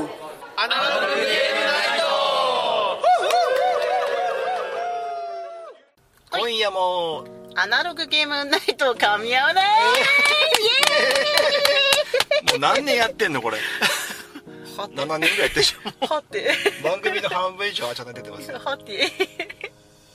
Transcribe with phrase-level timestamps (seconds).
[0.00, 1.98] アナログゲームナイ
[6.30, 7.24] ト今夜も
[7.56, 9.64] アナログゲームナイト噛み合わない
[12.50, 13.58] もう何年やってんのこれ？
[14.76, 14.94] はて。
[14.94, 16.54] 7年ぐらいやってるでしょはて。
[16.84, 18.60] 番組の半分以上あちゃんと出てますよ。
[18.64, 19.10] はて。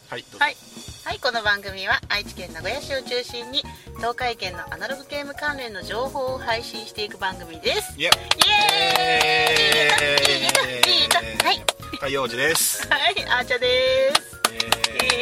[0.10, 0.38] はいどうぞ。
[0.40, 0.56] はい、
[1.04, 3.62] はい、この番組は愛知県名古屋市を中心に
[3.98, 7.94] 東海圏のアナログゲーム関連の情報を配信していく番組です。
[8.00, 11.46] イエイエーイイエーイ。
[11.46, 11.62] はい
[11.94, 12.88] 太陽寺です。
[12.90, 13.68] はいあーちゃで
[14.16, 14.42] す。
[14.50, 14.60] イイエ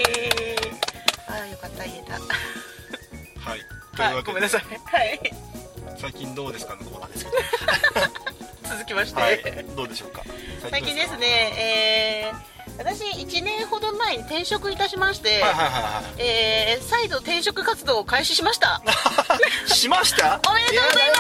[0.02, 0.72] エーイ。
[1.28, 2.14] あーよかった言えた。
[2.14, 3.60] はい
[3.96, 4.28] というはいわけで。
[4.28, 4.62] ごめんなさい。
[4.62, 5.20] はい。
[5.98, 7.38] 最近どうですかのコーナーですけど
[8.76, 9.42] 続きまして、はい
[9.76, 10.24] どうでしょうか？
[10.70, 11.28] 最近ですね
[11.58, 12.51] えー
[12.84, 16.22] 私1年ほど前に転職いたしまして、はいはいはいはい。
[16.22, 18.82] えー再度転職活動を開始しました。
[19.74, 20.40] しました？
[20.50, 21.18] おめでとうございま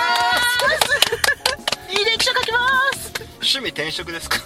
[1.91, 1.95] す。
[2.01, 2.59] 履歴書書きま
[2.93, 3.11] す。
[3.35, 4.37] 趣味転職ですか？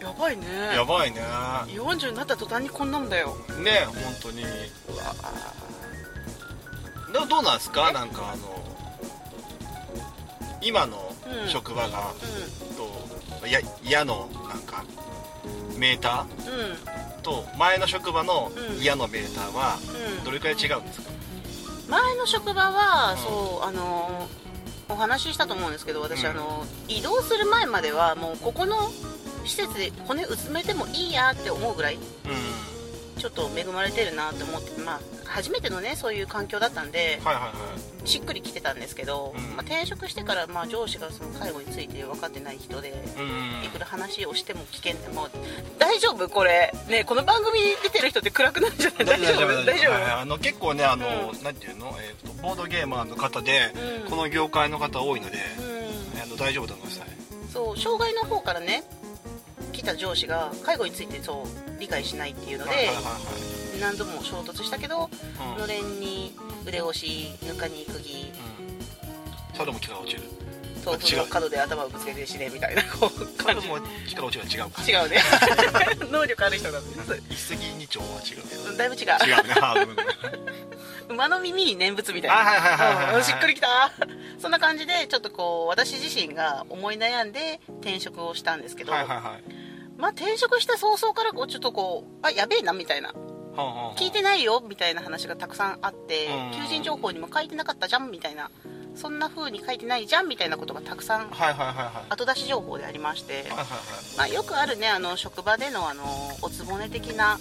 [0.00, 0.46] やばいね。
[0.74, 1.20] やばいね。
[1.68, 3.36] 40になった途端にこんなんだよ。
[3.58, 4.44] ね本当に。
[7.12, 7.92] どどうなんですか？
[7.92, 8.58] なんかあの
[10.60, 11.48] 今のうん。
[11.48, 12.12] 職場が、
[13.40, 14.82] といや嫌のなんか
[15.78, 17.22] メーター？
[17.22, 18.82] と前の職場のうん。
[18.82, 19.78] 嫌のメーターは
[20.18, 20.24] うん。
[20.24, 21.10] どれくらい違うんですか、
[21.88, 23.18] 前の職場は、うん。
[23.18, 24.28] そうあの
[24.88, 26.30] お話ししたと思うんですけど私、うん。
[26.30, 28.90] あの移動する前まではもうここの
[29.44, 32.00] 施設で骨うつめてもいいやって思うぐらいうん
[33.18, 37.50] ちょっと恵まれてるなと思ってまあ初めてのねそういう環境だったんではいはいは
[38.04, 38.08] い。
[38.08, 39.42] しっくりきてたんですけど、うん。
[39.56, 43.22] まあ、転職してから、まあ、上司がその介護について分かってない人で、う
[43.62, 45.30] んいくら話をしても危険でもう
[45.78, 46.72] 大丈夫これ。
[46.88, 49.04] ねこの番組出てる人って暗くなるんじゃない？
[49.04, 49.92] 大丈夫大丈夫？
[49.92, 50.12] はいはい。
[50.12, 51.06] あの結構ねあの、
[51.38, 53.72] うなんていうの、えーとボードゲーマーの方で、
[54.04, 54.10] うん。
[54.10, 56.22] この業界の方多いので、うん。
[56.22, 57.00] あの大丈夫だと思います。
[57.00, 57.08] はい。
[57.52, 58.84] そう障害の方からね
[59.78, 65.08] 来た上司が介護についてそう理解しないっていうのではいはいはい何度も衝突したけどはい
[65.52, 65.58] うん。
[65.58, 66.34] のれんに
[66.66, 70.22] 腕押しぬかに釘うんそれも落ちる。
[70.86, 73.66] 豆腐の角で頭をぶつけて死ねみたいなこう感じ。
[73.66, 74.82] も落ちるは違うか。
[74.82, 75.18] 違うね。
[76.12, 77.22] 能力ある人なんです。
[77.28, 79.02] 一石二鳥は違うだいぶ違う。
[79.04, 79.54] 違うね
[81.10, 82.30] 馬の耳に念仏みたい
[83.12, 83.22] な。
[83.22, 83.90] しっくりきた。
[84.40, 89.67] そんな感じでちょっとこう私自身が思い悩んで転職をしたんですけど、はいはいはい
[89.98, 93.12] まあ転職した早々からこうちょっとこうあやべえなみたいな。
[93.96, 96.62] 聞いてないよみたいな話がたくさんあってうん。
[96.62, 98.50] 求人情報にも書いてなかったじゃんみたいな。
[98.94, 101.30] そんな風に書いてないじゃんみたいなことがたくさん
[102.08, 103.44] 後出し情報でありまして、
[104.16, 106.02] まあ、よくあるねあの職場でのあの
[106.42, 107.38] おつぼね的な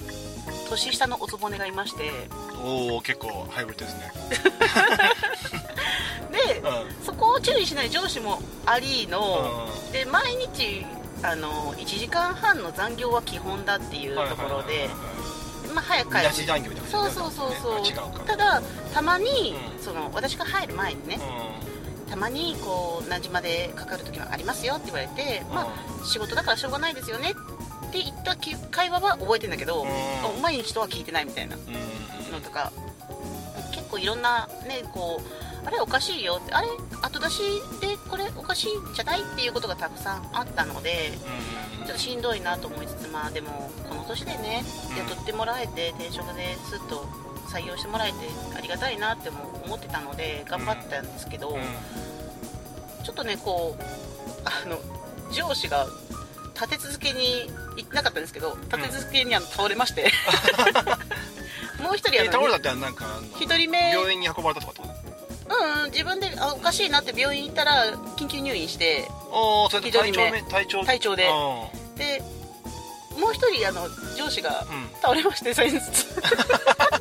[0.70, 2.12] 年下のおつぼねがいまして。
[2.64, 4.12] おお結構ハイブリッドですね。
[6.32, 7.04] でうん。
[7.04, 9.68] そこを注意しない上司もありの。
[9.90, 10.86] うで毎日
[11.24, 14.90] あの1時間半の残業は基本だっていうところで
[15.74, 16.24] まあ早く帰る。
[16.90, 18.62] そうそうそうそう、ただ
[18.94, 19.84] たまに、うん。
[19.84, 21.20] その私が入る前にね、
[22.10, 27.34] たまにこう何時までかかる時もありますよって言われて、まあ仕事だからしょうがないですよね
[27.88, 29.88] って言ったき会話は覚えてんだけど、うん。
[29.88, 29.92] あ
[30.42, 32.72] 毎日とは聞いてないみたいなのとか
[33.72, 36.54] 結構いろんなねこうあれおかしいよって。
[36.54, 36.68] あれ？
[37.02, 37.42] 後出し
[37.82, 41.12] でこれおかしいんじゃないっていうことがたくさんあったので
[41.80, 44.98] うんちょっとしんどいなと思いつつまあでもこの年でねうん。
[45.10, 47.06] 雇ってもらえて転職ですっと
[47.50, 48.16] 採用してもらえて
[48.58, 51.62] ありがたいなっても思ってたので頑張ったんですけど、うん。
[53.04, 53.84] ちょっとねこう
[54.46, 54.80] あの
[55.34, 55.86] 上司が
[56.56, 60.12] 立て続けに言ってなかったんですけど立て続けにあの倒れまして、
[61.84, 63.06] もう一人あのえ倒れたってなんか
[63.40, 63.92] 一人目。
[63.92, 64.97] 病院に運ばれたとかってこと？
[65.50, 67.86] うんうん自分であおかしいなって病院行ったら
[68.18, 71.28] 緊急入院しておおそれ一人目体調め体調体調で。
[71.28, 71.32] う
[71.94, 71.96] ん。
[71.96, 72.22] で
[73.20, 74.90] もう一人あの上司がうん。
[75.02, 75.80] 倒れまして先日。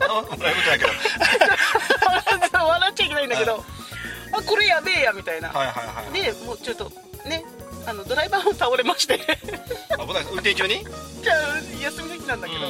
[0.09, 0.25] あ
[2.65, 3.65] 笑っちゃいけないんだけど。
[4.33, 6.91] あこれやべえやみたいな、はいはいはいでもうちょっと
[7.25, 7.45] ね
[7.87, 9.19] あのドライバーも倒れまして。
[9.19, 9.27] 危
[10.13, 10.85] ない運転中に？
[11.23, 11.39] じゃあ
[11.83, 12.61] 休みの日なんだけど、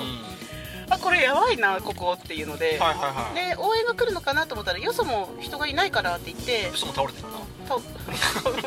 [0.88, 3.34] あこれやばいなここっていうので、はいはいはい。
[3.34, 6.70] で応援が来るのかなと思ったらよそも人がいないからって言って。
[6.72, 7.80] 嘘も倒れてるな 倒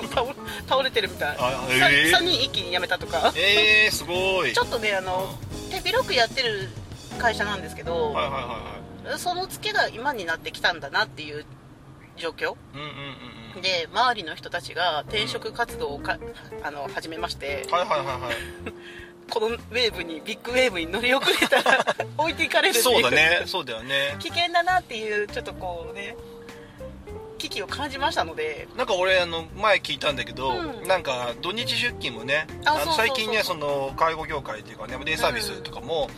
[0.10, 0.36] 倒
[0.68, 1.38] 倒れてるみたい、
[1.70, 2.18] えー。
[2.18, 3.32] 3人一気に辞めたとか。
[3.36, 4.54] えー、すごい。
[4.54, 5.34] ちょっとねあの
[5.70, 6.70] 手広くやってる
[7.18, 8.40] 会社なんですけど、はいはいは
[9.06, 9.20] いはい。
[9.20, 11.46] そのツケが今になってきたんだなっていう
[12.18, 12.56] 状況。
[12.74, 13.62] うんうんうんうん。
[13.62, 16.18] で周りの人たちが転職活動をか、
[16.64, 17.66] あの始めまして。
[17.72, 18.36] はいはいはいはい
[19.30, 22.84] このウェーブにビッグウェーブに乗り遅れたら 置いていかれるっていう。
[22.84, 23.44] そうだね。
[23.46, 24.16] そうだよね。
[24.20, 26.16] 危険だなっていうちょっとこうね
[27.38, 28.68] 危危機を感じましたので。
[28.78, 30.88] なんか俺あの前聞いたんだけど、うん。
[30.88, 36.10] なんか土日出勤もねああの最近ねその介護業界っていうかねデイサービスとかも、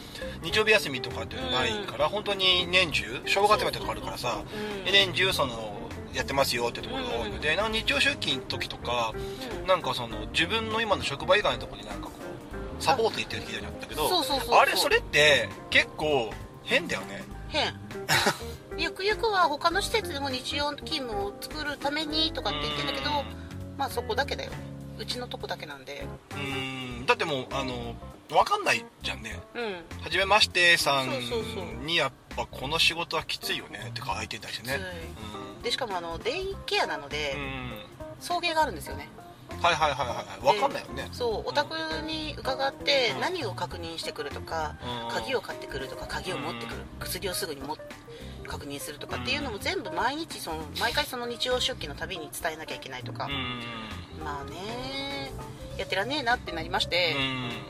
[0.41, 4.81] 日曜日休みとかっていうのないから、本当に年中正月までとかあるからさう。
[4.81, 4.85] ん。
[4.85, 5.79] で年中その
[6.13, 9.13] やってますよってところが多いので、なんか日曜出勤の時とか
[9.61, 9.67] うん。
[9.67, 12.20] なんかその自分の今の職場以外のところになんかこう
[12.81, 16.31] サポート行ってる聞いたんだけどそうそうそうあれそれって結構
[16.63, 17.23] 変だよね。
[17.49, 17.73] 変。
[18.77, 23.23] ゆくゆくは他の施設でも日曜勤務を作るためにとかって言ってんだけど
[23.77, 24.51] まあそこだけだよ。
[24.97, 26.05] うちのとこだけなんで。
[26.31, 27.05] うーん。
[27.05, 27.95] だってもうあの
[28.29, 29.39] 分かんないじゃんね。
[29.55, 29.73] うん。
[30.01, 33.87] はじめましてさんにやっぱこの仕事はきついよね。
[33.89, 34.79] ってか相手に対してね
[35.63, 37.83] でしかもあのデイケアなのでうん、うん。
[38.19, 39.09] 送迎があるんですよね
[39.61, 41.07] はいはいはいはい分かんないよね。
[41.11, 41.75] そうお宅
[42.05, 43.21] に伺ってうん。
[43.21, 44.75] 何を確認してくるとか
[45.07, 45.13] うん。
[45.13, 47.77] 鍵を買ってくるとか鍵を持ってくる薬をすぐにも
[48.47, 53.25] 確認するとかっていうのも全部毎日その毎回その日曜出勤のたびに伝えなきゃいけないとか。
[53.25, 54.23] うん。
[54.23, 55.31] まあね
[55.77, 57.19] やってらんねえなってなりましてう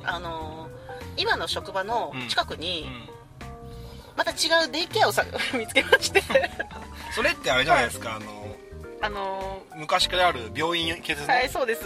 [0.05, 0.07] ん。
[0.09, 0.69] あの
[1.17, 3.09] 今の職場の近くうにん。
[4.15, 5.25] また違うデイケアをさ
[5.57, 6.23] 見つけまして。
[7.13, 8.55] それってあれじゃないですかあの
[9.01, 11.81] あの昔からある病院系ですね、はいそうです。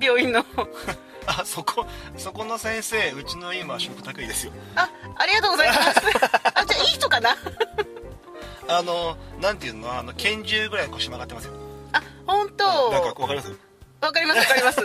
[0.00, 0.44] 病院の。
[1.26, 4.52] あそこそこの先生うちの今食卓いですよ。
[4.74, 6.00] あありがとうございます。
[6.54, 7.36] あじゃあいい人かな？
[8.68, 9.92] あのなんていうの？
[9.96, 11.52] あの拳銃ぐらい腰曲がってますよ。
[11.92, 12.90] あ本当。
[12.90, 13.52] なんかわかります？
[14.00, 14.80] わかりますわかります。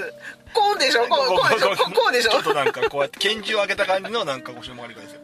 [0.53, 1.07] こうでしょ？
[1.07, 2.31] こうこうでしょこうこうでしょ？
[2.31, 2.71] ちょっとなん。
[2.71, 5.21] かこうやって拳銃を上げた感じのなんか腰曲がりぐらいですよ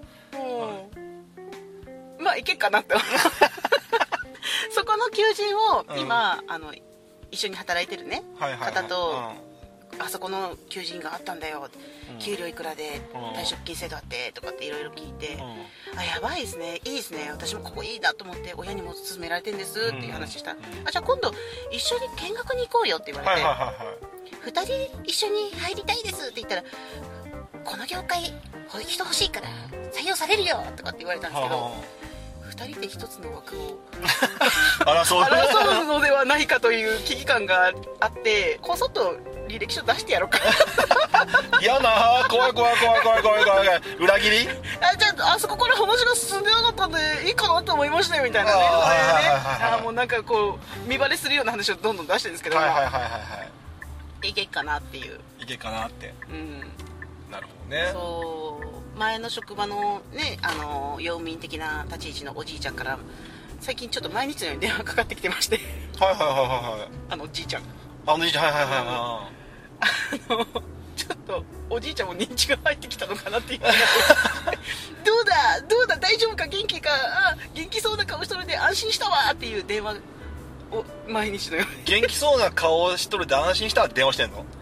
[2.18, 2.96] うんまあいけっかなって
[4.72, 6.74] そこの求人を今、あの
[7.32, 9.54] 一緒に働いてるねはいはい、はい、方と
[10.00, 11.70] あそこの求人があったんだよ、
[12.12, 12.20] うん。
[12.20, 13.22] 給料いくらでうん。
[13.40, 15.42] 退職金制度あってとかっていろいろ聞いて、うん。
[15.42, 15.66] うん
[15.96, 20.58] あやばいですねいいですね私もここいいなと思って親にも勧められてんですっていう話した、うん。
[20.88, 21.32] あじゃあ今度
[21.72, 24.14] 一緒に見学に行こうよって言われて、はいはいはいはい
[24.44, 26.64] 2人一緒に入りたいですって言ったら
[27.64, 28.24] この業界
[28.82, 29.48] 人欲しいから
[29.94, 31.72] 採用されるよとかって言われたんですけど、は
[32.54, 33.80] 2人で1つの枠を
[34.86, 35.24] ああらそう。
[35.24, 39.18] 争うのではないかという危機感があってこそっと
[39.48, 40.40] 履歴書出してやろうか。
[41.62, 42.26] 嫌な。
[42.30, 43.68] 怖い怖い怖い怖い怖い怖い
[44.00, 44.48] 裏切り？
[44.82, 46.98] あじゃああそこから話が進んでなかったんで
[47.28, 48.60] いいかなと思いましたよみたいなね。
[48.62, 53.10] あもうなんかこう見バレするような話をどんどん出してるんですけど、はいはいはいはいは
[54.24, 54.30] い。
[54.30, 55.20] いけっかなっていう。
[55.40, 56.14] いけっかなって。
[56.30, 56.60] うん。
[57.32, 57.90] なるほどね。
[57.92, 63.00] そう前の職場のねあの用民的な立ち位置のおじいちゃんから
[63.60, 65.60] 最近ちょっと毎日のように電話かかってきてまして。
[66.00, 66.90] はいはいはいはいはい。
[67.10, 67.64] あのおじいちゃん。
[68.06, 68.44] あのじいちゃん。
[68.44, 69.30] はいはいはいは
[69.80, 69.86] あ
[70.30, 70.46] の
[70.96, 73.68] ちょっとおじいちゃんも認知が入ってきたのかなっていうど
[75.14, 75.62] うだ？
[75.68, 75.98] どうだ？
[75.98, 76.46] 大丈夫か？
[76.46, 76.90] 元気か？
[76.94, 79.96] あ元気そうな顔しとるで安心したわっていう電話
[80.74, 81.82] を毎日のように。
[81.82, 84.46] い元気そうな顔をしとるで安心したら電話してんの？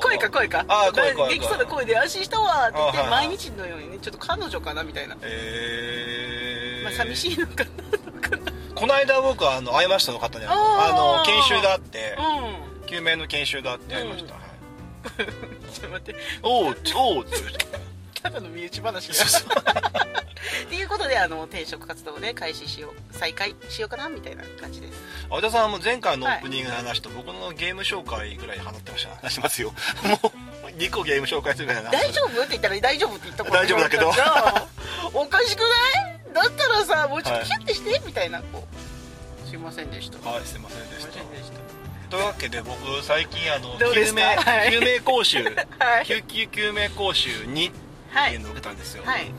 [0.00, 0.64] 声か声か。
[0.68, 3.28] あー声声元気そうな声で安心したわって言ってあはいはい。
[3.28, 7.70] 毎日のようにねちょっと彼女かなみたいな、えー、まあ、寂しいのかな
[8.74, 10.50] この間僕あの会いましたの方にあ
[10.96, 12.16] の研修があって。
[12.18, 12.86] うん。
[12.86, 14.50] 救命の研修があって会いました、うんはい。
[15.72, 16.16] ちょっと待って。
[16.42, 17.36] おうおうって
[18.22, 24.88] ただの身内話だっていうことであの転職活動をね開始しよう再開しようかなみたいな感じで。
[24.88, 24.92] す
[25.28, 29.14] 青田さんはもう前回のオープニングの話と僕のゲーム紹介ぐらい放ってました。
[29.16, 29.72] 話してますよ。
[30.04, 30.30] も
[30.64, 32.02] う2個ゲーム紹介するぐらいの話。
[32.02, 33.52] 大丈夫って言ったら大丈夫って言ったもん。
[33.52, 34.12] 大丈夫だけど。
[35.14, 36.34] おかしくない？
[36.34, 38.64] だったらさもうちょっとキュッてして、みたいなこ
[39.44, 39.48] う。
[39.48, 40.18] すいませんでした。
[40.28, 42.10] はいすいませんですした。
[42.10, 44.72] というわけで僕最近あの救命かはい。
[44.72, 45.44] 救命講習。
[45.78, 46.06] はい。
[46.06, 47.70] 救急救命講習2
[48.10, 48.36] ってい。
[48.36, 49.32] うのを受けたんですよ、はい。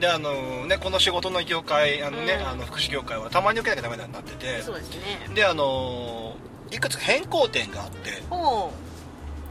[0.00, 2.48] であのねこの仕事の業界あのね、うん。
[2.48, 4.62] あの福祉業界はたまに受けなきゃダメになってて。
[4.62, 5.34] そうですね。
[5.34, 6.36] であの
[6.70, 8.22] いくつか変更点があって。
[8.30, 8.72] ほ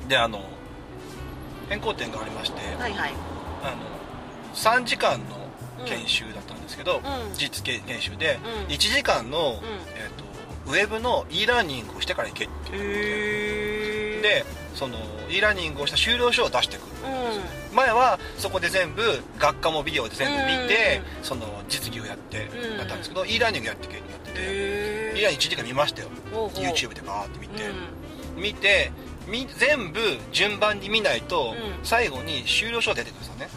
[0.08, 0.42] であの
[1.70, 3.14] 変更点がありまして、うはいはい。
[3.64, 3.78] あの
[4.54, 5.44] 3時間の
[5.86, 7.02] 研修だったんですけど、ん。
[7.34, 8.74] 実研研修で、うん。
[8.74, 9.56] 1時間の、うん。
[9.96, 14.20] えー、とウェブの e ラーニングをしてから行けっていう。
[14.20, 14.98] へでその
[15.30, 16.86] e ラーニングをした終了書を出してくる。
[17.72, 17.76] うん。
[17.76, 19.02] 前はそこで全部
[19.40, 22.78] 学科もビデオで全部見て、うその実技をやってうん。
[22.78, 25.32] やったんですけど、e ラーニングやってけになってて、へ e ラー。
[25.32, 26.10] ニング1時間見ましたよ。
[26.32, 26.66] ほうほう。
[26.66, 27.64] YouTube でバーって見て、
[28.38, 28.92] う見て
[29.28, 30.00] み全部
[30.32, 31.86] 順番に見ないと、うん。
[31.86, 33.50] 最後に終了書が出てくるんですよね。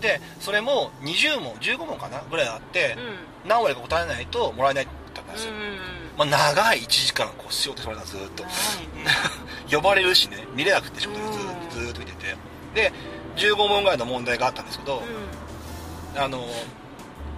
[0.00, 3.00] でそれも20問15問かなぐらいあってう、
[3.44, 3.48] うん。
[3.48, 4.94] 何割か答えないともらえないだっ
[5.28, 5.52] たんですよ、
[6.16, 8.44] まあ、長い1時間こうしようとしてもらったずーっと。
[8.44, 8.50] ね。
[9.70, 12.36] 呼ばれるしね見れなくて仕事でずーっうんとずーっと見てて。
[12.74, 12.92] で
[13.36, 15.00] 15問ぐらいの問題があったんですけど、
[16.16, 16.44] あの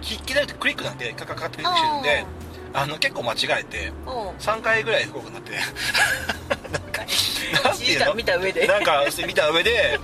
[0.01, 2.01] 筆記だとクリックなんてカカカってクリックしてるん。
[2.01, 2.25] で
[2.73, 5.51] あの結構間違えておう3回ぐらい福岡になって。
[5.51, 8.13] なんかなん1時間ていうの？
[8.15, 8.67] 見た上で。
[8.67, 9.99] なんか見た上で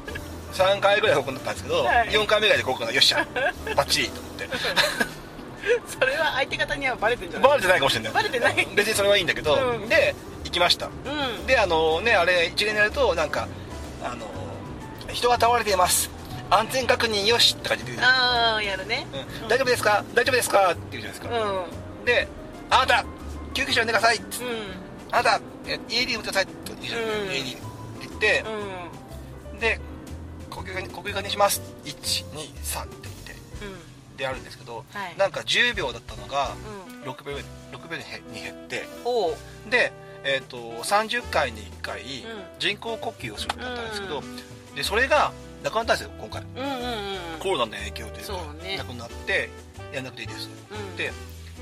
[0.54, 2.10] 3回ぐらい福岡になったんですけど、はい。
[2.10, 3.26] 4回目ぐらいで福岡になよっしゃ
[3.76, 4.48] バッチリと思って
[5.88, 7.50] それは相手方にはバレてんじゃない？
[7.50, 8.14] バレてないかもしれない。
[8.14, 8.68] バレてない。
[8.76, 9.90] 別にそれはいいんだけど、うん。
[9.90, 10.88] で行きました。
[10.88, 10.90] う
[11.42, 11.46] ん。
[11.46, 13.48] であのねあれ一連になるとなんか
[14.04, 14.26] あの
[15.14, 16.10] 人が倒れています。
[16.50, 17.94] 安全確認よしって感じで。
[18.02, 19.06] ああやるね。
[19.42, 19.48] うん。
[19.50, 20.04] 大丈夫ですか？
[20.14, 20.72] 大丈夫ですか？
[20.72, 21.66] って言うじゃないですか、
[22.06, 22.28] で
[22.70, 23.06] あなた
[23.54, 24.24] 救急車呼んでくださいうん。
[25.12, 26.54] あなたえ ED 打ってくださいって。
[26.68, 27.64] 言うじゃないですか、うん ED って
[28.08, 28.44] 言って、
[29.60, 29.80] で
[30.50, 31.62] 呼吸が呼吸がにします。
[31.86, 31.98] 123って
[32.74, 33.07] 言って
[34.18, 35.18] でやるんですけど、はい。
[35.18, 36.92] なんか10秒だったのがうん。
[36.92, 37.38] うん6秒
[37.72, 38.04] 6秒に
[38.42, 38.86] 減って。
[39.70, 39.94] で、
[40.24, 42.06] えー、と30回に1回ん。
[42.60, 44.24] 人工呼吸をするってなったんですけど、う
[44.76, 45.32] でそれが
[45.64, 46.44] なくなったんですよ今回。
[47.40, 48.54] コロナの影響というか。
[48.64, 48.78] ね。
[48.78, 49.50] なくなって
[49.94, 50.50] やんなくていいです。
[50.72, 50.98] うん。
[50.98, 51.12] で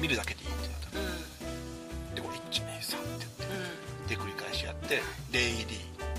[0.02, 1.00] 見るだけでいいってなった。
[1.00, 2.16] うん。
[2.16, 3.44] でこれ123ってやって。
[4.08, 5.64] うで繰り返しやってで AED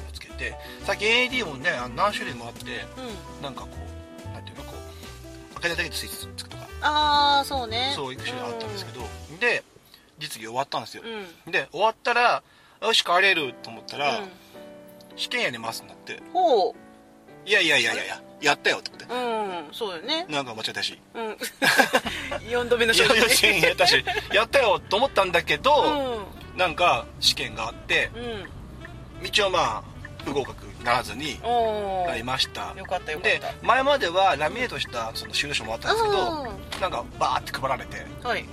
[0.09, 0.55] をつけて。
[0.85, 2.71] さっき AED もね何種類もあってんう
[3.41, 3.43] ん。
[3.43, 3.96] なんかこう
[5.61, 7.93] だけでスイッチつくとかああそうね。
[7.95, 9.01] そういう種類あったんですけど。
[9.41, 9.65] で
[10.19, 11.03] 実技終わったんですよ。
[11.47, 11.53] うん。
[11.53, 12.43] で終わったら
[12.83, 14.29] よし帰れると思ったら、うん。
[15.17, 16.23] 試験やりますんだって。
[16.33, 17.49] ほう。
[17.49, 18.91] いやいやいやいやいややったよって。
[18.91, 20.27] 思ってうんそうよね。
[20.29, 21.01] なんか間違えたし。
[21.15, 21.37] うん。
[22.49, 29.83] 4度目の試正験やったしやったよと思ったんだけど、うんなんか試験があってうん一応まあ
[30.25, 32.73] 不合格ならずにおおなりました。
[32.77, 38.45] よかったよかっでた前まではラミネートしたその収書もあったんですけどうなんかバーって配られてんはい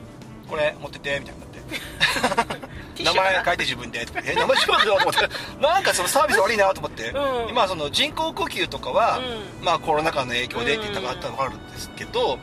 [0.48, 1.52] 「これ持ってて」みたいになって。
[3.02, 4.06] 名前書いて自分で。
[4.06, 5.20] とかえ名前自分でと思って。
[5.60, 7.48] なんかそのサービス悪いなと思って、うん。
[7.48, 12.38] 今その人工呼吸とかは、うまあコロナ禍の影響でって言ったのがあったのがあるんですけど、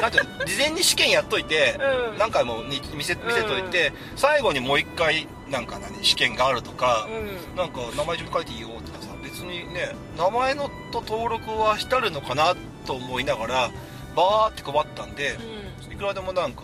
[0.00, 1.78] なんて事前に試験やっといて、
[2.10, 2.18] うん。
[2.18, 7.06] 何回もに見せ見せといて、最後にもう一回なんか何試験があるとか、
[7.52, 7.56] うん。
[7.56, 12.54] なんか名前自分書いていいよとかさ別にね名前のと登録はしてあるのかな
[12.86, 13.70] と思いながら
[14.16, 15.36] バーって配ったんで、
[15.90, 16.62] いくらでもなんか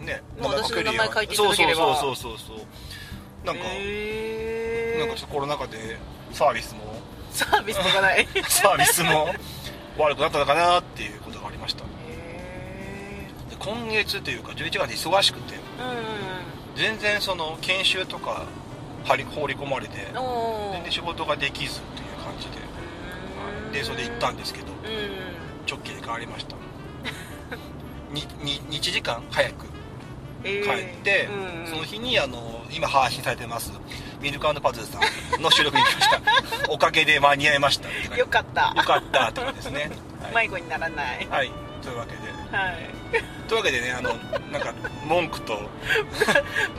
[0.00, 1.14] ね名前書ければ。
[1.34, 3.46] そうそうそうそうそう。
[3.46, 5.98] なんか、へなんかちょっとコロナ禍で
[6.32, 6.80] サービスも。
[7.30, 8.22] サービスとかない。
[8.22, 9.28] へ サービスも
[9.98, 11.84] 悪くなったのかなっていうことがありました。
[13.58, 15.54] 今月というか11月忙しくて。
[15.54, 15.58] う
[16.74, 18.44] 全然その研修とか
[19.04, 19.98] 張り放り込まれて
[20.72, 22.64] 全然仕事ができずという感じで、はい
[23.72, 25.34] でそれで行ったんですけどうん。
[25.66, 26.56] 直帰で変わりました。
[28.12, 29.66] にに日時間早く
[30.44, 31.28] 帰帰って、
[31.66, 33.72] その日にあの今配信されてます
[34.20, 35.00] ミルクパズルさ
[35.38, 36.20] んの収録に行きました。
[36.70, 38.72] おかげで間に合いましたよかった。
[38.76, 39.90] よかったとかですね。
[40.22, 41.26] はい、迷子にならない。
[41.28, 41.50] はい、
[41.82, 42.56] というわけで。
[42.56, 43.03] はい
[43.48, 44.14] というわけでねあの
[44.50, 44.72] なんか
[45.06, 45.60] 文句と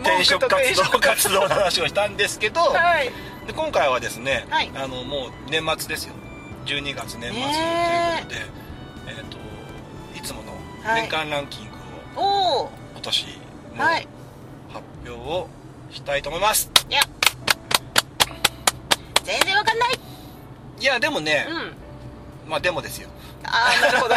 [0.02, 3.12] 転職活動活動の話をしたんですけど、はい。
[3.48, 4.72] で今回はですね、はい。
[4.76, 6.14] あのもう年末ですよ。
[6.66, 8.42] 12月年末というねことで、
[9.08, 9.12] え。
[9.12, 9.38] っ、と
[10.18, 11.02] いつものはい。
[11.02, 11.70] 年間ランキン
[12.16, 13.28] グをおお今年
[13.76, 14.08] のはい。
[14.74, 15.48] 発表を
[15.92, 17.02] したいと思います、いや。
[19.24, 20.00] 全然わかんない。
[20.80, 22.50] い、やでもねう、ん。
[22.50, 23.10] まあデモですよ
[23.48, 24.16] ああなるほど。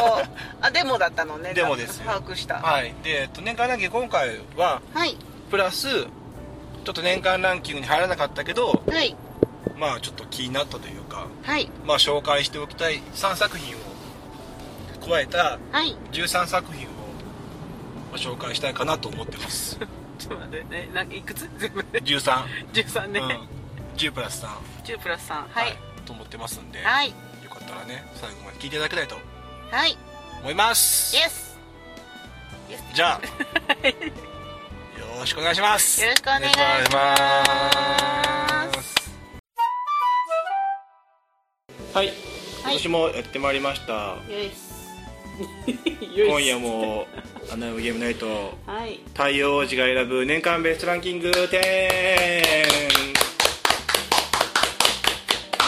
[0.61, 1.53] あデモだったのね。
[1.55, 2.05] デモですよ。
[2.07, 2.57] 把握した。
[2.61, 2.95] はい。
[3.03, 5.17] で、えっと年間ランキング今回ははい。
[5.51, 9.17] プラスちょっと年間ランキングに入らなかったけどはい。
[9.77, 11.71] まあちょっと気になったというかはい。
[11.85, 13.79] まあ紹介しておきたい3作品を
[15.07, 15.97] 加えたはい。
[16.13, 16.91] 13作品を
[18.11, 19.79] まあ紹介したいかなと思ってます。
[20.19, 20.65] ちょっと待って。
[20.75, 21.49] ねいくつ？
[21.59, 22.01] 全部で。
[22.01, 24.49] 13、13ね、うん、10プラス3、
[24.85, 25.77] 10プラス3はい。
[26.05, 27.15] と思ってますんで、はい
[27.69, 29.17] ったらね最後まで聞いていただきたいと
[29.71, 29.97] はい。
[30.41, 31.15] 思います。
[31.15, 31.59] イエス
[32.95, 33.21] じゃあ。
[33.89, 36.01] よろしくお願いします。
[36.03, 36.59] よろしくお願いします。
[36.61, 38.99] よろしくお願いします。
[41.95, 42.13] はい。
[42.63, 44.17] 今年もやってまいりました、
[46.29, 47.07] 今夜も
[47.53, 49.01] 「アナウゲームナイト」はい。
[49.15, 51.57] 太陽王子が選ぶ年間ベストランキング10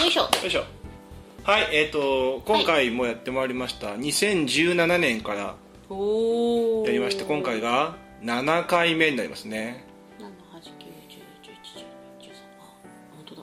[0.03, 0.23] よいしょ。
[0.23, 0.80] よいしょ
[1.51, 5.57] はいえっ、と今回もやってまいりました、2017年からや
[6.93, 9.85] りまして今回が7回目になりますね。
[10.21, 10.37] 7 8 9 10
[11.43, 11.91] 11 12
[12.23, 12.71] 13あ
[13.17, 13.43] 本当だ、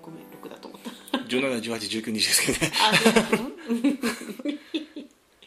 [0.00, 1.18] ごめん6だと思った。
[1.18, 2.72] 17181920ですけどね。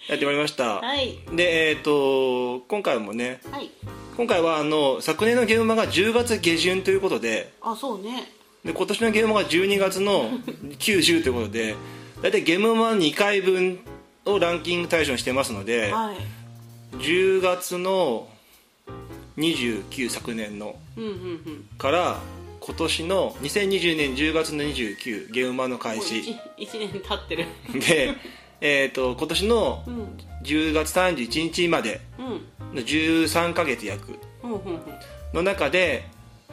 [0.10, 1.18] やってまいりました、はい。
[1.32, 3.72] でえっ、と今回もねはい。
[4.18, 10.30] 今回はあの昨年のゲームマが10月下旬ということであそうねで今年のゲームマが12月の
[10.80, 11.76] 90ということで
[12.22, 13.80] 大体ゲームマ2回分
[14.26, 16.18] をランキング対象にしてますので、はい。
[16.98, 18.30] 10月の
[19.38, 20.76] 29昨年の
[21.78, 22.20] から
[22.60, 26.38] 今年の2020年10月の29ゲームマの開始。
[26.58, 27.46] 1年経ってる。
[27.82, 28.16] で、
[28.62, 30.18] えー、と今年のうん。
[30.44, 32.76] 10月31日までうん。
[32.76, 34.18] の13ヶ月約
[35.34, 36.06] の中で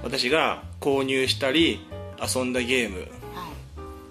[0.02, 1.80] 私が購入したり
[2.22, 2.98] 遊んだゲーム。
[3.00, 3.08] はい。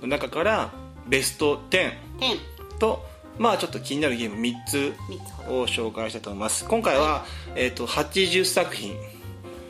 [0.01, 0.71] の中から
[1.07, 3.05] ベスト10 10と
[3.37, 5.59] まあちょっと気になるゲーム3つ3つほど。
[5.61, 6.65] を紹介したいと思います。
[6.67, 7.25] 今回は、
[7.55, 8.95] えー、と80作品。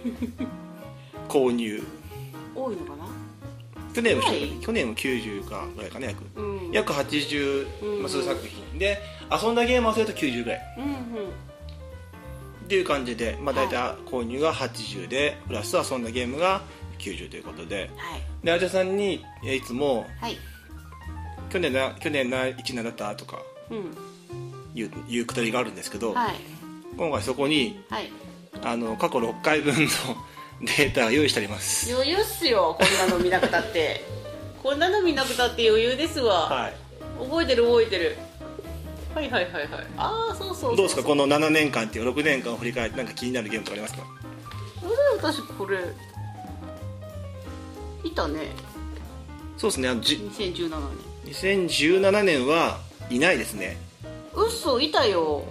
[1.30, 1.84] 購入。
[2.56, 3.06] 多いのかな？
[3.94, 4.50] 去年も、はい？
[4.62, 6.72] 去年も90かぐらいかね約、うん。
[6.72, 8.10] 約80うん。
[8.10, 8.80] 数作品。
[8.80, 9.00] で
[9.32, 10.76] 遊んだゲーム合わせると90ぐらい。
[10.78, 10.90] うんうん。
[10.90, 10.92] っ
[12.70, 16.62] ていう感じで、まあ、大体購入が80でプラス遊んだゲームが
[17.00, 17.90] 90ということで。
[17.98, 18.22] はい。
[18.44, 20.38] であちゃさんにえいつもはい。
[21.50, 23.42] 去年な去年な1年だったとか
[23.72, 23.98] うん。
[24.76, 26.36] いういうくだりがあるんですけど、はい。
[26.98, 28.12] 今回そこにはい。
[28.62, 29.90] あの過去6回分の
[30.62, 31.92] データが用意してあります。
[31.94, 34.06] 余裕っすよこんなの見なくたって。
[34.62, 36.74] こんなの見なくたって余裕ですわ、はい。
[37.24, 38.18] 覚えてる覚えてる。
[39.16, 39.68] はいはいはいはい。
[39.98, 44.04] ああそうそうどうですかこの7年間っていう6年間を振り返ってなんか気になるゲームとかありますか？
[45.18, 45.80] 私これ
[48.04, 48.52] いたね。
[49.58, 50.70] そうですねあのじ2017
[51.26, 52.48] 2017年。
[52.48, 52.80] は
[53.10, 53.78] いないですね。
[54.36, 55.44] 年嘘いたよ。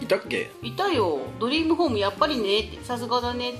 [0.00, 0.50] いたっけ？
[0.62, 1.20] いたよ。
[1.38, 2.84] ドリームホームやっぱりねって。
[2.84, 3.54] さすがだね。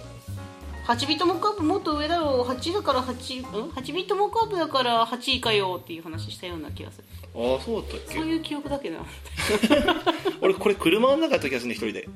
[0.87, 2.51] 8ビットモックアップもっと上だろう。
[2.51, 7.05] 8だから8ん？8ビットモックアップだから8位かよっていう話したような気がする。
[7.35, 8.15] ああそうだったっけ？
[8.15, 8.99] そういう記憶だけど。
[8.99, 9.05] な
[10.41, 12.09] 俺これ車の中だった気がするね一人で。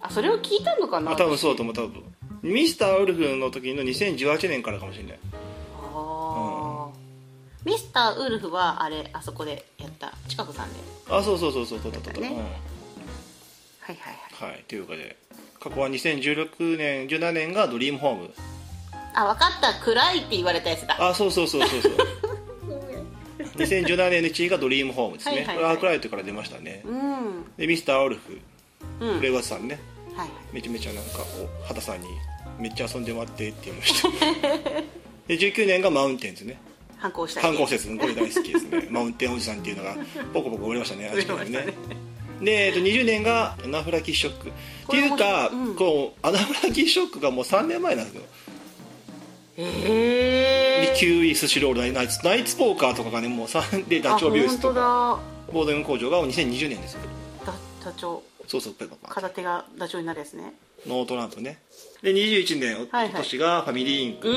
[0.00, 1.10] あそれを聞いたのかな？
[1.12, 2.04] あ多分そうだと思う多分
[2.46, 5.18] ミスターウルフの時の2018年からかもしれない。
[5.92, 7.68] あー。
[7.68, 10.78] ミスターウルフはあれあそこでやった近くさんで。
[11.10, 12.28] あそうそうそうそうそうそうそう、だね。
[12.28, 12.36] うん。
[12.36, 12.46] はい
[13.80, 14.50] はいはい。
[14.52, 14.64] はい。
[14.68, 15.16] というかで
[15.58, 18.30] 過去は2016年17年がドリームホーム。
[19.14, 19.74] あ分かった。
[19.84, 20.96] 暗いって言われたやつだ。
[21.00, 21.92] あそうそうそうそうそう。
[23.58, 25.56] 2017年の1位がドリームホームですね、はいはいはい。
[25.56, 26.82] これアークライトから出ましたね。
[26.84, 27.44] うん。
[27.56, 28.38] でミスターウルフ
[29.00, 29.08] うん。
[29.08, 29.80] はいフレワスさんね。
[30.16, 31.10] はいめちゃめちゃなんか
[31.60, 32.06] お畑さんに
[32.58, 34.08] めっちゃ遊んでもらってって言いました
[35.28, 36.58] で19年がマウンテンズね。
[36.98, 38.88] 反抗した観光施設これ大好きですね。
[38.90, 39.96] マウンテンおじさんっていうのが
[40.32, 41.66] ポコポコ売れましたねあちこちにね。
[42.40, 44.48] で、えっと、20年がアナフラキショック。
[44.48, 44.52] っ
[44.90, 45.74] ていうか、うん。
[45.74, 48.22] こうアナフラキショックがもう3年前なんですよ。
[49.58, 54.74] ええでキウイスシロールナイツナイツポーカーとかがねもう3でダチョウビュースとか。
[54.74, 54.82] だ
[55.52, 57.00] ボードゲーム工場が2020年ですよ。
[57.44, 58.22] ダダチョウ。
[58.46, 60.52] そうそうペッパーパー片手がダチョウになるやつね。
[60.86, 61.58] ノートランプね
[62.02, 64.32] で21年今年がファミリーインク、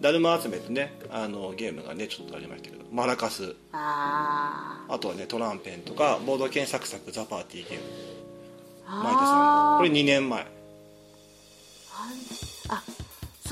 [0.00, 3.54] だるま集めとねあのゲームがねちょっとありましたけどマラカス。
[3.72, 7.84] あとはねトランペンとかボード検索作ザ・パーティーゲーム。
[8.86, 9.04] あー。
[9.04, 10.46] マイタさんこれ2年前。
[12.68, 12.82] あ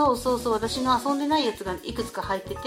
[0.01, 2.59] そうそうそう私の遊んでないやつがいくつか入ってて、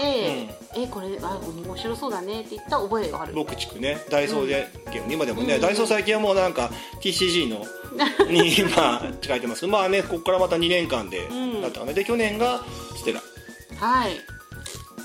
[0.76, 3.34] えこれあ面白そうだねって言った覚えがある。
[3.34, 6.70] 僕地区ねダイソーでゲーム、今でもね、ダイソー最近はもうなんか
[7.02, 7.64] TCG の
[8.30, 9.62] に今書いてます。
[9.62, 11.60] けどまあねここからまた2年間でん。
[11.60, 12.62] だったかな、で去年が
[12.96, 13.20] ステラ。
[13.80, 14.12] はい。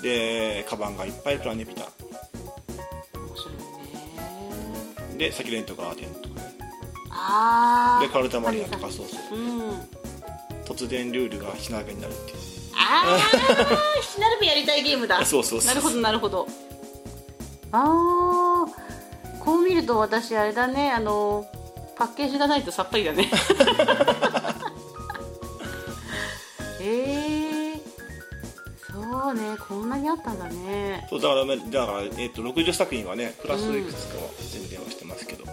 [0.03, 1.81] でカバンがいっぱいプラネピタ。
[1.81, 1.89] 面
[3.35, 3.53] 白い
[5.13, 5.17] ね。
[5.17, 6.41] でサキュレントガーデンとかね。
[7.09, 9.39] ああでカルタマリアとかそうそう。
[9.39, 9.98] うん
[10.69, 12.37] 突然ルールが火鍋になるっていう。
[12.75, 13.19] ああ
[14.01, 15.23] ひなるべやりたいゲームだ。
[15.25, 16.47] そうそうそうなるほどなるほど。
[17.71, 20.91] ああこう見ると私あれだね。
[20.91, 21.47] あの
[21.95, 23.29] パッケージがないとさっぱりだね。
[26.81, 27.81] えー、
[28.93, 29.57] そうね。
[29.57, 31.07] こんなにあったんだね。
[31.09, 35.43] そうだからねだから、えっと60作品はねプラスいくつかは宣伝はしてますけど、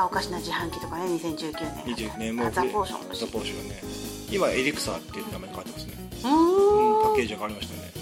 [0.00, 1.52] ああおかしな自販機とかね2019
[1.84, 3.82] 年20年もあザ・ポーションザ・ポーションがね。
[4.30, 5.92] 今エリクサーっていう名前に変わってますね、
[6.24, 7.92] ううん、パッケージが変わりましたね。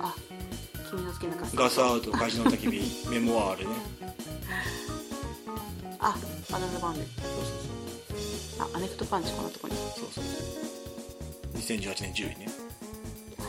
[0.00, 0.14] あ
[0.90, 3.74] 君の好きなガスガスアウトの焚き火メモワールね。
[5.98, 6.16] あ
[6.52, 7.08] アナザーバンデそう
[8.58, 9.74] そうあアネクトパンチこのとこに。
[9.74, 11.58] そうそうそう。
[11.58, 12.48] 2018年10位ね。
[13.40, 13.42] あ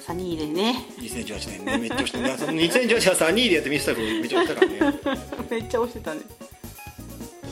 [0.00, 0.84] サニーでね。
[0.98, 5.00] 2018年ねめっちゃ押してねその2018年はさ2位でやってミスターフめっちゃ押したからね。
[5.50, 6.20] めっちゃ押してたね。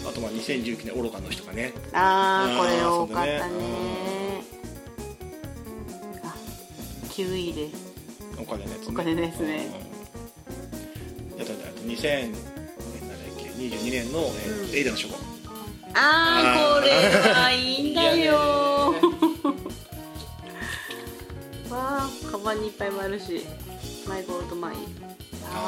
[0.08, 3.42] あとまあ2019年愚かの人がねあーこれあー多かったね。
[6.24, 6.34] あ
[7.10, 7.68] キウイで。
[8.38, 8.86] お金のやつね。
[8.88, 9.66] お金のやつね。
[11.32, 11.38] うん。
[11.38, 14.74] やったんだあと2000年なんだっけ22年の、えーうん。
[14.76, 15.14] エイダの書庫
[15.94, 18.94] あーこれはいいんだよ
[21.82, 23.44] わあカバンにいっぱいもあるし
[24.08, 24.78] マイゴールドマイン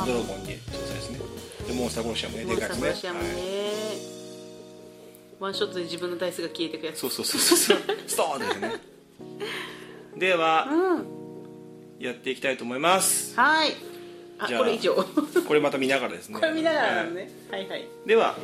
[0.07, 1.18] ドラゴンに搭載ですね。
[1.68, 2.88] でモンスター殺し屋もねでかいですね。
[2.88, 3.27] 殺し屋もね、
[5.40, 7.00] ワンショットで自分のダイスが消えてくやつ。
[7.00, 7.79] そうそうそうそう。
[7.79, 8.72] そうストーンですね。
[10.16, 11.07] では、うん。
[11.98, 13.38] やっていきたいと思います。
[13.38, 13.74] はい。
[14.38, 14.94] あじゃあこれ以上。
[14.94, 15.05] こ
[15.46, 16.40] これまた見ながらですね。
[16.40, 17.14] れ見ながらなのはい。
[17.14, 17.87] ねはいはい。
[18.07, 18.37] では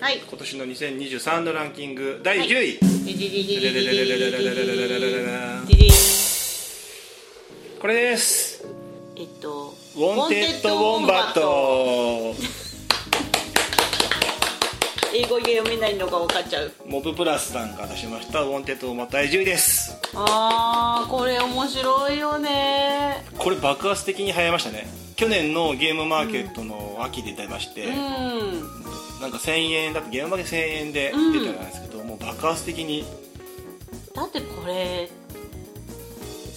[0.00, 0.18] はい。
[0.26, 6.19] 今年の2023のランキング第10位、ディ
[7.80, 8.62] これです。
[9.16, 12.34] えっとウォンテッドウォンバット。
[15.14, 16.72] 英語が読めないのが分かっちゃう。
[16.86, 18.42] モブプラスさんが出しました。
[18.42, 19.98] ウォンテッドウォンバット第10位です。
[20.14, 23.24] あーこれ面白いよね。
[23.38, 24.86] これ爆発的に流行りましたね。
[25.16, 27.94] 去年のゲームマーケットの秋で出まして、うん。
[29.22, 33.06] なんか1000円だってゲームマーケット1000円で出てたんですけど、もう爆発的に
[34.14, 35.08] だってこれ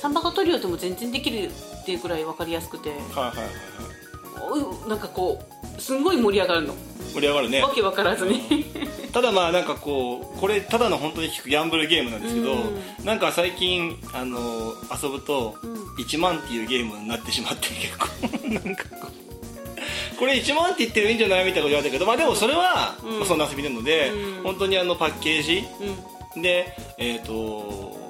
[0.04, 2.90] サンバカトリオでも全然できるっていうくらい分かりやすくて。
[2.90, 4.90] はいはいはい。
[4.90, 5.42] なんかこ
[5.78, 6.74] うすんごい盛り上がるの。
[7.14, 7.62] 盛り上がるね。
[7.62, 8.66] わけ分からずに。
[9.14, 15.74] ただまあなんかこうこれただの本当に聞くギャンブルゲームなんですけど、うなんか最近あの遊ぶとうん。
[15.96, 18.08] 1万っていうゲームになってしまって結構
[18.50, 19.08] なんかこ
[20.16, 24.44] うこれ1万って言ってるいいんじゃないみたいなこと言われたけどまあでもそれは、そんな遊びなので、うん。
[24.44, 25.64] 本当にあのパッケージ
[26.36, 26.42] うん。
[26.42, 28.03] でえっ、と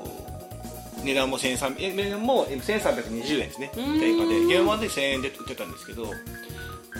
[1.03, 3.71] 値段も1300え値段も1320円ですね。
[3.75, 3.99] うん。
[3.99, 4.45] 定価で。
[4.45, 6.05] ゲームマで1000円で売ってたんですけど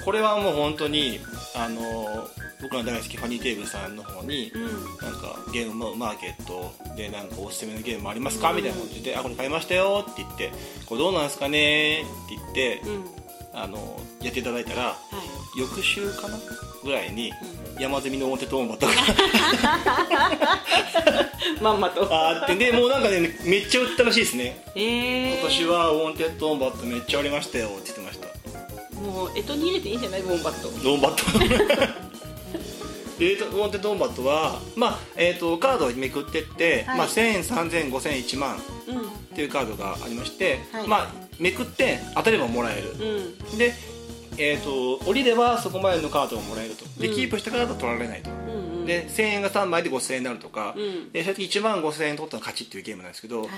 [0.03, 1.19] これはもう本当に
[1.55, 2.27] あの
[2.61, 4.63] 僕の大好きファニーテーブルさんの方に、うん。
[4.63, 8.53] なんかゲームマーケットでなんかおすすめのゲームありますか？
[8.53, 10.51] みたいな感じで「あこれ買いましたよ」って言って
[10.87, 13.03] 「これどうなんですかね?」って言って、うん。
[13.55, 14.97] あのやっていただいたらは
[15.55, 15.59] い。
[15.59, 16.39] 翌週かな？
[16.83, 17.31] ぐらいに
[17.79, 18.93] 山積みの表トーンバットが
[21.61, 22.07] まんまと。
[22.11, 24.63] あってでもうなんかねめっちゃ売ったらしいですね。
[24.75, 28.27] え今年はウォンテッドウォンバットめっちゃ売りましたよって言ってました。
[28.27, 30.83] ー、もう干支に入れていいんじゃないウォンバット。
[30.83, 32.03] ウォンバット。
[33.19, 36.97] でウォンテッドウォンバットは、まあえー、とカードをめくってって、はい。
[36.97, 38.57] まあ、1000円3000円5000円1万
[38.87, 39.01] うん。
[39.01, 39.03] っ
[39.35, 40.87] ていうカードがありまして、はい。
[40.87, 42.91] まあ、めくって当たればもらえる、
[43.51, 43.57] うん。
[43.57, 43.73] で、
[44.37, 46.85] えー、と降りればそこまでのカードがもらえると。
[46.99, 47.15] で、うん。
[47.15, 48.85] キープしたカードは取られないと、うんうん。
[48.85, 51.11] で1000円が3枚で5000円になるとか、うん。
[51.11, 53.49] で最初1万5000円取ったら勝ちっていうゲームなんですけど、はい。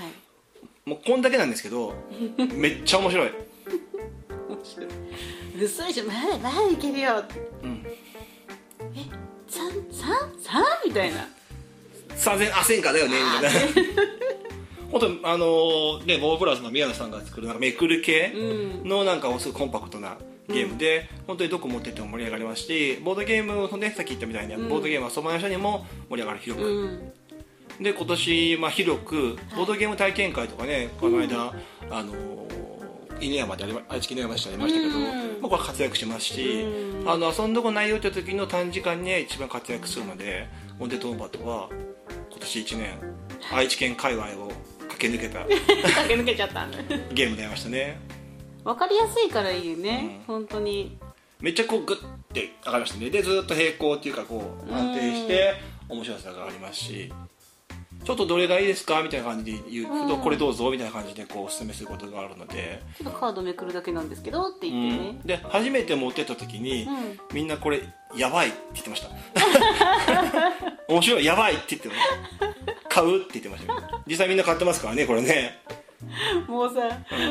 [0.89, 1.93] もうこんだけなんですけど
[2.53, 3.31] めっちゃ面白い、
[4.49, 4.87] 面白い。
[5.63, 7.23] 嘘でしょまだまだいけるよ
[7.63, 7.85] うん、
[8.95, 9.05] え
[9.47, 11.27] 三三三みたいな。
[12.15, 13.59] 3000あ1000かだよねみたいな。
[14.91, 18.87] 本当あのーねボープラスの宮野さんが作るなんかめくる系うん。
[18.87, 24.69] のなんかすごいコンパクトなゲームで、本当にどこ持ってっても盛り上がりますしボードゲームをねさっき言ったみたいに、うん。
[24.69, 27.13] ボードゲームはそばの人にも盛り上がる広く、うん。
[27.81, 31.53] で今年、まあ、広くボードゲーム体験会とかねこの間、
[31.89, 32.45] あのー
[33.21, 35.41] 犬山でありま愛知県犬山市でありましたけど、うん。
[35.41, 37.09] まあ、これ活躍しますし、うん。
[37.09, 40.47] あの遊んどこないよって時の短時間に一番活躍するので
[40.79, 41.69] オンデトーンバットは
[42.29, 42.89] 今年1年
[43.53, 44.51] 愛知県界隈を
[44.89, 46.67] 駆け抜けた 駆け抜けちゃった。
[47.13, 47.99] ゲームでありましたね
[48.65, 50.35] わかりやすいからいいよね、うん。
[50.35, 50.97] 本当に。
[51.39, 53.09] めっちゃこうグッて上がりましたね。
[53.11, 55.53] でずっと平行っていうかこう安定して
[55.87, 57.13] 面白さがありますし。
[58.03, 59.87] ちょっとどれがいいですかみたいな感じで言う。
[59.87, 60.21] と、うん。
[60.21, 65.11] これどうぞみたいな感じでこうおすすめすることがあるので、ちょっとカードめくるだけなんですけどってう言ってね。
[65.11, 67.19] ん、で初めて持ってった時に、うん。
[67.33, 67.81] みんなこれ
[68.15, 69.09] やばいって言ってました。
[70.87, 71.99] 面白いやばいって言ってまし
[72.39, 72.89] た。
[72.89, 73.73] 買うって言ってました。
[73.73, 75.59] よ実際みんな買ってますからねこれね
[76.47, 76.81] もうさ、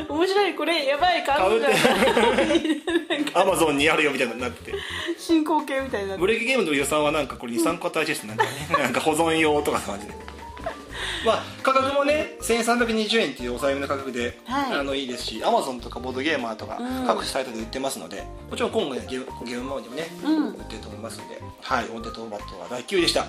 [0.09, 0.55] 面白い。
[0.55, 4.79] これやばい買うじゃんアマゾンにあるよみたいになってて。
[5.19, 10.15] 進行形みたいになってブレーキゲームの予算はなんかこれ23個ですなんかね なんか保存用とかの感じで。
[11.25, 14.79] まあ価格もね1320円っていうお財布の価格で、はい。
[14.79, 17.07] あのいいですしアマゾンとかボードゲーマーとかうん。
[17.07, 20.49] 各サイトで売ってますので、もちろん今後ねゲームゲームマーでもね、うん。
[20.51, 23.27] 売ってると思いますのではいオンデトーバットは第9位でした。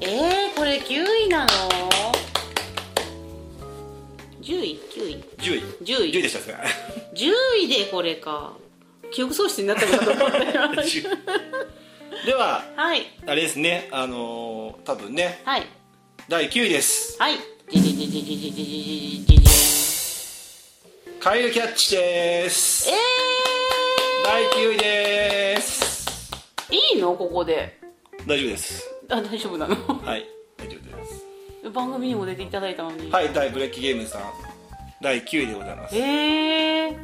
[0.00, 1.48] えー、これ9位なの？
[4.44, 5.62] 10位 ?9 位 ?10 位。
[5.84, 6.12] 10位。
[6.12, 6.56] 10位でしたっすね。
[7.14, 7.32] 10
[7.64, 8.52] 位でこれか。
[9.10, 10.44] 記憶喪失になったこと思ったよ。
[12.26, 15.66] では、はい、あれですね、あのー、多分ね、はい、
[16.28, 17.16] 第9位です。
[17.18, 17.38] はい。
[21.20, 22.88] カイルキャッチです。
[22.90, 22.96] えー、
[24.24, 26.06] 第9位です。
[26.70, 27.14] いいの？
[27.14, 27.80] ここで。
[28.26, 28.90] 大丈夫です。
[29.08, 29.74] あ、大丈夫なの？
[29.74, 30.26] はい、
[30.58, 31.33] 大丈夫です。
[31.70, 33.10] 番組にも出ていただいたのに。
[33.10, 34.22] はい大ブレッキゲームさん。
[35.00, 35.96] 第9位でございます。
[35.96, 36.88] え。
[36.88, 36.96] ー、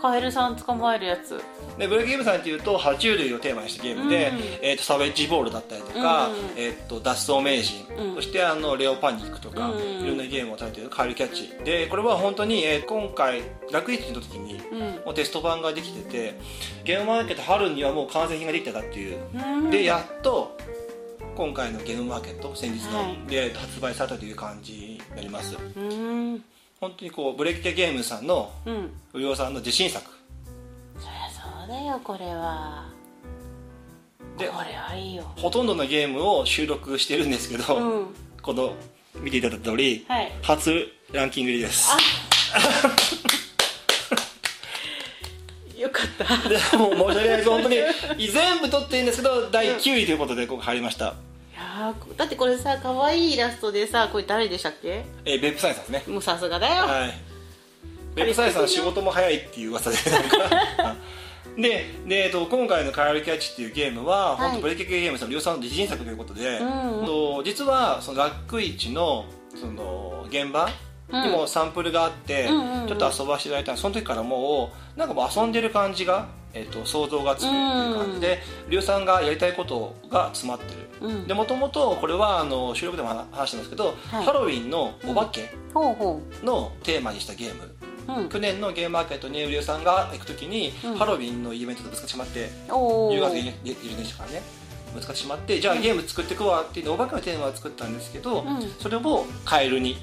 [0.00, 1.40] カエルさん捕まえるやつ。
[1.78, 4.38] でブレイクゲームさんっていうと爬虫類をテーマにしたゲームで、うん。
[4.62, 8.14] えー、とサベッジボールだったりとか、うんえー、と脱走名人、うん。
[8.14, 11.64] そしてあのレオパニックとか、うんいろんなゲームを食べているカエルキャッチ。
[11.64, 14.80] でこれは本当に、えー今回楽市の時にうん。
[15.04, 16.38] もうテスト版ができてて
[16.84, 19.18] ゲームマーケット春にはもう完成品ができたかっていう。
[19.34, 19.70] うん。
[19.70, 20.56] でやっと
[21.36, 23.16] 今回のゲームマーケット先日の、はい。
[23.28, 25.56] で発売されたという感じになります。
[25.76, 26.44] うん。
[26.80, 28.90] 本当にこうブレイクテゲームさんのうん。
[29.12, 30.04] 不良さんの自信作。
[30.98, 32.88] そりゃそうだよこれは。
[34.38, 35.24] でこれはいいよ。
[35.36, 38.06] ほとんどのゲームを収録してるんですけど、うん。
[38.40, 38.74] この
[39.20, 40.32] 見ていただいた通り、はい。
[40.42, 41.90] 初ランキング入りです。
[41.90, 42.94] よか
[46.04, 47.76] ったでもう申し訳ないです本当に
[48.28, 51.08] 全部取っていいんですけど第9位ということでここ入りました、い
[51.56, 55.04] やーだってこれさ可愛いイラストでさこれ誰でしたっけ？
[55.24, 56.12] えーベップサイさんですね。
[56.12, 57.14] もうさすがだよ、はい。
[58.14, 60.96] ベップサイさん仕事も早いっていう噂でなんか。
[61.56, 64.50] でで、えっと、今回の「カエルキャッチ」っていうゲームは、はい。
[64.50, 67.06] 本当ブレイクゲームさんの量産の自信作ということで、うんうん。
[67.06, 70.68] と実はそのラック市のその現場
[71.12, 72.88] にもサンプルがあって、うんうんうん。
[72.88, 73.72] ちょっと遊ばせていただいた。
[73.72, 77.58] のその時からもうなんかもう遊んでる感じが、えっと想像がつくってい
[77.92, 78.20] う感じ。
[78.20, 78.38] で
[78.68, 81.26] 龍さんがやりたいことが詰まってる、うん。
[81.26, 84.24] でもともとこれはあの収録でも話話したんですけど、はい。
[84.24, 85.54] ハロウィンのお化け
[86.42, 87.74] のテーマにしたゲーム、
[88.16, 88.28] ううん。
[88.28, 90.94] 去年のゲームマーケットに龍さんが行く時に、うん。
[90.96, 94.42] ハロウィンのイベントとぶつかってしまっておお10月にいるでしたからね
[94.94, 98.62] ぶつかってしまってじゃあゲーム作ってくわっていうのお化けのテーマを作ったんですけど、うん。
[98.78, 99.96] それをカエルにリ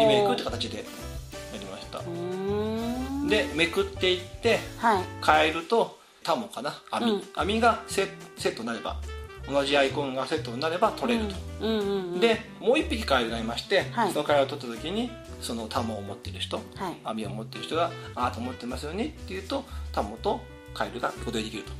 [0.00, 0.82] リメイクって形でや
[1.54, 2.00] りました。
[3.28, 5.04] でめくっていってはい。
[5.20, 6.74] カエルとタモかな？
[6.90, 7.22] 網、うん。
[7.34, 8.96] 網がセセットになれば
[9.48, 14.12] 同じアイコンがセットになれば取れると、うんうんうんでもう一匹カエルがいまして、はい。
[14.12, 16.96] そのカエルを取った時にそのタモを持ってる人はい。
[17.04, 20.40] 網を持ってる人が「あなた持ってますよね」って言うとタモと
[20.74, 21.72] カエルが横取りできると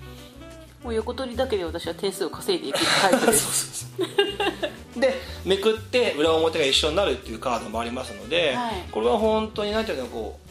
[0.83, 3.89] もう横取りだけで私は点数を稼いでいくタイプです。
[4.97, 5.15] で
[5.45, 8.85] めくって裏表が一緒になるっていうカードもありますので、はい。
[8.91, 10.49] これは本当に何ていうのこう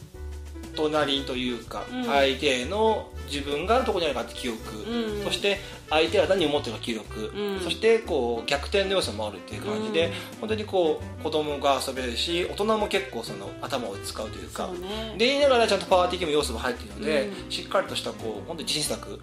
[0.76, 2.04] 隣というか、うん。
[2.06, 5.24] 相手の自分がどこにあるかって記憶、うん。
[5.24, 5.60] そして
[5.90, 7.60] 相手は何を持ってるか記憶、うん。
[7.62, 10.13] そしてこう逆転の要素もあるっていう感じで、うん。
[10.42, 14.70] 本当にこう子供が遊べるし大人も結構その頭を使うというか。
[15.18, 17.52] で言いながらちゃんとパワーティーゲーム要素も入っているので、うん。
[17.52, 19.20] しっかりとしたこう本当に自信作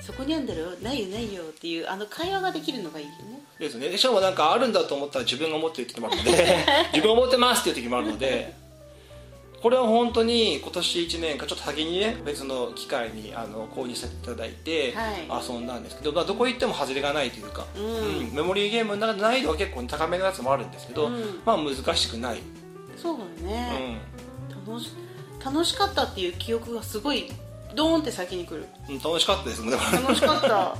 [0.00, 3.42] そこにあるんだろないよないよっていうあの会話ができるのがいいよね。
[3.58, 3.88] ですね。
[3.88, 6.30] でしかもなんかあるんだと思ったら自分が持ってるって時もあるので
[6.94, 8.54] 自分が持ってますっていう時もあるので
[9.62, 15.46] これは本当に今年1年間ちょっと先にね別の機会にあの購入させていただいてはい。
[15.48, 17.84] 遊んだんですけど、まあ、どこ行っても外れがないというか、うん。
[17.84, 18.34] うん。
[18.34, 21.40] メモリーゲームの中で難易度は結構高めのやつもあるんですけど、うん。
[21.44, 22.40] まあ難しくない、
[22.96, 24.00] そうだうね、
[24.66, 24.66] ん。
[24.66, 24.92] 楽し
[25.44, 27.30] 楽しかったっていう記憶がすごい
[27.74, 28.66] ドーンって先に来る。
[28.88, 30.76] うん、楽しかったですもんだから楽しかった。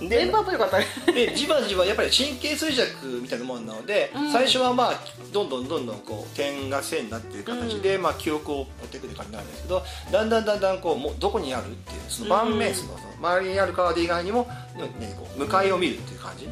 [0.00, 4.32] メ でンバーもよかったねでじわじわやっぱり神経衰弱みたいなもんなので、うん。
[4.32, 5.00] 最初はまあ
[5.32, 16.48] どんどんどんどんこう点が線になっている形で、まあ、記憶を持っていくって感じなんですけどだんだんだんだんこうもうどこにあるっていうその盤面そのその周りにあるカード以外にも、ね、こう向かいを見るっていう感じっ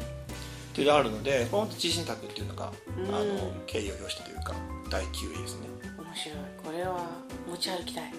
[0.73, 3.15] ていうのがあるので本当自信作っていうのが、うん。
[3.15, 4.53] あの敬意を表してというか
[4.89, 5.67] 第9位ですね。
[5.97, 6.37] 面白い。
[6.63, 6.99] これは
[7.49, 8.13] 持ち歩きたい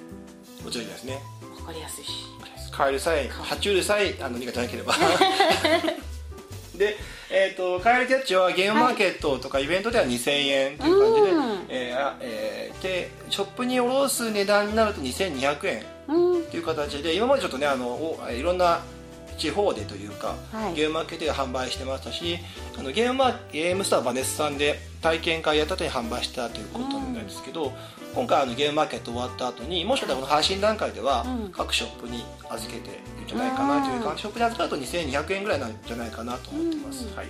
[0.68, 1.18] もちろんですね。
[1.60, 2.10] わかりやすいし。
[2.70, 4.92] カエルさえ爬虫類さえあの苦手なければ。
[6.76, 6.96] で、
[7.30, 11.66] えー、とカエルキャッチはゲームマーケットとかイベントでは2000円という感じで、うん。
[11.70, 16.42] えーあえーでショップに卸す値段になると2200円うん。
[16.44, 18.82] という形で今までちょっとねあのおいろんな
[19.38, 20.74] 地方でというか、はい。
[20.74, 22.38] ゲームマーケットで販売してましたし
[22.78, 27.72] あのゲームゲームスターバネスさんで体験会やった後に販売したということなんですけど、
[28.14, 31.52] 今回あのゲームマーケット終わった後にもしかしたらこの配信段階ではうん。
[31.52, 37.16] 各ショップに預けているんじゃないかなというか、ショップで預かると2200円ぐらいなんじゃないかなと思ってます、うん。
[37.16, 37.26] はい。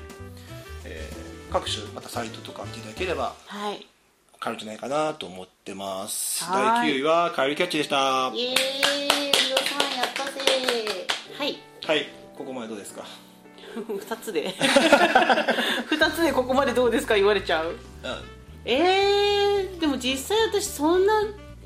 [0.85, 3.87] えー各種またサイトとか見ていただければはい。
[4.39, 6.45] 買えるんじゃないかなと思ってます。
[6.45, 6.91] はい。
[6.91, 7.97] 第9位はカエルキャッチでした。
[7.97, 8.55] はイエーイ。
[8.55, 10.41] さんやったぜ。
[11.39, 11.53] はい。
[11.53, 11.57] い。
[12.37, 13.03] ここまでどうですか？
[13.75, 14.53] 2つで。
[15.91, 17.15] 2つでここまでどうですか？
[17.17, 17.69] 言われちゃう。
[17.71, 17.77] うん
[18.65, 21.13] えー、でも実際私そんな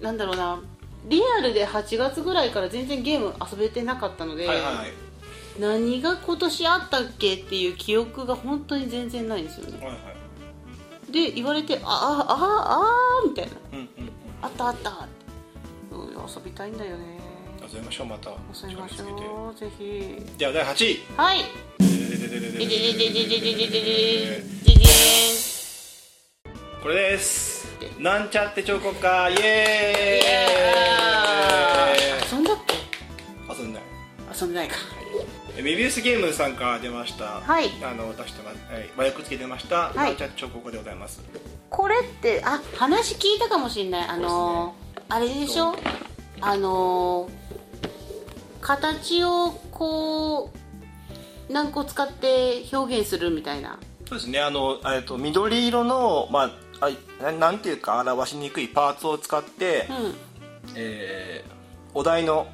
[0.01, 0.61] なんだろうな
[1.09, 4.75] リアルで8月ぐらいから全然ゲーム遊べてなかったので、はいはい。
[4.77, 4.93] はい
[5.59, 9.79] 何が今年あったっけっていう記憶が本当に全然ないんですよね。
[9.85, 9.99] はいは
[11.09, 11.13] い。
[11.13, 13.53] で言われてああああみたいな。
[13.73, 14.13] うんうんうん。
[14.41, 15.09] あったあった。
[15.91, 17.21] うん遊びたいんだよね。
[17.71, 18.31] 遊びましょうまた。
[18.31, 20.25] 遊びましょうぜひ。
[20.39, 21.01] では第8位。
[21.17, 21.45] はい。
[21.79, 25.52] でででででででででででででででででで
[26.83, 27.69] これです。
[28.01, 29.31] なんちゃって彫刻家。
[29.31, 30.33] イエーイ。
[32.33, 32.39] 遊
[34.47, 34.69] んでない。
[34.69, 34.75] か。
[35.57, 37.41] メビウスゲームさんから出ました。
[37.41, 37.71] はい。
[37.85, 39.93] あの出してますはい和訳付き出ました。
[39.93, 39.95] い。
[39.95, 41.23] バーチャル彫刻でございます。
[41.71, 44.09] これってあ話聞いたかもしれない。
[44.09, 45.77] あのーあれでしょ？
[46.41, 47.31] あのー
[48.61, 50.51] 形をこ
[51.49, 53.79] う何個使って表現するみたいな。
[54.09, 54.41] そうですね。
[54.41, 56.51] あのえっと緑色のまああ
[57.23, 60.15] ななんていうか表しにくいパーツを使って、うん。
[60.77, 61.53] えー
[61.95, 62.47] お題の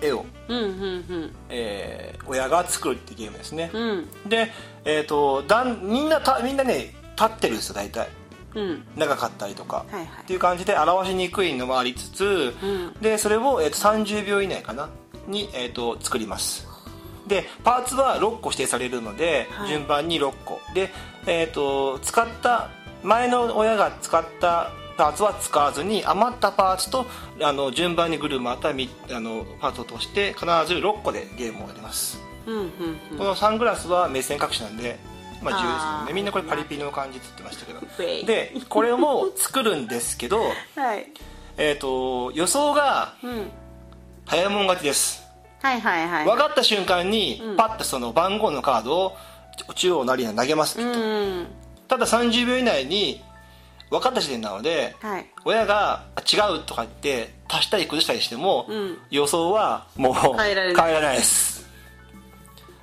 [0.00, 3.82] 絵を、うんうんえー親が作るっていうゲームですね、うん。
[3.82, 3.92] う
[4.26, 4.52] んで
[4.84, 8.08] えっ、とだんみんなたみんなね立ってるんですよ大体。
[8.54, 8.82] うん。
[8.96, 10.06] 長かったりとか、はいはい。
[10.22, 12.92] っていう感じで表しにくいのもありつつ、うん。
[13.00, 14.88] でそれを、えー、と30秒以内かな？
[15.26, 16.66] に、えー、と作ります。
[17.26, 19.68] でパーツは6個指定されるので、はい。
[19.68, 20.60] 順番に6個。
[20.74, 20.90] で、
[21.26, 22.70] えー、と使った
[23.02, 27.06] 前の親が使ったパーツは使わずに余ったパーツと
[27.40, 34.98] あの順番にぐるまたみあのパーツを通して必ず6個でゲームをやります、うんうんこのサングラスは目線隠しなんで
[35.42, 36.06] まあ重要ですよあー。
[36.08, 37.80] ねみんなこれパリピの感じって言ってましたけど。
[38.26, 40.40] でこれも作るんですけど
[40.74, 41.06] はい。
[41.58, 43.50] えっ、と予想がうん。
[44.24, 45.22] 早いもん勝ちです。
[45.62, 46.24] はいはいはい。
[46.24, 47.56] 分かった瞬間にうん。
[47.56, 49.16] パッとその番号のカードを
[49.74, 51.46] 中央なりに投げます、うん
[51.88, 53.22] ただ30秒以内に
[53.90, 55.26] 分かった時点なのではい。
[55.44, 58.98] 親があ違うとか言って足したり崩したりしても、うん。
[59.10, 61.16] 予想はもう変えられない。
[61.16, 61.66] です。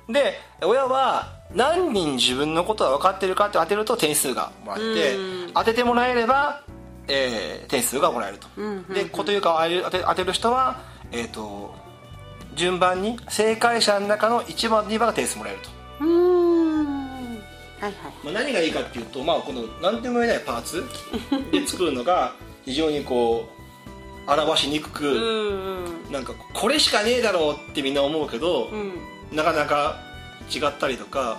[0.08, 5.52] で親は何人自分のことが分かってるかって当てると点数がもらえてうん。
[5.52, 6.62] 当ててもらえれば、
[7.08, 8.94] えー点数がもらえると、うんうんうん。
[8.94, 10.80] でこというか当て当てる人は、
[11.12, 11.74] えー、と
[12.56, 16.65] 順番に正解者の中の1番2番が点数もらえると、うーん
[17.80, 17.92] はいはい。
[18.24, 20.84] まあ、何がいいかっていうと、まあ、この何でも言えないパーツ
[21.52, 22.34] で作るのが
[22.64, 23.48] 非常にこ
[24.26, 28.92] う表しにくく、うんなんかこれしかねえだろうってみんな思うけど、うん。
[29.32, 29.96] なかなか
[30.54, 31.38] 違ったりとか。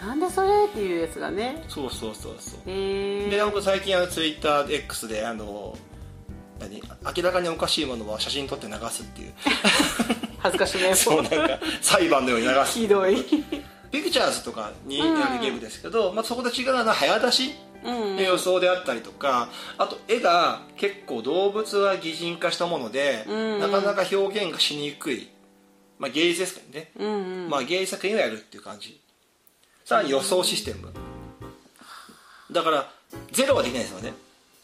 [0.00, 1.62] なんでそれっていうやつがね。
[1.68, 2.66] そうそうそうそう。
[2.66, 5.76] で僕最近あのツイッター X であの
[6.58, 6.82] 何
[7.16, 9.32] 明らかにおかしいものは写真撮って流すっていう。
[10.38, 10.94] 恥ずかしいね。
[10.96, 13.24] そうなんか裁判のように流すひどい
[13.90, 15.20] ピクチャーズとかにうん。
[15.20, 23.60] やるゲームですけど、まあ、そこと違うのは早出しうんの予想であったりとかあと絵が結構動物は擬人化したもので、うん。
[23.60, 25.28] なかなか表現がしにくい、
[25.98, 27.08] まあ、芸術ですからね、うん
[27.44, 27.50] うん。
[27.50, 29.00] まあ、芸術作品をやるっていう感じ。
[29.84, 30.92] さらに予想システム。
[32.50, 32.90] だから
[33.32, 34.12] ゼロはできないですよね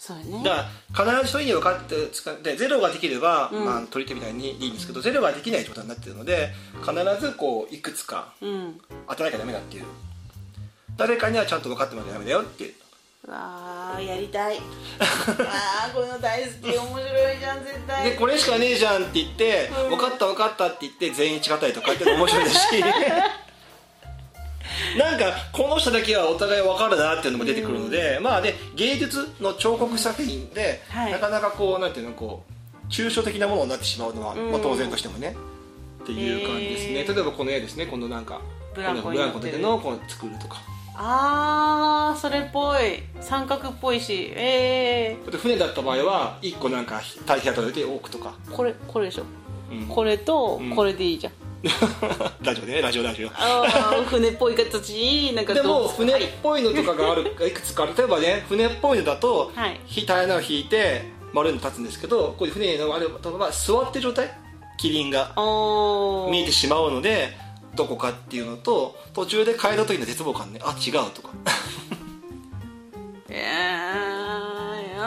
[0.04, 0.42] そうやね。
[0.42, 3.64] だから必ずそういうふうに分かって使ってゼロができれば、うん。
[3.64, 6.92] まあ、取り手みたいにいいんですけどゼロができない状態になってるので必
[7.24, 8.80] ずこういくつかうん。
[9.06, 9.84] 当てなきゃダメだっていう。
[10.96, 12.74] 誰かにはちゃんと分かってもらわなきゃダメだよっていう。
[13.28, 14.58] うわーやりたい。
[14.98, 18.10] あーこの大好き面白いじゃん絶対。
[18.10, 19.90] でこれしかねえじゃんって言って、うん。
[19.90, 22.82] 分かった分かったって言って全員違ったりとかって面白いですし
[24.98, 31.12] なんかこの人だけはお互い分かるなっていうのも出てくるので、まあで芸術の彫刻作品で、はい。
[31.12, 34.50] なかなかこうなんていうのこう抽象的なものになってしまうのは、うん。
[34.50, 35.36] まあ、当然としてもね。
[36.02, 37.14] っていう感じですね、へー。
[37.14, 37.86] 例えばこの絵ですね。
[37.86, 38.40] このなんか
[38.74, 39.26] ブランコブラ
[39.58, 40.60] のこの作るとか。
[40.94, 43.02] あーそれっぽい。
[43.20, 44.32] 三角っぽいし。
[44.36, 49.24] えあと船だった場合は1個なんか対比当たれて置くとか、ー、これこれでしょ。
[49.70, 49.86] うん。
[49.86, 50.70] これとうん。
[50.76, 51.32] これでいいじゃん、
[52.42, 53.28] ラジオでねラジオラジオ。
[53.28, 54.90] ああ船っぽい形。
[54.90, 57.94] になんかでも船っぽいのとかがあるいくつかある。
[57.96, 59.80] 例えばね船っぽいのだと、はい。
[59.86, 64.30] ひ平らなのを引いて丸いの立つんですけどこういう船のあるとは座ってる状態？
[64.76, 65.32] キリンが
[66.30, 67.36] 見えてしまうので
[67.74, 70.60] どこかっていうのと途中で変えた時の絶望感ね。
[70.62, 71.30] あ違うとか。
[73.28, 74.31] えー、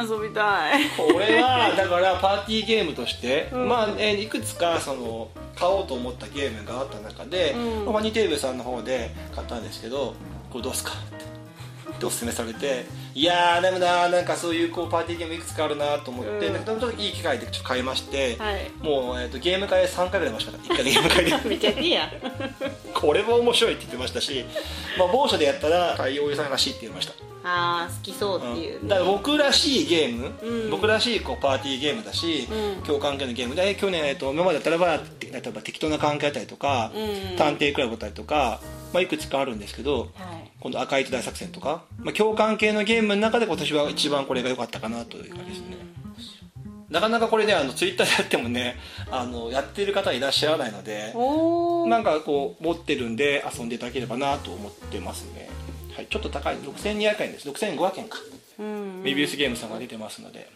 [0.01, 0.83] 遊びたい。
[0.97, 3.69] これはだからパーティーゲームとして、うん。
[3.69, 7.85] まあ、えーいくつかその買おうと思ったゲームがあった中で、うん。
[7.85, 10.13] ファニーテーブルさんの方で買ったんですけど
[10.51, 11.25] これどうすかって
[11.99, 16.53] でおすすめされていやーでもななんかそういうこうパーティーゲームいくつかあるなと思って、うん。
[16.53, 18.69] なんかちょっといい機会でちょっと買いまして、はい。
[18.81, 21.25] もう、えー、とゲーム会3回ぐらいましたから1回でゲーム会。
[21.25, 22.05] でめっちゃいいや。
[22.07, 22.09] ん
[22.93, 24.43] これも面白いって言ってましたし、
[24.97, 27.13] まあ、某所でやったら対応さんらしいって言いました
[27.47, 28.87] ああ好きそうっていう、うん。
[28.87, 30.71] だから僕らしいゲーム、うん。
[30.71, 32.83] 僕らしいこうパーティーゲームだし、うん。
[32.83, 33.55] 共感系のゲーム。
[33.55, 37.37] で去年、えっと、今までだったらば例えば適当な関係だったりとか、うん。
[37.37, 38.59] 探偵クラブだったりとか、
[38.93, 40.09] まあ、いくつかあるんですけどはい。
[40.59, 45.77] 今度赤い糸大作戦とか、まあ、共感系のゲームの中で今年は一番これが良かったかなという感じですね、
[46.89, 48.77] なかなかこれねあのツイッターでやってもね
[49.11, 51.13] あのやってる方いらっしゃらないので
[51.89, 55.49] なんかこう持ってるんで遊んでいただければなと思ってますね、
[55.95, 56.55] はい、ちょっと高い。
[56.57, 57.47] 6200円です。
[57.49, 58.17] 6500円か。
[58.59, 60.49] うんメビウスゲームさんが出てますので。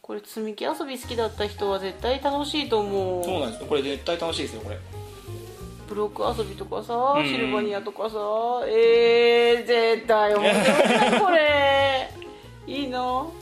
[0.00, 3.24] これ積み木遊び好きだった人は絶対楽しいと思う。
[3.24, 3.60] そうなんです。
[3.62, 4.78] よこれ絶対楽しいですよこれ。
[5.94, 7.26] ロック遊びとかさ、うん。
[7.26, 8.16] シルバニアとかさ
[8.68, 12.10] えー、絶対面白いなこれ。
[12.66, 13.32] いいの？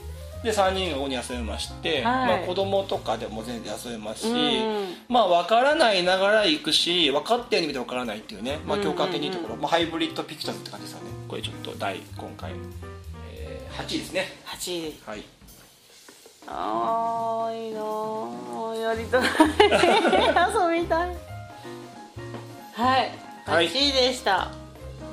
[0.45, 2.27] で3人がここに遊べまして、はい。
[2.27, 11.09] まあ、子供とかでも全然遊べますし、うんまあ分からないながら行くし分かったように見て分からないっていうね、まあ、共感的にいいところ、まあ、ハイブリッドピクチャーズって感じですよね。
[11.27, 12.51] これちょっと第今回、
[13.33, 14.25] えー、8位ですね。
[14.45, 14.95] 8位。
[15.05, 15.23] はい。
[16.47, 18.79] あーいいなー。
[18.81, 19.21] やりたい。
[20.77, 21.09] 遊びたい。
[22.73, 23.11] はい。
[23.45, 23.69] はい。
[23.69, 24.49] 8位でした、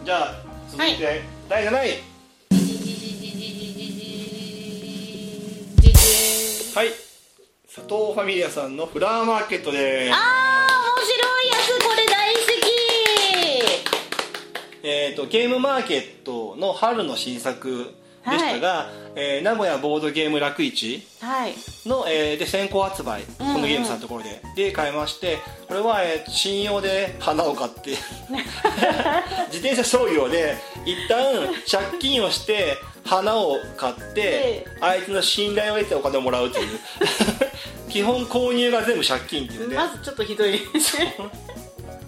[0.04, 0.34] じゃあ
[0.70, 2.11] 続いて、第7位
[6.74, 6.88] はい。
[7.66, 10.12] 佐藤ファミリアさんのフラワーマーケットです。
[10.12, 12.42] あー面白いやつこれ大好
[14.84, 17.94] えー、とゲームマーケットの春の新作
[18.26, 21.54] でしたが、えー名古屋ボードゲーム楽市きはい。
[21.86, 23.62] の、えーで先行発売こうんうん。
[23.62, 27.90] のゲームさんのところで、で買いましてこれは、えー信用で花を買って
[29.52, 36.78] 自転車商業で一旦借金をして花を買ってえ相手の信頼を得てお金をもらうという。
[37.88, 40.58] 基本購入が全部借金っていうね、まずちょっとひどい。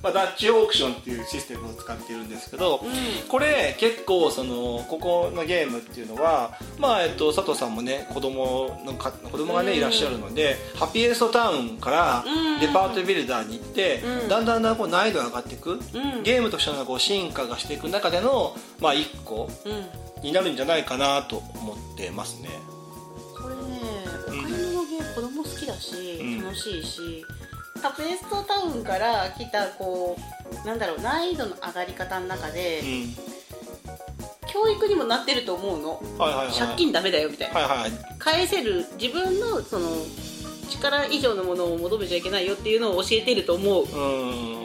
[0.05, 2.83] まあ、ダッチオークションっていうシステムを使っているんですけど、
[3.31, 9.79] これ結構そのここのゲームっていうのは、まあえっと、佐藤さんもね子供のか子供がね、うん。
[9.79, 12.61] いらっしゃるのでハッピーエーストタウンからうん。
[12.61, 14.29] デパートビルダーに行って、うん。
[14.29, 16.23] だんだんだんこう難易度が上がっていく、ん。
[16.23, 19.49] ゲームとしてのこう進化がしていく中での、まあ、一個。
[19.65, 22.49] うんになるんじゃないかなと思ってますね。
[23.37, 23.63] これね
[24.29, 26.43] おうん買い物ゲー子供好きだし、うん。
[26.43, 27.25] 楽しいし
[27.83, 30.17] カペストタウンから来たこ
[30.65, 33.15] うなんだろう難易度の上がり方の中で、うん。
[34.47, 36.03] 教育にもなってると思うの。
[36.19, 37.91] はいはいはい、借金ダメだよみたいな、はいはい。
[38.19, 39.91] 返せる自分のその
[40.71, 43.85] 力以上のものを求めちゃいけないよっていうのを教えてると思う。
[43.85, 43.89] う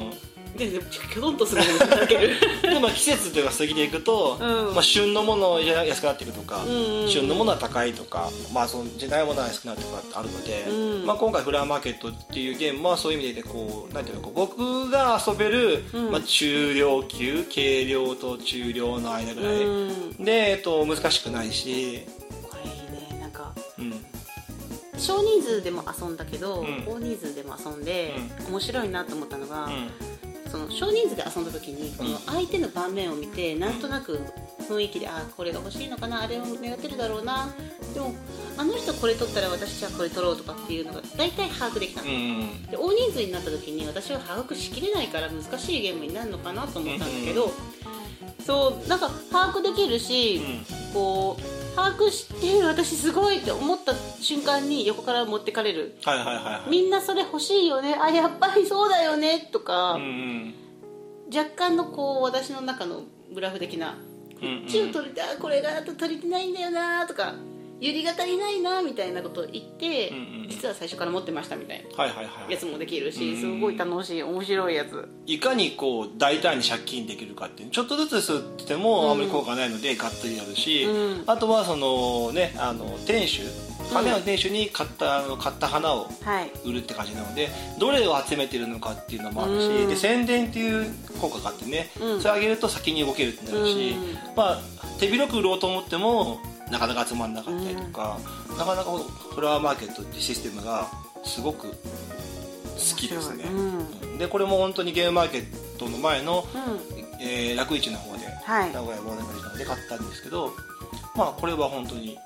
[0.07, 0.28] ん
[0.59, 2.35] ででキョドンとするのもだける。
[2.61, 4.73] でまあ季節というか過ぎていくと、うん。
[4.75, 11.05] まあ、旬のものが安くなっていくとか、うんうん旬のものは高いとか、まあ、その時代ものは安くなるとかあるので、うん。
[11.05, 16.11] まあ、今回フラワーマーケットっていうゲームはそういう意味でこうなんていうのこう僕が遊べる、うん。
[16.11, 20.23] まあ、中量級軽量と中量の間ぐらい、うん。
[20.23, 22.01] で、えっと、難しくないし、
[22.43, 23.53] これいいねなんか。
[23.77, 24.05] うん。
[24.97, 26.83] 少人数でも遊んだけど、うん。
[26.85, 28.13] 大人数でも遊んで、
[28.49, 30.08] 面白いなと思ったのが、うん
[30.49, 34.19] その少人数で遊んだ時にこの相手の盤面を見てなんとなく
[34.67, 37.53] 雰囲気であこれが欲しいのかなあれを狙ってるだろうな。
[37.93, 38.13] でも
[38.57, 47.51] あの人これ取ったら私じゃあこれ取ろうとかっていうのが大体把握できたの、うんで大人数になった時に私は把握しきれないから難しいゲームになるのかなと思ったんだけど、
[48.45, 50.41] そうなんか把握できるし、
[50.93, 55.95] こう把握して私すごいって思った瞬間に横から持ってかれる。
[56.03, 56.69] はいはいはいはい。
[56.69, 57.95] みんなそれ欲しいよね。
[57.99, 59.49] あやっぱりそうだよね。
[59.51, 60.53] とか、うんうん。
[61.33, 63.03] 若干のこう私の中の
[63.33, 63.97] グラフ的な
[64.39, 67.35] こっちを取りたいこれがあと足りてないんだよなとか
[67.81, 73.39] ゆりが足りないなみたいなことを言って、うんうん実は最初から持ってましたみたいなはいはいはいやつもできるしうん。
[73.39, 75.07] すごい楽しい面白いやつ。
[75.27, 81.23] いかにこう大胆に借金できるかっていうちょっとずつすってもあんまり効果がないのでがっつりやるし、うん。
[81.27, 83.41] あとはそのねあの店主
[83.93, 86.51] 花屋の店主に買ったあの買った花をはい。
[86.65, 89.87] 売るって感じなのでどれを集めてるのかっていうのもあるし、うん。
[89.87, 92.21] で宣伝っていう効果があってね、うん。
[92.21, 94.35] それあげると先に動けるってなるし、うん。
[94.35, 94.61] まあ
[94.99, 96.39] 手広く売ろうと思っても
[96.71, 98.17] なかなか集まんなかったりとか、
[98.57, 100.87] なかなかこのフラワーマーケットってシステムが
[101.23, 101.75] すごく好
[102.97, 104.17] きですね、うんうん。
[104.17, 107.21] でこれも本当にゲームマーケットの前の、うん。
[107.21, 108.73] えー楽市の方ではい。
[108.73, 110.53] 名古屋忘年会の方で買ったんですけど
[111.15, 112.17] まあこれは本当に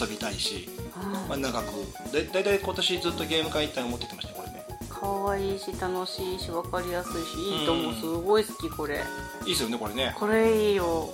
[0.00, 1.64] 遊びたいし、あまあ、長く
[2.12, 4.66] だだいたい今年ずっとゲーム会行ったら持ってってましたねこれね。
[4.88, 7.86] かわいいし楽しいし分かりやすいしいいと思う。
[7.86, 7.94] うん。
[7.94, 9.02] すごい好きこれ。
[9.46, 10.14] いいですよねこれね。
[10.18, 11.08] これいいよ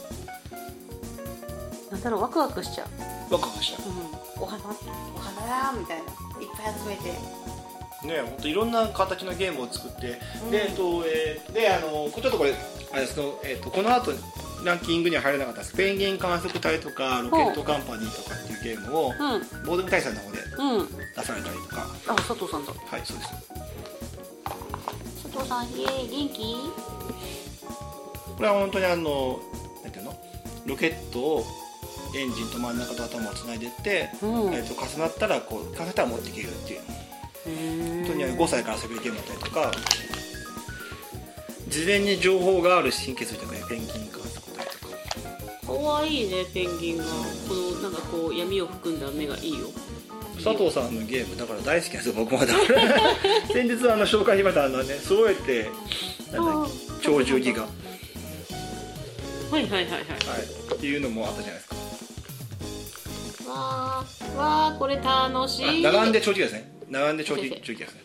[1.91, 3.33] なんだろうワクワクしちゃう。
[3.33, 3.87] ワクワクしたう。
[3.87, 4.43] ん。
[4.43, 6.05] お花お花だみたいな。
[6.05, 7.11] いっぱい集めて。
[8.07, 10.51] ね本当いろんな形のゲームを作って、うん。
[10.51, 12.55] でえっとえーであのちょっとこれ
[12.93, 14.13] あれですの、えっとこの後
[14.65, 19.17] ランキングには入らなかったスペインギン観測隊とかロケットカンパニーとかっていうゲームをうん。
[19.65, 20.87] ボードゲーム大祭の方でうん。
[21.17, 21.87] 出されたりとか。
[22.09, 22.73] あ佐藤さんだ。
[22.73, 23.31] はいそうです。
[25.23, 26.57] 佐藤さんイエーイ元気？
[28.37, 29.41] これは本当にあの
[29.83, 30.17] なんていうの？
[30.67, 31.45] ロケットを
[32.15, 34.55] エンジンと真ん中と頭をつないでいって、うん。
[34.55, 36.81] えっと重なったらこう重なったら持っていけるっていう。
[37.45, 39.71] 本本当に5歳から遊べるゲームだったりとか
[41.69, 47.05] 事前に情報がある神経衰弱ねペンギン観測隊とかかわいいねペンギンが。
[47.05, 49.69] このなんかこう闇を含んだ目がいいよ。
[50.43, 52.47] 佐藤さんのゲームだから大好きなんですよ僕もだ。
[52.47, 52.91] か ら
[53.53, 55.71] 先日あの紹介しましたあのね揃えて
[56.33, 57.69] なんだっけ鳥獣ギガ、は
[59.51, 59.85] はいはいはい。
[59.85, 61.88] はいい、っていうのもあったじゃないですか
[63.49, 65.87] わーわーこれ楽しい。
[65.87, 66.73] あ並んで鳥獣ギガですね。
[66.91, 68.03] 並んで鳥獣ギガですね。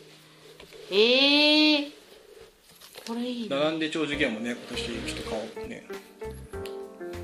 [0.91, 1.91] えー、
[3.07, 3.55] これいいね。
[3.55, 5.87] 並んで鳥獣ギガもね今年ちょっと買おうね。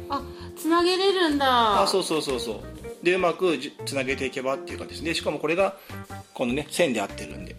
[0.09, 0.21] あ
[0.57, 1.83] つなげれるんだ。
[1.83, 2.61] あそうそうそうそう。
[3.03, 5.03] でうまくじつなげていけばっていう感じです。
[5.03, 5.77] ねしかもこれが
[6.33, 7.55] このね線で合ってるんで。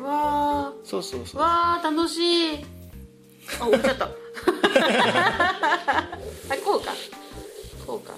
[0.00, 1.40] わそうそうそう。
[1.40, 2.64] ーわー楽しい。
[3.60, 4.08] あ折れちゃった。
[4.72, 6.08] あ
[6.64, 6.92] こうか。
[7.86, 8.14] こうか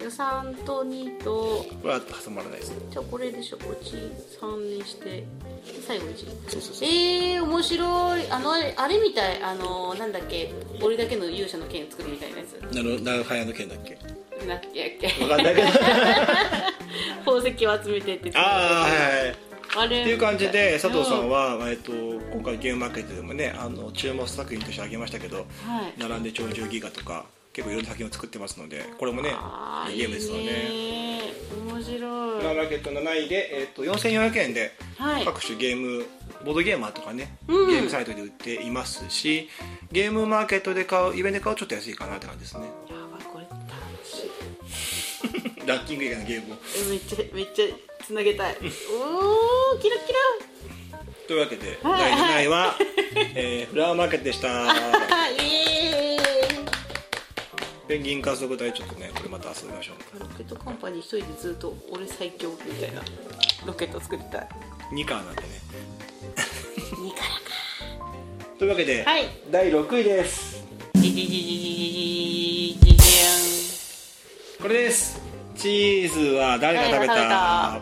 [0.00, 1.30] ですね3と2と
[1.82, 2.76] これは挟まらないですね。
[2.90, 3.94] じゃあこれでしょこっち
[4.40, 5.24] 3にして。
[5.86, 6.16] 最後1
[6.48, 6.88] そうそうそう。
[6.88, 8.30] えー、面白い。
[8.30, 9.42] あのあれみたい。
[9.42, 10.52] あのなんだっけ。
[10.82, 12.74] 俺だけの勇者の剣作るみたいなやつ。
[12.74, 13.98] なる長早の剣だっけ？
[14.46, 15.68] なっけやっけ分かんないけど。
[17.24, 19.36] 宝石を集めてってああはいはい
[19.76, 20.00] あれ。
[20.00, 25.46] っていう感じで佐藤さんは、は、えっと、今回ゲームマーケットでもねあの注目作品として挙げましたけどはい。
[25.98, 29.30] 並んで鳥獣ギガとか結構いろんな作品を作ってますのでこれもね
[29.90, 30.40] いいゲームですよね。
[30.42, 31.20] いいね
[31.66, 32.44] 面白い。
[32.44, 35.24] マーケット7位で、えっと、4400円ではい。
[35.24, 36.06] 各種ゲーム
[36.44, 37.68] ボードゲーマーとかね、うん。
[37.68, 39.48] ゲームサイトで売っていますし
[39.92, 42.66] ゲームマーケットで買うイベントで買うとちょっと安いかなって感じですね。
[42.88, 43.60] やばいこれ楽
[44.04, 45.66] しい。
[45.66, 46.56] ラッキング以外のゲームを。
[46.76, 47.66] えめっちゃめっちゃ
[48.04, 48.56] つなげたい。
[48.56, 50.12] おーキラキ
[51.30, 52.00] というわけで、はい。
[52.00, 52.76] 第7位は、
[53.36, 54.48] えーフラワーマーケットでした。
[54.48, 54.72] ラ
[55.30, 56.49] イエーイ
[57.90, 60.20] ペンギン観測隊ちょっとねこれまた遊びましょう。
[60.20, 63.02] ロケットカンパニー一人でずっと俺最強みたいな。
[63.66, 64.48] ロケット作りたい。
[64.92, 65.48] 2巻なんでね。
[66.36, 68.06] 2からか。
[68.60, 70.64] というわけで、はい、第6位です。
[74.62, 75.20] これです
[75.56, 77.80] チーズは誰が食べたなん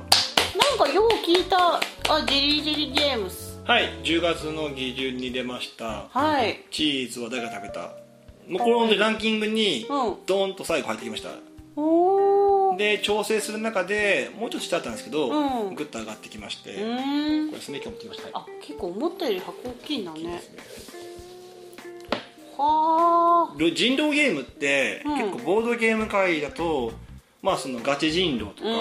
[0.78, 8.07] かよう聞いたあジリジリゲームスはい10月の下旬に出ましたはいチーズは誰が食べた
[8.56, 10.16] このランキングにうん。
[10.26, 11.30] ドーンと最後入ってきました。
[11.76, 12.76] おー。
[12.76, 15.74] で調整する中でもうちょっと下だったんですけど、うん。
[15.74, 17.50] グッと上がってきまして、うこーん。
[17.50, 20.22] れですね今日持ってきました、はいあ結構思ったより箱大きいんだね。
[20.22, 20.42] ね。
[22.56, 25.14] はル人狼ゲームって、うん。
[25.16, 26.92] 結構ボードゲーム界だと
[27.42, 28.74] まあそのガチ人狼とか、うん。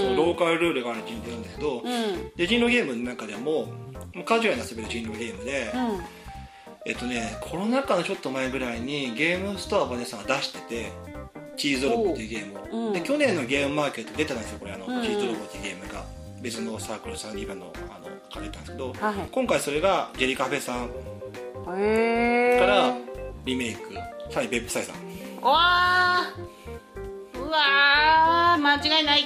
[0.00, 2.30] そのローカルルールがある人狼なんですけど、あうん。
[2.36, 3.66] で人狼ゲームの中でも
[4.14, 6.23] もうカジュアルな遊べる人狼ゲームで、うん
[6.86, 10.92] えっとねコロナ禍のちょっと前ぐらいにゲームストアバネさんが出してて
[11.56, 12.92] チーズロボっていうゲームを、うん。
[12.92, 14.72] で去年のゲームマーケット出たんですよこれ。
[14.72, 15.02] あの、うん。
[15.02, 16.04] チーズロボっていうゲームが。
[16.44, 20.92] 別のサークルさんリバのあのから出たんですけど、はい今回それがジェリカフェさんか
[22.66, 22.94] ら
[23.46, 23.94] リメイク。
[24.30, 25.40] さらにベップサイさん。
[25.40, 27.40] わー。
[27.40, 28.62] うわー。
[28.62, 29.24] 間違いない。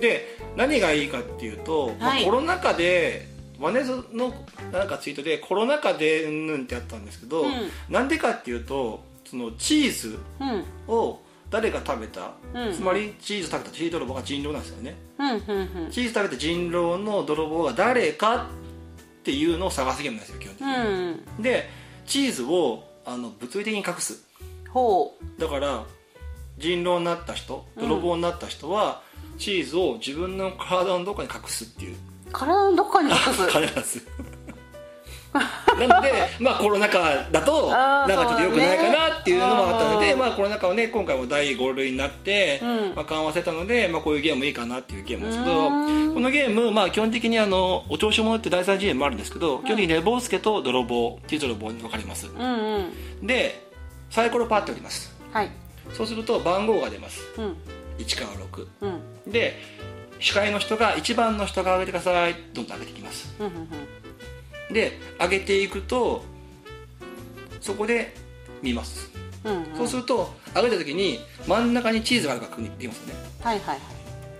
[0.00, 3.26] で何がいいかっていうと、まあはいコロナ禍で
[3.58, 4.32] ワネズの
[4.72, 7.50] なんかツイートでコロナ禍でうんぬんってあったんですけど、うん。
[7.88, 10.64] なんでかっていうとそのチーズうん。
[10.86, 12.74] を誰が食べた、うん。
[12.74, 14.96] つまりチーズ食べたチーズ泥棒が人狼なんですよね。
[15.18, 15.90] うんうんうん。
[15.90, 20.74] チーズ食べた人狼の泥棒が誰かっていうのを探すゲームなんですよ基本的に、
[21.36, 21.42] うん。
[21.42, 21.68] で
[22.06, 24.24] チーズをあの物理的に隠す。
[24.70, 25.84] ほだから
[26.58, 29.02] 人狼になった人泥棒になった人は、
[29.38, 34.06] チーズを自分の体のどこかに隠すっていうう体のどこかに隠す必ず。
[35.78, 40.14] なので まあコロナ禍だとなんかちょっと良くないかなっていうのもあったので、ね。
[40.14, 42.94] まあコロナ禍はね今回も第5類になって、うん。
[42.96, 52.26] まあ、緩和せたので、まあ、こういうゲームもいいかなっていうゲームなんですけどこのゲーム、まあ、基本的にあのお調子者って第3次元もあるんですけど、基本的にレボースケと泥棒チーズ泥棒に分かります？
[52.26, 52.78] うんう
[53.22, 53.26] ん。
[53.26, 53.68] で
[54.10, 55.14] サイコロパッております。
[55.32, 55.50] はい。
[55.92, 57.22] そうすると番号が出ます。
[57.36, 57.56] うん。
[57.98, 59.32] 1から6うん。
[59.32, 59.60] で
[60.20, 63.34] 司会の人が1番の人が上げてくださいどんどん上げていきます。
[63.38, 63.68] うんうん
[64.72, 66.22] で上げていくと
[67.60, 68.14] そこで
[68.62, 69.10] 見ます、
[69.44, 69.76] うんうん。
[69.78, 73.14] そうすると上げた時に真ん中にチーズがあるか確認できますよね。
[73.40, 73.78] はいはいはい。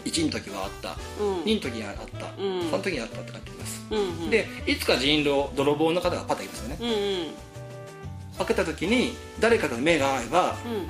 [0.05, 0.97] 1の時はあった。
[1.23, 1.41] うん。
[1.45, 2.61] 2の時にはあった、うん。
[2.61, 4.31] 3の時にはあったって感じます、うんうん。
[4.31, 6.79] でいつか人狼泥棒の方がパッといきますよね。
[6.81, 6.97] うんうん。
[8.39, 10.87] 開けた時に誰かと目が合えばうん。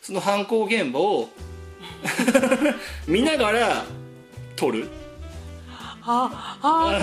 [0.00, 1.28] その犯行現場を
[3.06, 3.84] 見ながら
[4.56, 4.88] 撮る。
[6.02, 6.98] はは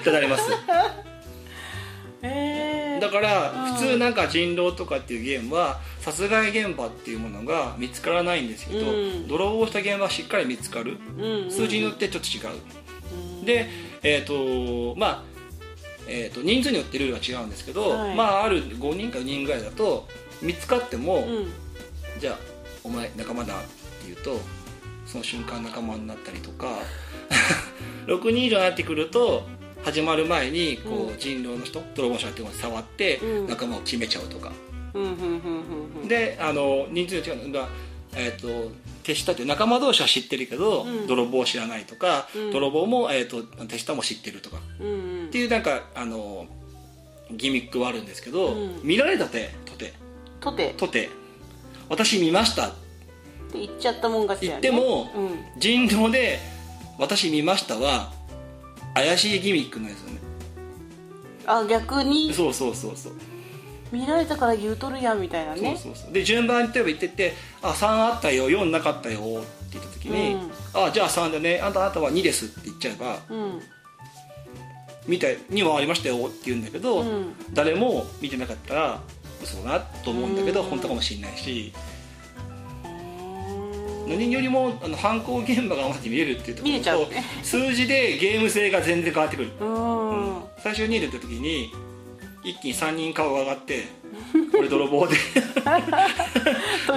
[0.00, 0.50] ってなります。
[2.22, 3.00] えー。
[3.00, 3.74] だからうん。
[3.74, 9.28] 普通なんか人狼とかっていうゲームは殺害現場っていうものが見つからないんですけど、うん。
[9.28, 10.96] 泥棒した現場はしっかり見つかる。
[11.18, 11.50] うんうん。
[11.50, 12.54] 数字によってちょっと違う、
[13.40, 13.44] うん。
[13.44, 13.68] で
[14.02, 15.22] えっ、とまあ
[16.06, 18.14] えー、と人数によってルールが違うんですけど、はい。
[18.14, 20.08] まあある5人か4人ぐらいだと
[20.40, 21.52] 見つかっても、うん。
[22.18, 22.38] じゃあ
[22.82, 23.68] お前仲間だって
[24.06, 24.40] 言うと
[25.10, 26.78] その瞬間仲間になったりとか。
[28.06, 29.44] 6人以上になってくると
[29.84, 31.18] 始まる前にこう、うん。
[31.18, 33.46] 人狼の人泥棒者っていうのを触ってうん。
[33.46, 34.52] 仲間を決めちゃうとか、
[34.94, 36.08] うんうんうんうんうん。
[36.08, 37.68] であの人数が違うんだ
[38.12, 38.72] えー、と
[39.04, 41.06] 手下って仲間同士は知ってるけど、うん。
[41.06, 42.50] 泥棒を知らないとか、うん。
[42.50, 44.58] 泥棒も、えー、と手下も知ってるとか。
[44.80, 44.92] うんう
[45.24, 45.26] ん。
[45.26, 46.46] っていうなんかあの
[47.30, 48.80] ギミックはあるんですけど、うん。
[48.82, 49.92] 見られたてとて。
[50.40, 50.74] とて。
[50.76, 51.08] とて。
[51.88, 52.74] 私見ましたっ
[53.52, 54.70] て言っちゃったもん勝ちだよね。
[54.70, 55.38] 言ってもうん。
[55.58, 56.38] 人狼で
[56.98, 58.12] 私見ましたは
[58.94, 60.18] 怪しいギミックなんですよね。
[61.46, 62.32] あ逆に？
[62.32, 63.12] そうそうそうそう。
[63.92, 65.76] 見られたから言うとるやんみたいなね。
[65.76, 66.12] そうそうそう。
[66.12, 73.60] で順番に例えば言ってって「あ3あったよ4なかったよ」って言った時にうん「あじゃあ3だねあんたあなたは2です」って言っちゃえばうん
[75.08, 77.34] 「見て2もありましたよ」って言うんだけど、うん。
[77.52, 79.00] 誰も見てなかったら
[79.42, 80.70] 嘘だなと思うんだけどうん。
[80.70, 81.89] 本当かもしれないしうん
[84.10, 87.24] 何よりもあの犯行現場がまず見れるっていうところとうね。
[87.42, 89.50] 数字でゲーム性が全然変わってくる。
[89.60, 90.42] うん。
[90.58, 91.72] 最初に入れた時に
[92.42, 93.84] 一気に3人顔が上がって
[94.52, 95.14] 「これ泥棒で。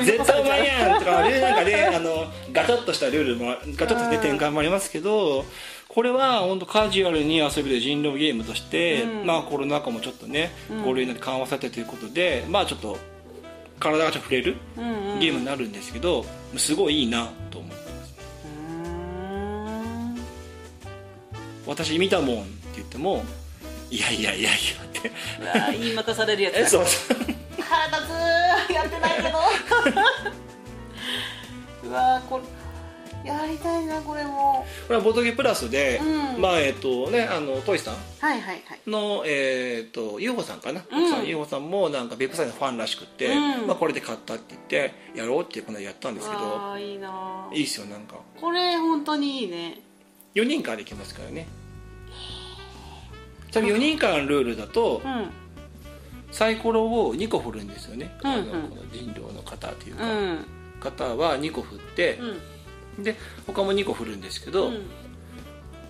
[0.03, 5.45] 絶対お前やん」とかでなんかねあのガチャッとしたルールもガチャッとした展開もありますけど
[5.87, 9.25] これは本当カジュアルに遊べる人狼ゲームとして、うん。
[9.27, 10.83] まあコロナ禍もちょっとねうん。
[10.85, 12.97] 5類になって緩和されたということで、まあちょっと
[13.79, 15.19] 体がちょっと触れるうんうん。
[15.19, 16.25] ゲームになるんですけど、
[16.57, 18.13] すごいいいなと思ってます
[18.45, 18.47] う
[18.89, 20.17] ん。
[21.65, 23.23] 私見たもんって言っても
[23.89, 25.11] いやいやいやいやって。
[25.77, 27.17] 言いまかされるやつそうそう。
[27.61, 29.39] 腹立つやってないけど。
[31.89, 32.43] うわこれ
[33.23, 34.65] やりたいなこれも。
[34.87, 36.41] これはボトゲプラスで、うん。
[36.41, 38.79] まあえっ、とねあのトイさんはいはいはい。
[38.87, 41.03] のえっ、とゆうほさんかな、うん。
[41.03, 43.67] 奥さんさんもなんかベップサイトのファンらしくって、うん。
[43.67, 48.15] まあ、これで買ったって言ってやろうってこの間やったんですけどああいいないいっすよなんか。
[48.39, 49.79] これ本当にいいね。
[50.35, 51.47] 4人間できますからね。
[53.51, 55.29] ちなみに4人間ルールだとうん。
[56.31, 58.39] サイコロを2個振るんですよね、うんうん。
[58.39, 60.45] あのこの人狼の方といううか、ん。
[60.79, 62.37] 方は2個振ってう、ん
[62.99, 63.15] で
[63.47, 64.85] 他も2個振るんですけど、うん。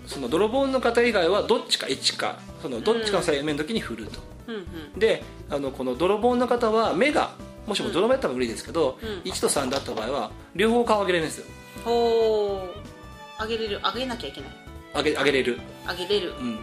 [0.08, 4.60] その泥棒の方以外はどっちか1かそのどっちかの対面の時に振ると、うんう
[4.98, 5.00] ん。
[5.00, 7.36] であのこの泥棒の方は目が
[7.68, 9.32] もしも泥棒やったら無理ですけど、うん。
[9.32, 11.46] 1と3だった場合は両方顔上げれるんですよ。
[11.86, 13.80] ほうあげれる。
[13.84, 14.50] あげなきゃいけない。
[14.96, 16.34] 上げ上げれる、あげれる。
[16.40, 16.60] うん、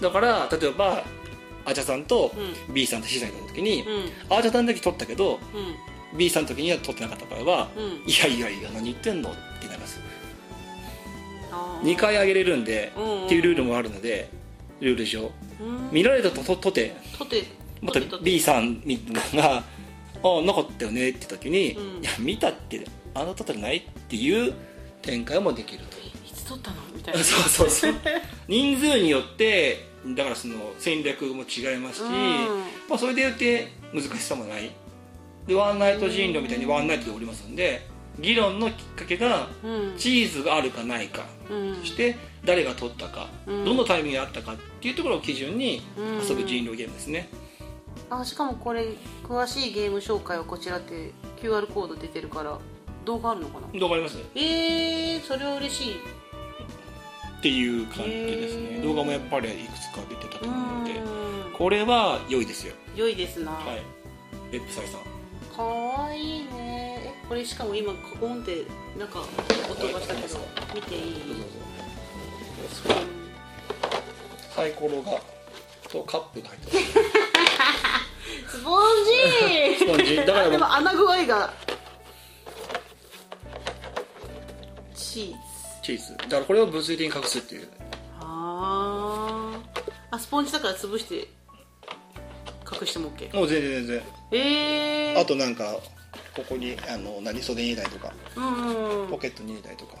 [0.00, 1.04] だから例えば
[1.66, 2.32] あちゃさんと
[2.68, 4.36] う B さんと C さんがいた時に、うん。
[4.36, 5.38] あちゃさんだけ取ったけどうん
[6.16, 7.84] B さんの時には取ってなかった場合は、うん。
[8.10, 10.00] いやいやいや何言ってんのってなります
[11.52, 11.86] あー。
[11.86, 13.26] 2回上げれるんで、うんうん。
[13.26, 14.30] っていうルールもあるので
[14.80, 15.30] ルール上。
[15.60, 15.90] うん。
[15.92, 16.94] 見られたとととて。
[17.18, 17.44] とて
[17.80, 18.82] また B さん
[19.34, 19.62] が
[20.24, 22.02] 「あなかったよね」って時に「うん。
[22.02, 22.84] いや見たって
[23.14, 24.52] あなたじゃない?」っていう
[25.02, 25.98] 展開もできると。
[25.98, 26.76] いつ取ったの？
[26.94, 27.20] みたいな。
[27.22, 27.94] そうそうそう。
[28.48, 32.10] 人数によってだからその戦略も違いますし、うん。
[32.88, 34.70] まあ、それで言って難しさもない
[35.48, 37.84] でワンナイト人狼みたいにワンナイトでおりますんで
[38.20, 39.94] 議論のきっかけがうん。
[39.96, 41.24] チーズがあるかないか。
[41.50, 41.76] うん。
[41.76, 43.64] そして誰が取ったか、うん。
[43.64, 46.28] どのタイミングであったかっていうところを基準にうん。
[46.28, 47.28] 遊ぶ人狼ゲームですね、
[48.10, 48.88] あしかもこれ
[49.22, 52.58] 詳しいゲーム紹介はこちらって QR コード出てるから
[53.04, 53.68] 動画あるのかな？
[53.72, 54.18] どうわかります。
[54.34, 55.94] えー、それは嬉しい。
[57.38, 58.62] っていう感じですね。
[58.78, 58.82] へー。
[58.82, 60.92] 動画もやっぱりいくつか出てたとう思うので。
[60.94, 61.52] ん。
[61.52, 62.74] これは良いですよ。
[62.96, 63.82] 良いですな、はい。
[64.50, 65.17] ベップサイさん
[65.58, 67.02] かわいいね。
[67.04, 68.64] えこれしかも今カコンって
[68.96, 69.18] なんか
[69.68, 70.38] 音がしたけど
[70.72, 71.44] 見ていい？
[74.54, 75.20] サイコロが
[75.90, 76.88] とカップが入ってます。
[78.58, 79.78] スポンジ！
[79.78, 80.16] スポンジ。
[80.18, 81.52] だからあでも穴具合が
[84.94, 85.36] チーズ。
[85.82, 86.16] チーズ。
[86.16, 87.68] だからこれを物理的に隠すっていう。
[88.20, 89.60] あー。
[90.12, 91.28] あスポンジだから潰して
[92.80, 95.78] 隠しても OK もう全然全然えー、あとなんか
[96.34, 99.08] ここにあの何袖に入れたりとかうんうん。
[99.08, 99.96] ポケットに入れたりとか。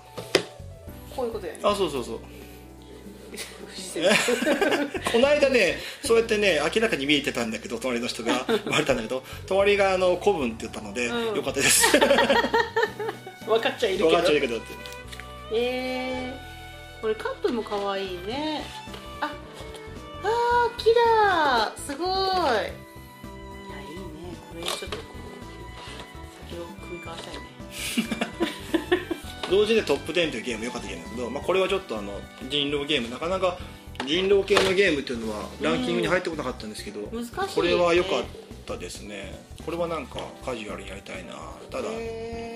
[1.14, 1.60] こういうことやね。
[1.62, 2.18] あそうそうそう。
[5.12, 11.36] この間ねそうやってね明らかに見えてたんだけど隣の人が言われたんだけど隣があの古文って言ったので、うん。
[11.36, 11.90] よかったです。
[13.46, 14.10] 分かっちゃいるけど。
[14.10, 14.66] 分かっちゃうけどって
[15.52, 18.62] えー、これカップも可愛いね。
[19.20, 19.30] あ
[20.22, 21.80] あーキラー。
[21.80, 22.87] すごい
[24.58, 27.40] れちょっとこう先を組み交わしたいね。
[29.50, 32.12] 同時でトップ10というゲーム良かったゲームですけど、まあ、これはちょっとあの
[32.50, 33.58] 人狼ゲームなかなか
[34.06, 37.48] 人狼系のゲームっていうのはランキングに入ってこなかったんですけど、難しいよね。
[37.54, 38.24] これは良かっ
[38.66, 39.40] たですね。
[39.64, 41.32] これはなんかカジュアルにやりたいな。
[41.70, 41.88] ただ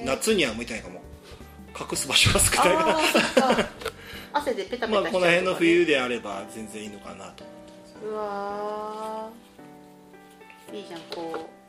[0.05, 1.03] 夏には向いてないかも。
[1.79, 3.01] 隠す場所が少ないか
[3.41, 3.69] ら。
[4.35, 7.45] 汗でペタペタね、まあこの辺の冬であれば全然いいのかなと
[8.05, 10.77] うわー。
[10.77, 11.62] いいじゃんこう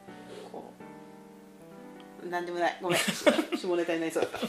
[2.29, 2.77] なんでもない。
[2.81, 2.99] ごめん。
[3.57, 4.41] 下ネタになりそうだっ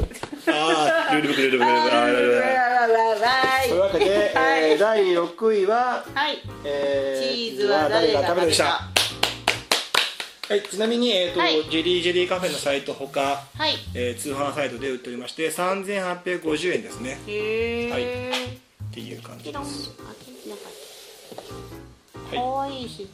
[0.44, 0.52] た。
[0.52, 1.96] ああルールブックルールブックルールブック。
[1.96, 3.68] あールールブックはい。
[3.68, 4.04] というわけで、
[4.34, 4.70] はい。
[4.70, 6.38] えー第6位は、はい。
[6.64, 8.88] えチーズは誰が食べるでした
[10.46, 11.62] はい、ちなみに、えーとはい。
[11.70, 13.76] ジェリージェリーカフェのサイトほか、はい。
[13.94, 17.18] えー通販サイトで売っておりまして3850円ですね。
[17.26, 18.02] へえ、はい。
[18.02, 18.06] っ
[18.92, 20.10] ていう感じピロンですかは
[22.32, 22.36] い。
[22.36, 23.08] かわいいし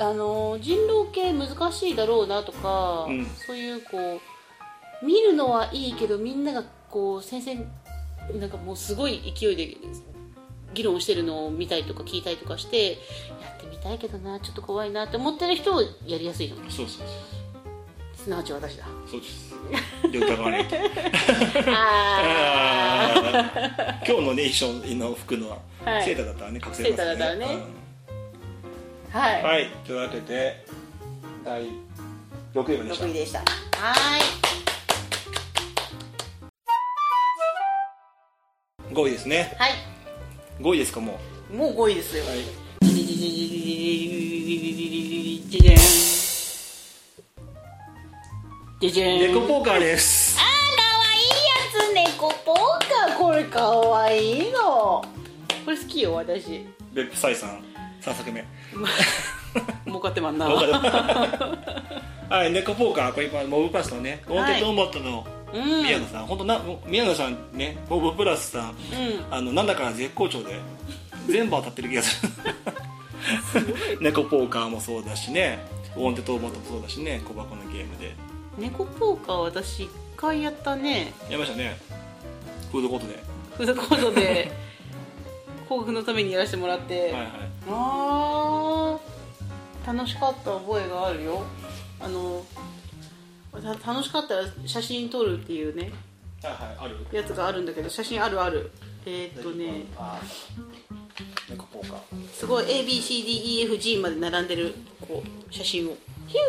[0.00, 3.26] あの人狼系難しいだろうなとか、うん。
[3.26, 4.20] そういうこ
[5.02, 7.54] う見るのはいいけどみんながこう先生
[8.38, 9.76] なんかもうすごい勢いで
[10.74, 12.96] 議論してるのを見たりとか聞いたりとかしてや
[13.56, 17.06] ってみたいけどなちょっと怖いなって思ってる人をやりやすいのそうそう
[18.16, 19.48] すなわち私だそうそうです。
[20.12, 20.76] で疑われると。
[21.72, 23.22] あー。
[23.74, 24.06] あー。
[24.06, 26.04] 今日のね衣装の服のは、はい。
[26.04, 26.88] セーターだったらね隠せますね。
[26.88, 27.46] セーターだったらね。
[27.46, 27.77] うん
[29.10, 30.64] はい、はい、というわけで
[31.44, 31.62] 第
[32.54, 33.06] 6位までした。
[33.06, 33.38] 6位でした。
[33.38, 33.44] は
[34.18, 34.20] い。
[38.92, 39.56] 5位ですね。
[39.58, 39.72] はい。
[40.60, 41.18] 5位ですかも
[41.50, 41.56] う。
[41.56, 42.68] もう5位ですよ、はい。
[48.80, 48.92] 猫
[49.40, 50.44] ポーカーですあー
[50.76, 52.56] かわいいやつ猫ポー
[53.08, 55.04] カーこれかわいいの。
[55.64, 56.64] これ好きよ私。
[56.92, 57.64] 別府サイさん。
[58.12, 58.44] 3作目。
[59.86, 60.46] 儲かってまんな。
[60.46, 65.82] はい猫ポーカーこれ今モブプラスのねウォンテッドウォンバットのうん。
[65.82, 68.70] 宮野さん、本当な宮野さんねモブプラスさん。
[68.70, 68.76] うん。
[69.30, 70.60] あのなんだか絶好調で
[71.26, 72.32] 全部当たってる気がする。
[74.00, 75.58] 猫ポーカーもそうだしね。
[75.96, 78.14] オンテッドオットもそうだしね小箱のゲームで。
[78.58, 81.12] 猫ポーカー私一回やったね。
[81.24, 81.78] やりましたね。
[82.70, 83.22] フードコートで。
[83.56, 84.50] フードコートで
[85.68, 87.22] 幸福のためにやらせてもらって、はいはい
[87.70, 89.94] あー。
[89.94, 91.42] 楽しかった覚えがあるよ。
[92.00, 92.44] あの
[93.52, 95.90] た楽しかったら写真撮るっていうね。
[96.42, 97.06] はいはいある。
[97.10, 98.70] やつがあるんだけど写真あるある。
[99.06, 99.84] えーっとね。
[99.96, 100.20] あ
[101.50, 102.00] 猫ポーカー。
[102.32, 105.96] すごい ABCDEFG まで並んでるこう写真を。
[106.26, 106.40] ヒュ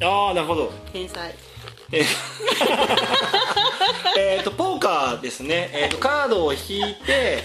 [0.00, 0.08] ー。
[0.08, 0.72] ああなるほど。
[0.92, 1.32] 天才。
[1.92, 2.04] えー。
[4.18, 7.44] えーとポーカーですね、えー、とカードを引いて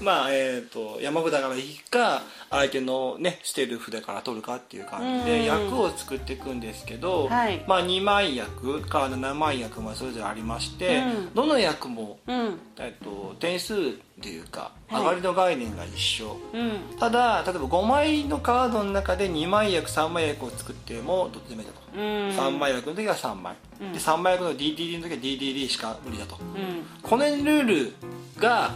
[0.00, 5.24] まあえー、と山札から引くか相手のね捨てる札から取るかっていう感じうん。
[5.24, 7.64] で役を作っていくんですけど、はい。
[7.66, 11.34] まあ、2枚役から7枚役までそれぞれありまして、うん。
[11.34, 12.58] どの役も、うん。
[12.78, 13.78] えー、と点数っ
[14.20, 15.02] ていうかはい。
[15.02, 16.98] 上がりの概念が一緒、うん。
[16.98, 21.80] ただ例えば5枚のカードの中で2枚役3枚役を作ってもどっちでもいいだと。
[21.94, 22.00] うん。
[22.30, 23.92] 3枚役の時は3枚、うん。
[23.92, 26.38] で3枚役の DDD の時は DDD しか無理だと。
[26.40, 26.84] うん。
[27.02, 27.92] このルール
[28.38, 28.70] が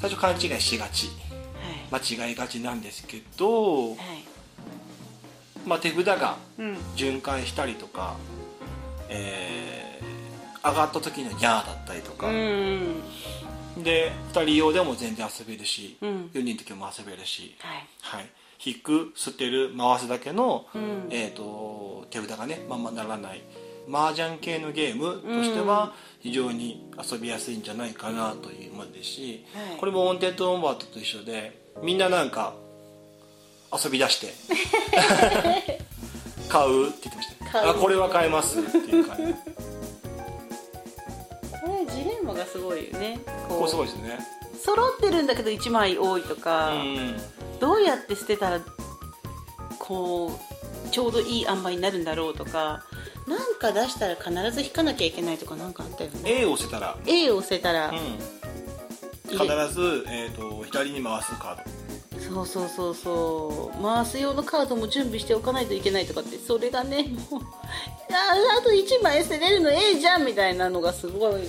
[0.00, 1.08] 最初勘違いしがち。
[1.90, 3.98] は間違いがちなんですけど、いはい。
[5.66, 6.76] まあ、手札がうん。
[6.96, 8.16] 巡回したりとか、
[9.08, 9.84] えー
[10.64, 13.02] 上がった時の「やー」だったりとか、うん
[13.76, 16.30] で2人用でも全然遊べるし、うん。
[16.32, 17.86] 4人の時も遊べるし、はい。
[18.00, 18.30] はい、
[18.64, 21.08] 引く捨てる回すだけの、うん。
[21.10, 23.42] えー、と手札がねままならない
[23.88, 29.78] 麻雀系のゲームとしては非常に遊びやすいんじゃないかなというものですし、はい。
[29.78, 32.54] これもウォンテッドウォンバットと一緒でみんななんか
[33.72, 34.32] 遊び出して
[36.48, 37.70] 買うって言ってました。
[37.70, 39.34] あこれは買えますっていう感じ。
[41.64, 43.20] これジレンマがすごいよね。
[43.48, 43.68] こう。
[43.68, 44.18] すごいですね。
[44.62, 47.16] 揃ってるんだけど1枚多いとか、うん。
[47.60, 48.60] どうやって捨てたら
[49.78, 50.53] こう
[50.94, 52.84] ちょうどいい塩梅になるんだろうとか
[53.26, 56.42] なんか出したら必ず引かなきゃいけないとかなんかあったよね。
[56.42, 57.98] A を捨てたら、A を捨てたら、うん、
[59.26, 61.83] 必ず、えー、と左に回すカード
[62.28, 63.82] そうそうそうそう。
[63.82, 67.40] 回す用のカードも準備しておかないといけないとかってそれがねもう
[68.12, 71.42] ああと1枚捨てれるの A じゃんみたいなのがすごいもう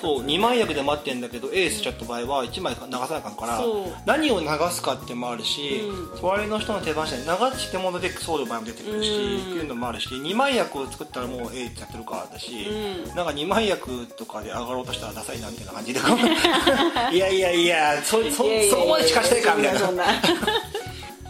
[0.00, 3.86] そう2枚役で待ってんだけど A 捨てちゃった場合は1枚流さなあかんからそう。
[4.06, 6.18] 何を流すかってもあるし、うん。
[6.18, 9.40] 隣の人の手番して流してものでそうの場合も出てくるし、うん。
[9.40, 13.14] っていうのもあるし2枚役を作ったらもう A ってやってるからだし、うん。
[13.14, 16.00] なんか2枚役とかで上がろうとしたらダサいなみたいな感じで。
[17.12, 20.04] いやいやいやそそそこまでしかしたいかみんなそんな。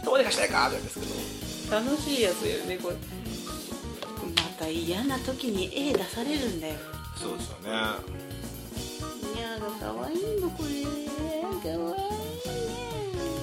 [0.03, 1.75] そこまでしかしたいかって言うんですけど。
[1.75, 2.95] 楽しいやつよねこれ。
[2.95, 6.75] また嫌な時に A 出されるんだよ。
[7.15, 7.69] そうですよね。
[9.35, 10.83] いやだかわいいのこれ
[11.71, 12.73] かわいいね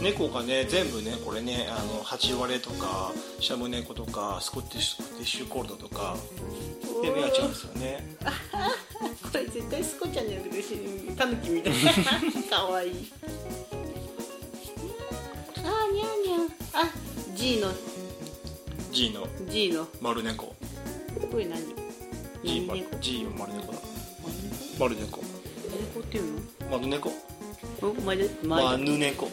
[0.02, 6.16] 猫がね全部ねこれねあのハチワレとかシャム猫とかスコティッシュスコティッシュコールドとか
[7.02, 8.16] で目が違うんですよね。
[9.22, 10.62] これ絶対スコちゃんじゃなくて
[11.16, 11.92] タヌキみたいな。
[12.56, 13.12] かわいい。
[13.72, 16.48] あーにゃーにゃー
[16.86, 16.90] あ
[17.36, 17.68] G の。
[18.92, 19.26] G の。
[19.48, 19.86] G の。
[20.00, 20.46] 丸猫。
[21.30, 21.60] これ何
[22.44, 23.78] ？G, 何丸猫？G は丸猫だ。
[24.78, 25.20] 丸猫？
[25.20, 26.00] 猫。
[26.00, 26.40] っていうの？
[26.70, 27.10] 丸猫？
[27.82, 29.28] おまるまマヌ猫。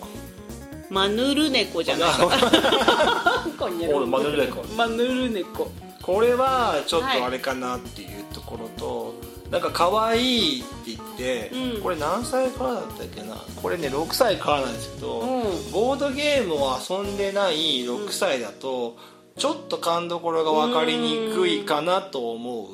[0.90, 2.10] マヌル猫じゃない。
[2.12, 3.96] あ こんにゃく。
[3.96, 4.64] 俺マヌル猫。
[4.76, 5.70] マヌル猫
[6.08, 9.14] これはちょっとあれかなっていうところと、
[9.52, 11.82] なんか可愛いって言って、うん。
[11.82, 13.36] これ何歳からだったっけな？
[13.62, 15.72] これね6歳からなんですけど、うん。
[15.74, 18.96] ボードゲームを遊んでない6歳だと、
[19.38, 22.68] ちょっと勘どころが分かりにくいかなと思う。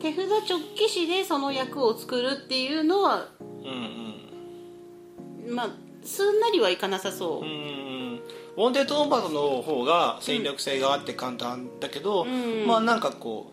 [0.00, 5.54] 手札直帰しでその役を作るっていうのはうんうん。
[5.54, 5.68] まあ
[6.04, 7.46] すんなりはいかなさそう。
[7.46, 7.93] う、ん
[8.56, 12.66] ウォンテッドウォンバットの方が戦略性があって簡単だけど、うん。
[12.66, 13.52] まあなんかこ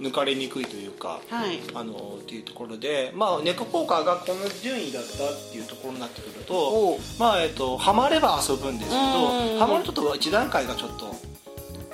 [0.00, 1.60] う抜かれにくいというか、はい。
[1.74, 9.58] あのっていうところで、まあ、ネコポーカーがこの順位だったっていうところになってくるとまあえっとハマれば遊ぶんですけど、うん。
[9.58, 11.14] ハマると1段階がちょっと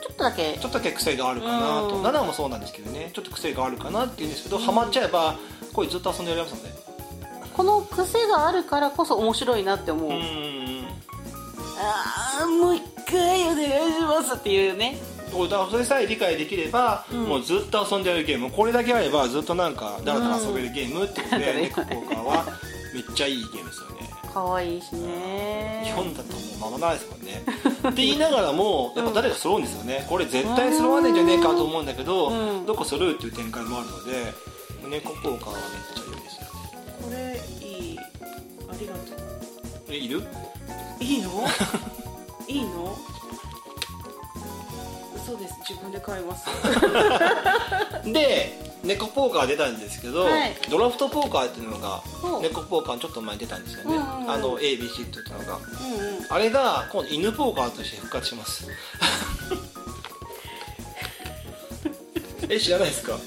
[0.00, 0.54] ちょっとだけ。
[0.54, 2.02] ちょっとだけ癖があるかなと、うん。
[2.04, 3.10] 7もそうなんですけどね。
[3.12, 5.36] ちょっと癖があるかなっていうんですけど、ハマっちゃえば
[5.72, 6.70] これずっと遊んでやりますので
[7.54, 10.61] この癖があるからこそ面白いなって思う、うん
[11.82, 14.98] ああもう一回お願いしますっていうね。
[15.32, 17.24] だからそれさえ理解できれば、うん。
[17.24, 18.50] もうずっと遊んでやるゲーム。
[18.50, 22.44] これだけあればずっとなんかだらだら遊べるゲームってことで、うんネコポーカーは
[22.92, 24.10] めっちゃいいゲームですよね。
[24.32, 25.82] 可愛いしね。
[25.84, 27.42] 日本だともうままないですもんね。
[27.90, 30.06] って言いながらもやっぱ誰か揃うんですよね。
[30.08, 32.66] これ絶対揃わないんじゃねえかと思うんだけど、うん。
[32.66, 34.32] どこ揃うっていう展開もあるので
[34.90, 35.62] 猫ポーカーはめっ
[35.94, 36.46] ちゃ良いですよ
[37.00, 37.98] これいい。
[37.98, 38.02] あ
[38.78, 39.41] りがと
[39.92, 40.18] えいる？
[40.18, 40.22] う
[41.00, 41.44] いいの？
[42.48, 42.96] いいの？
[45.26, 45.54] そうです。
[45.68, 46.46] 自分で買います。
[48.10, 50.54] で猫ポーカー出たんですけど、はい。
[50.68, 52.02] ドラフトポーカーっていうのが
[52.40, 54.30] 猫ポーカーのちょっと前に出たんですよね、うんうんうん。
[54.30, 55.56] あの ABC っていうのが。
[55.56, 56.26] うんうん。
[56.28, 58.66] あれが今度犬ポーカーとして復活します
[62.48, 63.18] え知らないですか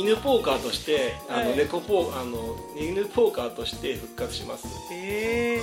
[0.00, 1.58] 犬ポーカーとしてあの、はい。
[1.58, 5.60] 猫ポーあの犬ポーカーとして復活します、へえ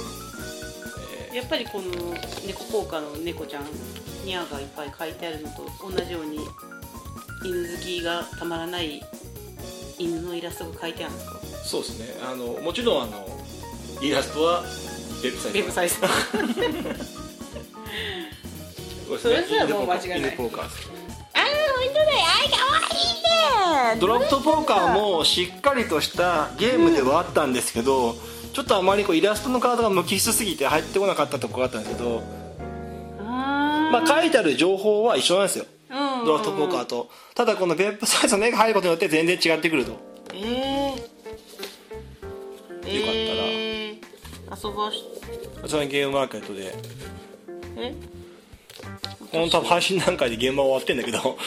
[1.34, 1.86] えやっぱりこの
[2.46, 3.64] 猫ポーカーの猫ちゃん
[4.26, 6.40] ニャーがいっぱい書いてあるのと同じように
[7.46, 9.04] 犬好きがたまらない
[10.00, 11.38] 犬のイラストが書いてあるんですか？
[11.38, 12.08] ーそうですね。
[12.24, 13.28] あのもちろんあの
[14.02, 15.60] イラストはウェブサイト。
[15.60, 15.96] ウェブサイト。
[19.18, 20.20] それすらもう間違いない。
[20.20, 20.88] 犬ポーカーです
[21.38, 21.44] ああ
[21.94, 22.08] だよ。
[22.30, 24.00] あいいね。
[24.00, 28.16] ドラフトポーカーもしっかりとしたゲームではあったんですけど、
[28.54, 32.24] ちょっとあまりこうイラストのカードが無機質すぎて入ってこなかったところがあったんですけど、
[33.20, 35.66] あまあ、書いてある情報は一緒なんですよ。
[35.90, 37.10] あドラフトポーカーと。
[37.36, 39.98] ただこのベッドサイズの目が入ることによって全然違ってくると。
[40.34, 40.94] え
[42.86, 43.48] えよかったら。
[43.48, 45.04] えー、遊ばし
[45.68, 46.74] それはゲームマーケットで。
[47.78, 48.17] え？
[49.32, 51.38] この多分配信段階で現場終わってんだけど。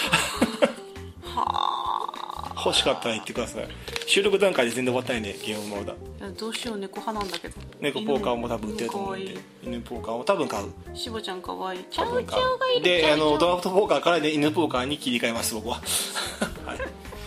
[1.22, 3.68] は欲しかったら言ってください。
[4.07, 7.55] 収録段階で全然終わったんでゲームまだあどうしよう猫派なんだけど。
[7.80, 9.34] 猫ポーカーも多分売ってると思うんで。
[9.62, 10.66] 犬ポーカーも多分買う。
[10.66, 11.80] いいしぼちゃんかわい。
[11.80, 12.82] いチャウチャウがいうる。
[12.82, 15.76] であのドラフトポーカーからで犬ポーカーに切り替えます僕は、
[16.66, 16.78] はい、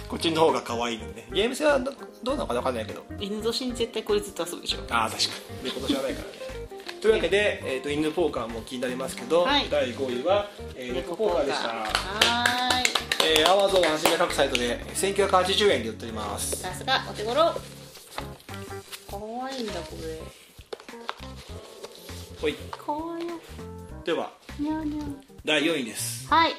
[0.08, 1.28] こっちの方が可愛いので。
[1.34, 1.92] ゲーム性はど
[2.22, 3.04] どうなのか分かんないけど。
[3.20, 4.80] 犬年に絶対これずっと遊ぶでしょ。
[4.92, 5.30] ああ確か
[5.64, 5.72] に。
[5.72, 6.53] 猫年はないからね
[7.04, 9.68] というわけで、えー、と犬ポーカーも気になりますけど、はい。
[9.70, 11.46] 第5位は、えー、猫ポーカー。
[11.48, 11.68] でした。
[11.68, 13.40] はーい。
[13.40, 16.56] えー、Amazon をはじめ各サイトで1980円で売っております。
[16.56, 17.36] さすがお手頃。
[17.36, 17.52] か
[19.18, 20.18] わいいんだこれ。
[22.40, 22.54] ほい。
[22.54, 23.26] かわいい。
[24.06, 25.16] ではにゃーにゃー。
[25.44, 26.26] 第4位です。
[26.30, 26.54] はい。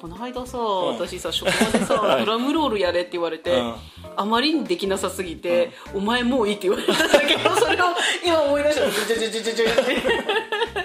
[0.00, 0.86] この間さ、ん。
[0.98, 2.24] 私さ職場でさ、 はい。
[2.24, 3.74] ドラムロールやれって言われて、うん
[4.16, 7.86] あまりにできなさすぎて、お前もういいって言われたんだけどそれを
[8.24, 9.64] 今思い出したのじじじじじじ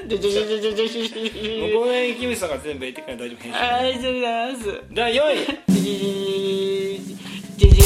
[0.08, 7.18] じじじじじじじじじもうこの辺キムチさんが全部やってくれない大丈夫編集ありがとうございます第4位じじじ
[7.58, 7.82] じじじ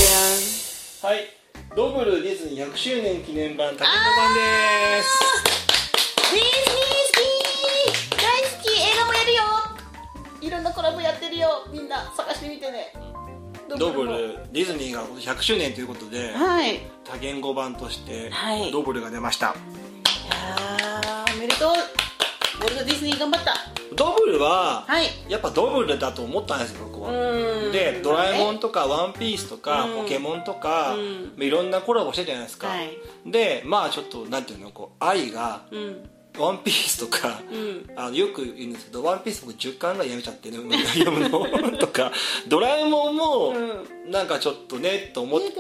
[1.06, 1.40] ゃんはい
[1.76, 5.50] ドブルディズニー100周年記念版竹の版です
[6.34, 9.42] ディズニー好き大好き映画もやるよ
[10.42, 12.94] いろんなコラボやってるよみんな探してみてね
[13.78, 14.38] ドブもル。
[14.52, 16.76] ディズニーが今年100周年ということではい。
[16.76, 18.72] い多言語版としてはい。
[18.72, 21.72] ドブルが出ました、やーおめでとう。
[21.72, 23.54] ウォルト・ディズニー頑張った。
[23.96, 25.06] ドブルははい。
[25.28, 27.12] やっぱドブルだと思ったんですよ僕は。
[27.12, 27.72] うん。
[27.72, 31.34] で「ドラえもん」ととか「ワンピース」とかうん「ポケモン」とかうん。
[31.44, 32.68] いろんなコラボしてるじゃないですか。
[32.68, 32.98] はい。
[33.26, 36.10] でまあちょっとなんていうのこう愛がうん
[36.44, 37.90] 「ワンピース」とかうん。
[37.96, 40.58] あのよく言うんですけど「ワンピース」僕10巻ぐらいやめちゃってね
[40.96, 41.78] 読むの。
[41.78, 42.12] とか
[42.48, 44.12] 「ドラえもん」もうん。
[44.12, 45.52] なんかちょっとねと思って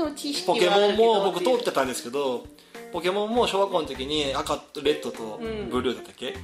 [0.45, 2.45] ポケモンも僕通っってたんですけど
[2.91, 6.35] ポケモンも小学校の時に赤とレッドとブルーだったっけ、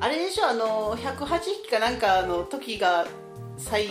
[0.00, 3.06] あれでしょあの108匹かなんかの時が
[3.58, 3.88] 最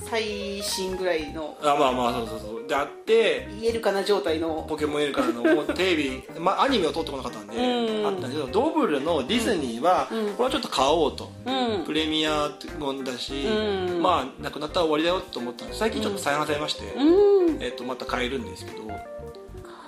[0.00, 2.68] 最新ぐらいのあまあまあそうそうそう。
[2.68, 4.64] であって言えるかな状態の。
[4.68, 5.74] ポケモンいるからのもう。
[5.74, 8.06] テレビ、 まあ、アニメを撮ってこなかったんで、うん。
[8.06, 10.26] あったんですけどドブルのディズニーは、うん。
[10.34, 11.84] これはちょっと買おうと、うん。
[11.84, 14.02] プレミアもんだし、うん。
[14.02, 15.80] まあなくなったら終わりだよと思ったんです。
[15.80, 17.62] 最近ちょっと再販されまして、うん。
[17.62, 18.84] えっとまた買えるんですけど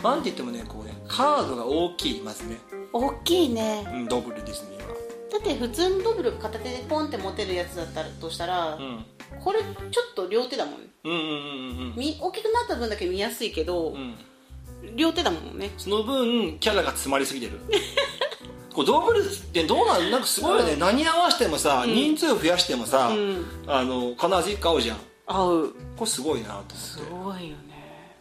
[0.03, 2.59] なんて言ってもねこうねカードが大きいまずね、
[2.93, 3.87] 大きいね。
[3.93, 4.95] うん、ドブルディズニーは。
[5.33, 9.05] だって普通のドブル片手でポンって持てるやつだったらとしたら、うん
[9.43, 10.75] これちょっと両手だもん。
[11.05, 11.95] うんうんうんうん。
[11.97, 14.15] み大きくなった分だけ見やすいけど、うん。
[14.97, 15.71] 両手だもんね。
[15.79, 17.61] その分キャラが詰まりすぎてる。
[18.75, 23.47] こうドブルってどうなんなんかすごいよね、何合わせてもさ、人数増やしてもさ、うん。
[23.69, 24.99] あの必ず1個合うじゃん。
[25.27, 25.75] 合う。
[25.97, 26.75] これすごいなと思って。
[26.75, 28.17] すごいよね。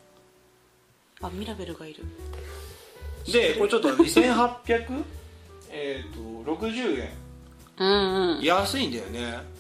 [1.22, 2.04] あミラベルがいる。
[3.32, 5.04] でこれちょっと2800
[5.72, 6.14] えっ
[6.46, 7.10] と60円。
[7.78, 8.42] うんうん。
[8.42, 9.53] い安いんだよね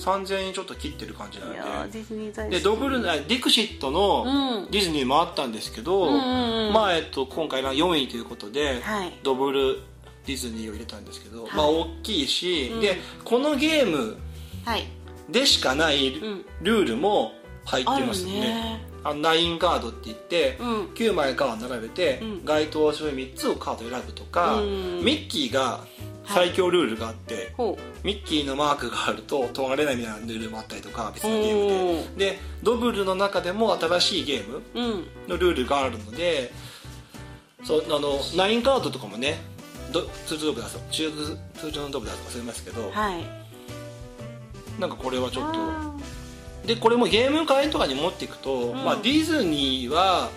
[0.00, 1.50] 3000円ちょっと切ってる感じなん
[1.90, 1.98] で。
[1.98, 2.56] ディズニー大好き。
[2.56, 4.24] でドブルあディクシットの
[4.64, 4.70] うん。
[4.70, 9.18] ディズニーもあったんですけど、うんうんうんまあえっと今回は4位ということで、はい。
[9.22, 9.80] ドブル
[10.26, 11.50] ディズニーを入れたんですけど、い。
[11.54, 12.80] まあ大きいし、うん。
[12.80, 14.16] でこのゲーム
[14.64, 14.86] はい。
[15.28, 16.44] でしかないん。
[16.62, 17.32] ルールも
[17.66, 18.90] 入ってますね,、ね。
[19.04, 20.84] あの9カードって言って、うん。
[20.94, 22.44] 9枚カード並べて、うん。
[22.44, 25.04] 該当する3つをカード選ぶとか、うん。
[25.04, 25.84] ミッキーが
[26.34, 32.32] 最強ルールがあって、ほミッキーのマークがあると通られないみたいなルールもあったりとか別のゲームで。
[32.32, 35.06] でドブルの中でも新しいゲームううん。
[35.28, 36.52] のルールがあるので
[37.64, 39.38] そうあの9カードとかもね
[39.92, 41.10] ど通常ドブだと中
[41.54, 43.24] 通常のドブだと忘れますけど、はい。
[44.80, 45.58] なんかこれはちょっと。
[45.58, 45.94] あ
[46.66, 48.84] でこれもゲーム会とかに持っていくと、ん。
[48.84, 50.30] まあ、ディズニーは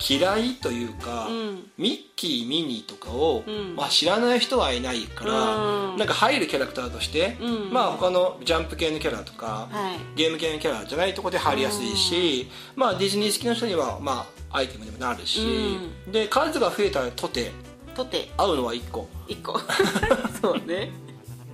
[0.00, 1.70] 嫌いというか、うん。
[1.78, 3.76] ミッキーミニーとかを、うん。
[3.76, 5.56] まあ、知らない人はいないから、
[5.90, 5.96] うん。
[5.96, 7.72] なんか入るキャラクターとして、うん。
[7.72, 10.16] まあ他のジャンプ系のキャラとか、はい。
[10.16, 17.52] ゲーム系のキャラじゃないところで入りやすいし、まあディズニー好きな人にはまあアイテムにもなるし、で数が増えたとて
[17.94, 19.08] とて合うのは1個。
[19.28, 19.58] 一個。
[20.42, 20.90] そうね。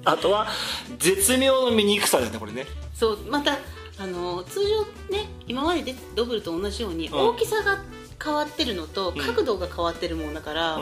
[0.05, 0.49] あとは
[0.99, 2.67] 絶妙の醜さだよねこれね。
[2.95, 3.59] そうまた
[3.99, 4.83] あの通常
[5.15, 7.13] ね今まででドブルと同じようにん。
[7.13, 7.79] 大きさが
[8.23, 9.17] 変わってるのとん。
[9.17, 10.81] 角度が変わってるもんだから、う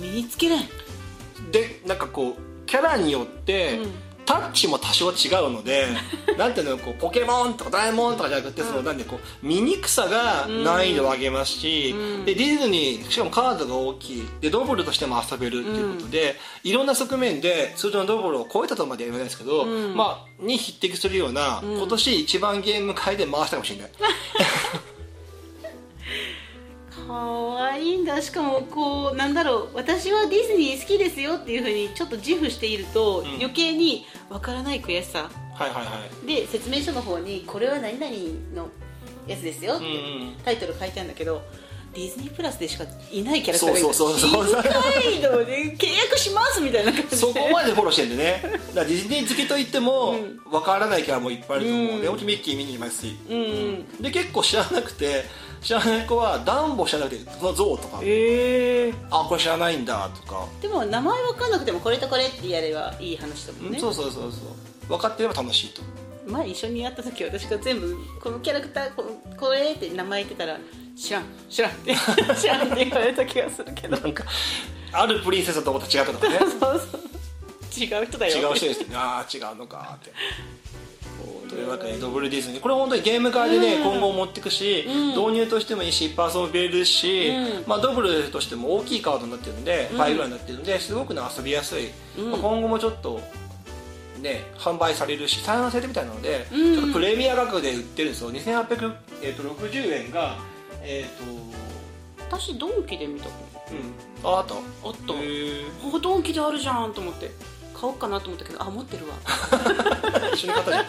[0.00, 1.50] 身につけない、ん。
[1.52, 3.90] でなんかこうキャラによって、うん。
[4.28, 5.86] タッチも多少違うので
[6.36, 12.24] なんていうのこうポケモンとかドラえもんとかじゃなくて、そのなんでこう醜さが難易度を上げますし、うん。
[12.26, 14.28] でディズニーしかもカードが大きい。
[14.42, 19.96] でドブルとしても遊べるっていうことで、いろんな側面で通常のドブルを超えたとまでは言わないですけど、うん。
[19.96, 21.78] まあに匹敵するような、ん。
[21.78, 23.90] 今年一番ゲーム界で回したかもしれない
[27.08, 28.20] かわいいんだ。
[28.20, 33.26] しかもこうなんだろう私はディズニー好きですよっていうふうにちょっと自負していると、ん。
[33.36, 35.30] 余計にわからない悔しさ。
[35.54, 36.26] はいはいはい。
[36.26, 38.12] で説明書の方にこれは何々
[38.54, 38.68] の
[39.26, 39.84] やつですよって
[40.44, 41.42] タイトル書いてあるんだけど
[41.94, 43.94] ディズニープラスでしかいないキャラクターがいる。
[43.94, 44.46] そうそうそう。
[44.46, 47.16] そう北海道で契約しますみたいな感じで。
[47.16, 48.42] そこまでフォローしてんでね。
[48.74, 50.40] だディズニー好きといってもうん。
[50.52, 52.02] わからないキャラもいっぱいいると思う、うん。
[52.02, 53.16] でもちミッキー見にいますし。
[53.28, 53.36] うん。
[53.36, 54.02] うん。
[54.02, 55.24] で結構知らなくて
[55.62, 58.00] 知らない子はダンボ知らなくてそのゾウとか。
[58.02, 63.78] ええあこれ知らないんだとか、でも名前わかんなくてもこれとこれってやればいい話だもんね。
[63.78, 64.32] そうそうそうそう。
[64.88, 65.82] 分かってれば楽しいと。
[66.28, 69.04] 前一緒にやった時私が全部このキャラクターこ
[69.38, 70.58] これって名前言ってたら
[70.98, 71.24] 知らん。
[71.48, 71.70] 知らん。
[71.70, 71.94] っ て
[72.36, 73.96] 知らんって言われた気がするけど。
[73.96, 74.24] なんか
[74.92, 76.38] あるプリンセスと思ったら違ったとかね。
[76.58, 77.00] そうそう。
[77.78, 78.50] 違う人だよ。
[78.50, 78.96] 違う人ですね。
[78.96, 80.12] ああ違うのかって。
[81.48, 83.82] というわけでドブルディズニーこれ本当にゲーム界でね、うん。
[83.84, 85.08] 今後持っていくし、うん。
[85.10, 87.64] 導入としてもいいし一般遊べるし、うん。
[87.66, 91.88] まあ、ドブルとしても大きいカードになってるので、5ぐらいになってるのですごくね遊びやすい、
[92.18, 92.30] うん。
[92.32, 93.20] まあ、今後もちょっと
[94.20, 96.74] ね販売されるし再販されてるみたいなので、うん。
[96.74, 98.32] ちょっとプレミア価格で売ってるんですよ。
[98.32, 100.36] 2860、えー、と60円が
[100.90, 101.06] えっ、
[102.30, 103.32] 私ドンキで見たと。
[103.70, 104.30] うん。
[104.32, 104.54] ああった。
[104.54, 104.62] あっ
[105.06, 105.12] た。
[105.12, 105.96] へー。
[105.96, 107.30] あドンキであるじゃんと思って
[107.78, 109.14] 買おうかなと思ったけどあ持ってるわ。
[110.32, 110.84] 一緒に買ったじゃん。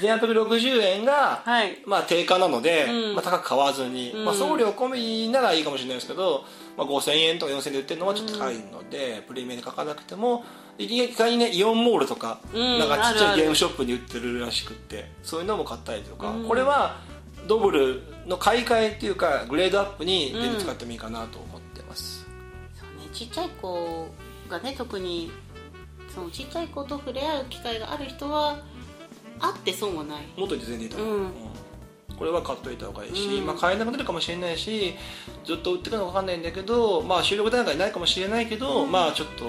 [0.00, 1.78] 2860円が、はい。
[1.86, 3.14] まあ、定価なので、うん。
[3.14, 4.24] まあ、高く買わずに、うん。
[4.24, 6.44] まあ、送料込みならいいかもしれないですけど、
[6.76, 10.44] まあ、5000円とか4000円で売ってるのはちょっと高いので、プレミアで書かなくても
[10.78, 16.48] 意外にねイオンモールとか、うんなんかちっちゃいゲームショップに売ってるらしくってそういうのも買ったりとか、うん。
[16.48, 16.96] これは
[17.50, 22.24] ドブルの買い替えっていうかグレードアップに全部使ってもいいかなと思ってます、
[22.78, 24.08] そうねちっちゃい子
[24.48, 25.32] がね特に
[26.14, 28.58] そのちっちゃい子と触れ合う機会がある人は
[29.40, 30.22] あって損はない。
[30.36, 31.22] もっと全然いいと思う、うん。
[31.22, 31.30] うん。
[32.16, 33.46] これは買っといた方がいいし、うん。
[33.46, 34.94] まあ、買えなくなるかもしれないし
[35.44, 38.92] ずっと売ってくるのか分かんないんだけど、まあ、収録段階ないかもしれないけど、うん。
[38.92, 39.46] まあちょっと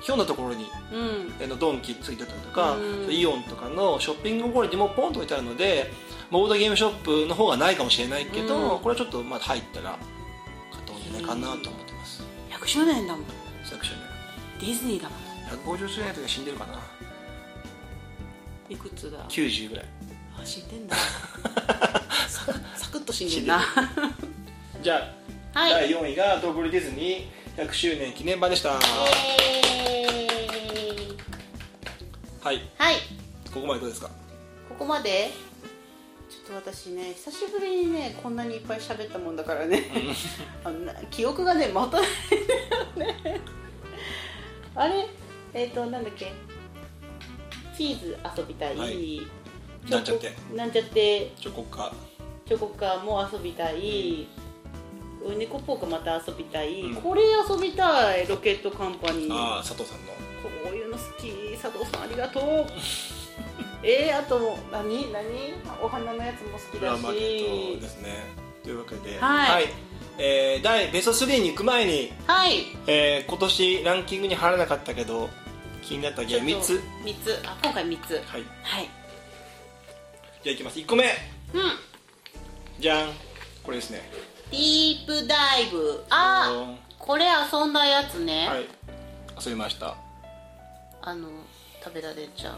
[0.00, 1.44] ひょんなところにうん。
[1.44, 3.12] あのドンキついてたりとか、うん。
[3.12, 5.90] イオンとかのショッピングモールにもポンと置いてあるので
[6.32, 8.82] ボードゲームショップの方がないかもしれないけど、うん。
[8.82, 9.98] これはちょっとまあ入ったら
[10.72, 12.24] 買ったんじゃないかなと思ってます。
[12.50, 13.24] 100周年だもん。
[13.62, 13.98] 作者ね
[14.58, 15.18] ディズニーだもん。
[15.76, 16.80] 150周年の時は死んでるかな。
[18.70, 19.84] いくつだ？90ぐらい
[20.40, 20.96] あ死んでんだ。
[22.28, 23.62] サクサクッと死んでんな。
[24.82, 25.12] じゃ
[25.54, 25.70] あ、はい。
[25.72, 28.70] 第4位がドブルディズニー100周年記念版でした。
[28.70, 28.78] は
[32.44, 32.62] い。
[32.78, 32.96] はい。
[33.52, 34.08] ここまでどうですか？
[34.70, 35.30] ここまで？
[35.30, 39.84] ちょっと私ね久しぶりにねこんなにいっぱい喋ったもんだからね。
[40.64, 42.46] あのな記憶がねまたないん
[42.96, 43.40] だよね。
[44.74, 45.08] あれ？
[45.54, 46.32] えっ、となんだっけ？
[47.76, 49.22] チーズ遊びたい、はい。
[49.88, 50.32] なんちゃって。
[50.54, 51.32] なんちゃって。
[51.40, 51.92] チョコか。
[52.46, 54.26] チョコカーも遊びたい、
[55.38, 56.94] 猫ポークまた遊びたい、うん。
[56.96, 58.26] これ遊びたい。
[58.26, 59.34] ロケットカンパニー。
[59.34, 60.12] ああ佐藤さんの。
[60.42, 61.56] こういうの好き。
[61.60, 62.66] 佐藤さんありがとう
[63.82, 65.12] えー、あと何？
[65.12, 65.24] 何？
[65.82, 68.24] お花のやつも好きだプラマーケッしトですね。
[68.62, 69.18] というわけで。
[69.18, 69.68] はい。
[70.18, 72.66] えー第ベスト3に行く前に、はい。
[72.86, 75.28] えー今年ランキングに入らなかったけど
[75.82, 76.80] 気になったゲーム3つ。
[77.04, 77.40] 3つ。
[77.46, 78.12] あ今回3つ。
[78.12, 78.22] はい。
[78.62, 78.88] はい。
[80.44, 80.78] じゃあいきます。
[80.78, 81.04] 1個目。
[81.04, 81.10] うん。
[82.78, 83.10] じゃん。
[83.62, 84.02] これですね。
[84.50, 86.04] ディープダイブ。
[86.10, 88.68] あこれ遊んだやつね、はい。
[89.44, 89.96] 遊びました。
[91.00, 91.28] あの
[91.82, 92.54] 食べられちゃう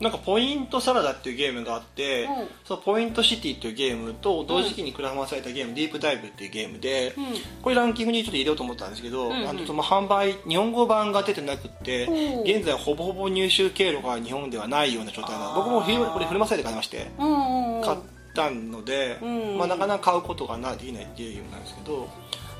[0.00, 2.48] なんかポイントサラダっていうゲームがあって、うん。
[2.64, 7.24] そのポイントシティっていうゲームと同時期にクラファンされたゲーム、ディープダイブっていうゲームで、うん。
[7.62, 9.48] これランキングにちょっと入れようと思ったんですけど、んうん。
[9.48, 17.82] あのその販売日本語版が出てなくって現在ほぼほぼ入手経路が日本ではないような状態な僕もこれフリマサイトで買いましてうんうんうん。
[17.82, 17.98] 買っ
[18.34, 19.58] たので、うん。
[19.58, 22.06] まあ、なかなか買うことがないできないゲームなんですけど、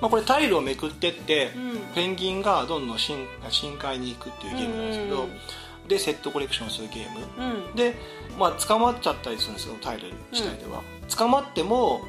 [0.00, 1.78] まあ、これタイルをめくってって、うん。
[1.94, 5.28] ペンギンがどんどん深深海に行くっていうゲームなんですけど、うん
[5.88, 7.68] でセットコレクションするゲーム。
[7.68, 7.76] うん。
[7.76, 7.94] で、
[8.38, 10.82] まあ、捕まっちゃったりするんですよタイル自体では、
[11.16, 12.02] 捕まっても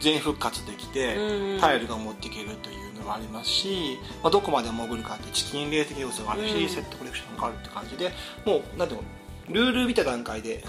[0.00, 6.68] 全復活できて、うんタイルが持っていけるというのもありますし、まあ、どこまで潜るかってチキンレー的要素があるし、うん。
[6.68, 8.12] セットコレクションがあるって感じで
[8.44, 9.06] もうなんていうの
[9.50, 10.64] ルール見た段階で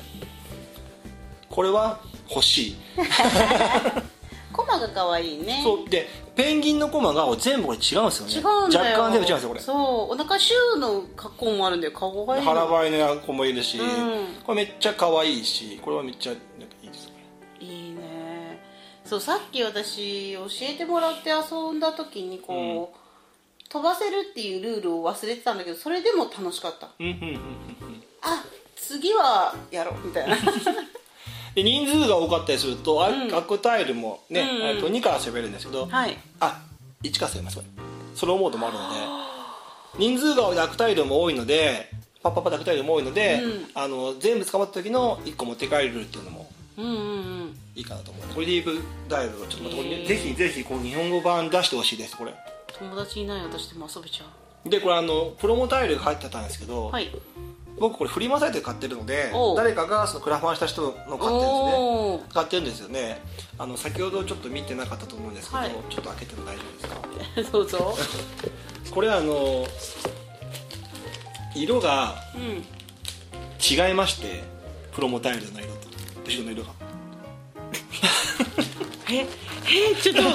[1.50, 2.76] これは欲しい
[4.56, 5.60] コマが可愛いね。
[5.62, 8.34] そうでペンギンのコマが全部これ違うんですよね。
[8.34, 9.02] 違うんだよ。
[9.02, 9.60] 若干全部違うんですよこれ。
[9.60, 9.78] そう。
[10.14, 14.28] お腹シューの格好もあるんだよ可愛いの腹ばいの子もいるし、うん。
[14.46, 17.12] これめっちゃ可愛いしこれはめっちゃなんかいいです
[17.60, 18.62] いいね。
[19.04, 26.90] そうさっき私教えてもらって遊んだ時にこう、飛ばせるっていうルールを忘れてたんだけどそれでも楽しかった。
[27.00, 27.38] うんうんうんうんうん。
[28.22, 28.44] あ
[28.76, 30.38] 次はやろうみたいな
[31.56, 33.34] で人数が多かったりすると、あうん。
[33.34, 36.18] アクタイルもね、うんと2から遊べるんですけど、はい。
[36.42, 36.62] あ
[37.02, 37.62] 1から遊べます
[38.14, 38.84] ソロモードもあるの
[40.00, 41.90] で人数がアクタイルも多いので
[42.24, 43.68] パッパッパでアクタイルも多いので、うん。
[43.74, 46.50] あの全部捕まった時の1個持って帰れるっていうのも
[47.76, 48.78] いいかなと思うこれでイブ
[49.08, 52.18] ダイブちょっとまたこれへーぜひぜひこう日本語版出してほしいです。
[52.18, 52.34] これ。
[52.78, 57.10] 友達いない私でも遊べちゃでこれあのプロモタイルが入ってたんですけど、うはい
[57.78, 61.76] 僕これフリマサイトで買ってるので誰かがそのクラファンした人の買ってるんですね。
[61.78, 63.22] おー使ってるんですよね。
[63.58, 65.72] あの先ほどちょっと見てなかったと思うんですけど、はい。
[65.72, 67.52] ちょっと開けても大丈夫ですか？
[67.58, 67.98] どうぞ
[68.92, 69.66] これあの
[71.56, 72.64] 色がうん。
[73.68, 74.44] 違いまして
[74.94, 75.88] プロモタイルの色と。
[76.28, 76.70] 後ろの色が。
[79.12, 79.28] え
[79.68, 80.34] えちょっと本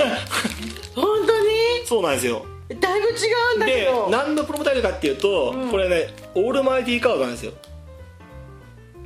[1.26, 1.86] 当に？
[1.86, 2.44] そうなんですよ。
[2.80, 3.12] だいぶ違
[3.54, 5.70] うんだけでど何のプロモタイルかっていうと、うん。
[5.70, 7.52] これねオールマイティーカードなんですよ。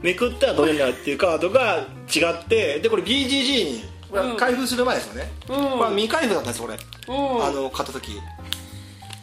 [0.02, 4.36] めくったらどれになるっていうカードが違ってでこれ BGG にこれうん。
[4.36, 5.56] 開封する前ですよね、うん。
[5.56, 6.76] これは未開封だったんですこれ。
[7.08, 7.44] うん。
[7.44, 8.12] あの買った時。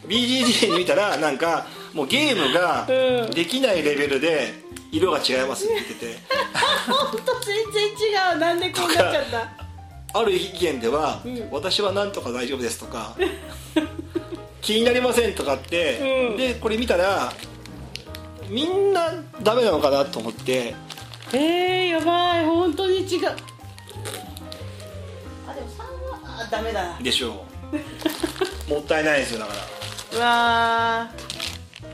[0.08, 3.30] BGG に見たらなんかもうゲームがうん。
[3.30, 4.54] できないレベルで
[4.90, 6.18] 色が違いますって言ってて。
[6.90, 8.38] 本当全然違う。
[8.38, 10.18] なんでこうなっちゃった？
[10.18, 11.48] ある意見では、うん。
[11.52, 13.14] 私はなんとか大丈夫ですとか
[14.60, 16.36] 気になりませんとかって、うん。
[16.36, 17.32] でこれ見たら
[18.52, 19.10] みんな
[19.42, 20.74] ダメなのかなと思って。
[21.32, 22.44] えー、やばい。
[22.44, 23.28] 本当に違う。
[25.48, 26.98] あでも3はあダメだな。
[26.98, 27.46] でしょ
[28.68, 28.68] う。
[28.70, 30.18] もったいないですよだから。
[30.18, 31.10] うわ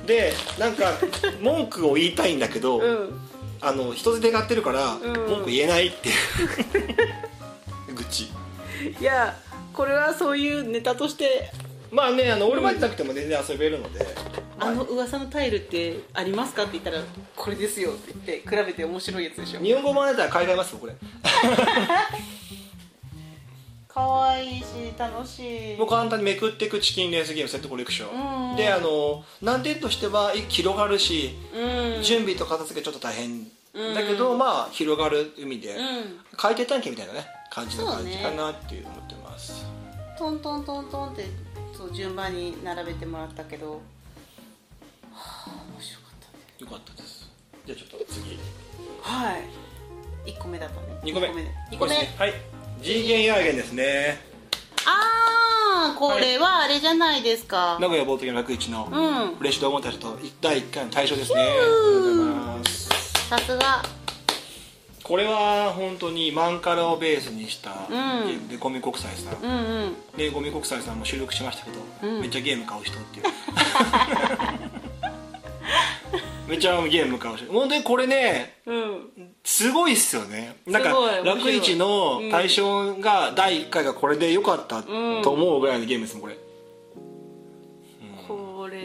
[0.04, 0.94] でなんか
[1.40, 3.20] 文句を言いたいんだけど、うん。
[3.60, 5.00] あの人捨て買ってるから、ん。
[5.00, 6.12] 文句言えないってい
[7.88, 7.94] う。
[7.94, 8.32] 愚痴。
[9.00, 9.36] いや
[9.72, 11.52] これはそういうネタとして
[11.90, 14.06] まあねあの俺までなくても全然遊べるので、
[14.58, 16.98] あの噂のタイルってありますかって言ったら
[17.34, 19.60] これですよって言って比べて面白いやつでしょ。
[19.60, 20.94] 日本語版だったら買い替えますよこれ。
[23.88, 24.64] 可愛いし
[24.96, 25.76] 楽しい。
[25.76, 32.02] もう簡単にめくっていくチキンレースゲームセットコレクション、うんであの難点としては広がるし、うん。
[32.02, 33.44] 準備と片付けちょっと大変。
[33.94, 35.84] だけど、まあ広がる意味で、うん。
[36.36, 39.64] 海底探検みたいなね感じの感じかなっていう思ってます、
[40.18, 41.24] トントントントンって
[41.78, 43.78] そう順番に並べてもらったけど、は
[45.46, 46.44] あ、面白かったね。
[46.58, 47.30] よかったです。
[47.64, 48.36] じゃあちょっと次。
[49.00, 49.38] は
[50.26, 50.30] い。
[50.32, 50.98] 1個目だとね。
[51.04, 51.28] 2個目。
[51.28, 51.32] 2
[51.78, 52.34] こ個目はい。
[52.82, 54.18] G ゲンヤーゲンですね。
[54.86, 59.36] ああこれはあれじゃないですか、名古屋ボートゲーム楽市のうん。
[59.36, 61.40] フレッシュドゴンたちと第1回の対象ですね。
[61.40, 62.88] ありがとうございます。
[63.28, 63.97] さすが
[65.08, 67.98] これは本当にマンカラをベースにしたゲん。
[68.36, 69.96] ームでゴミ国際さん、うんうん。
[70.18, 72.20] でゴミ国際さんも収録しましたけど、うん。
[72.20, 73.24] めっちゃゲーム買う人っていう。
[76.46, 77.50] めっちゃゲーム買う人。
[77.50, 79.10] 本当にこれねうん。
[79.44, 80.56] すごいっすよね。
[80.66, 80.90] なんか
[81.24, 86.36] 楽市の対象が第1回がこれで良かったと思うぐらいのゲームですもんこれ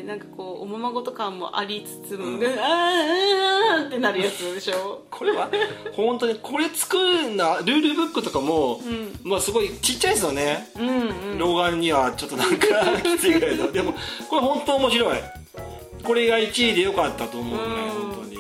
[0.05, 2.43] なんかこうおままごと感もありつつも、うん。
[2.43, 5.03] あーあーってなるやつでしょ？
[5.11, 5.49] これは？
[5.93, 9.19] 本当にこれ作るなルールブックとかも、ん。
[9.23, 10.69] まあすごいちっちゃいですよね。
[10.77, 11.37] うんうん。
[11.37, 12.67] 老眼にはちょっとなんか
[13.03, 13.71] きついぐらいの。
[13.71, 13.93] でも
[14.29, 15.17] これ本当面白い。
[16.03, 17.91] これが1位で良かったと思うぐらいうん。
[17.91, 18.37] 本当に。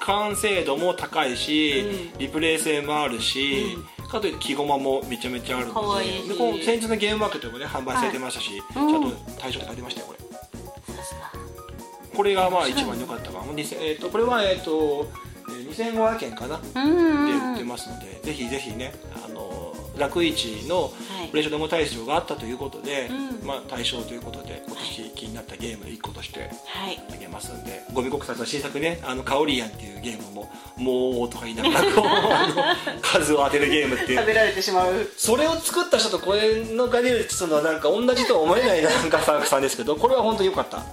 [0.00, 1.84] 完成度も高いし、
[2.16, 3.76] うリプレイ性もあるし、
[4.10, 6.04] かといって木駒もめちゃめちゃあるので。
[6.28, 8.90] でこの先日のゲームマーケットでもね販売されてましたし、はいうん。
[8.90, 10.18] ちゃんと対象って書いてましたよこれ
[12.18, 15.08] これがまあ一番良かったかも、2000えー、とこれはえっ、と
[15.48, 16.60] えー2500円かな。
[16.74, 17.52] うんうんでうん。
[17.52, 18.92] 売ってますので、ぜひぜひね
[19.24, 20.90] あの楽市のは
[21.24, 21.28] い。
[21.28, 23.46] プレッシャードモ大賞があったということで、うん。
[23.46, 27.00] まあ、対象ということで今年気になったゲームの一個としてはい。
[27.12, 34.18] あげますんでゴミ国際の新作ね「あのカオリアン」っていうゲームも「もう」とか言いながら 数を当てるゲームっていう。
[34.18, 35.08] 食べられてしまう。
[35.16, 40.86] それを作った人とこれのが出るっていうのはなんか同じとは思えないなんかサークさんですけどこれは本当に良かった、はい、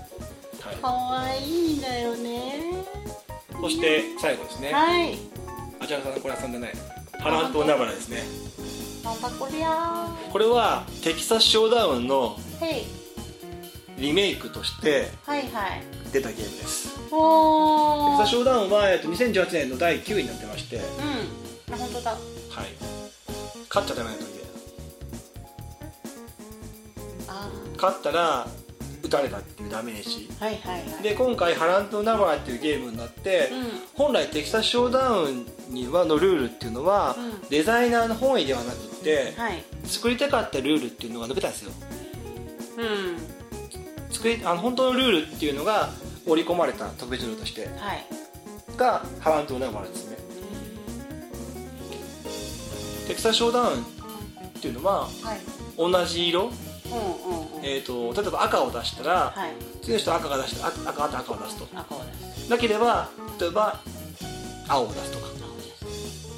[0.81, 2.85] 可愛いんだよね。
[3.61, 5.18] そして最後ですね、はい。
[5.80, 6.73] あちらさんこれ遊んでない。
[7.19, 8.23] ハラントナバラですね。
[9.03, 10.07] なんだこりゃ。
[10.31, 12.38] これはテキサスショーダウンの
[13.97, 15.84] リメイクとしてはいはい。
[16.11, 16.93] 出たゲームです。
[16.93, 21.73] テキおーサスショーダウンは、えっと、2018年の第9位になってまして、はい、うん。
[21.73, 22.18] あ本当だ。
[23.76, 24.45] 勝っちゃダメな時で
[27.27, 28.47] あ勝ったら
[29.06, 30.30] 撃たれたっていうダメージ。
[30.32, 31.03] ーはいはいはい。
[31.03, 33.65] で今回ハラントナバラっていうゲームになって、うん。
[33.94, 37.49] 本来テキサスショーダウンにはのルールっていうのは、うん。
[37.49, 39.64] デザイナーの本意ではなくって、はい。
[39.86, 41.72] 作りたかったルールっていうのが述べたんですよ。
[42.77, 43.36] うん。
[44.11, 45.90] 作りあの本当のルールっていうのが
[46.26, 48.06] 織り込まれた特別ルールとしてはい。
[48.77, 50.18] がハラントナバラですね。
[53.07, 53.82] テキサスショーダウンっ
[54.61, 55.11] ていうのははい。
[55.77, 56.52] 同じ色、
[57.64, 59.53] えー、と例えば赤を出したら、はい。
[59.82, 61.34] 次の人赤が出したら赤赤と。
[61.34, 61.57] 赤を出す。
[61.60, 61.68] と
[62.49, 63.10] なければ
[63.40, 63.80] 例えば
[64.68, 65.36] 青を出すとか。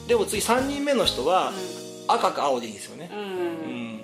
[0.08, 1.52] でも次3人目の人は
[2.08, 4.02] 赤か青でいいんですよね、うんうん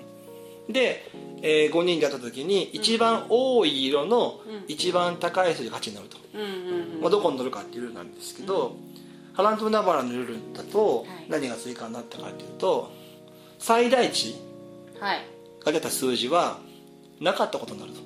[0.68, 1.10] で、
[1.42, 4.64] え5人でやった時に一番多い色のうん。
[4.66, 8.76] 一番高い人で勝ちになると、うんうんまあ、どこに乗るかっていうルールなんですけど、
[9.34, 11.26] ハラントナバラのルールだとはい。
[11.28, 12.90] 何が追加になったかっていうと
[13.58, 14.34] 最大値
[14.98, 15.26] はい
[15.64, 16.58] が出た数字は
[17.20, 18.00] なかったことになると。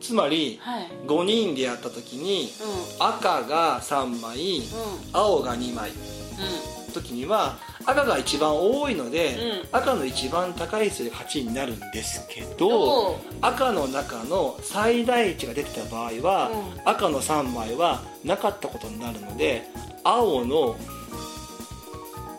[0.00, 0.88] つまりはい。
[1.06, 2.52] 5人でやった時に
[2.98, 4.66] う赤が3枚んうん。
[5.12, 5.90] 青が2枚。
[5.90, 9.76] う時には赤が一番多いので、うん。
[9.78, 19.68] 赤の一番高い数で勝ちになるんですけおどう赤の中の最大値が出てた場合は、う赤の3枚はなかったことになるので
[20.04, 20.76] 青の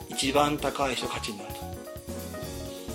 [0.10, 1.57] 一番高い人が勝ちになる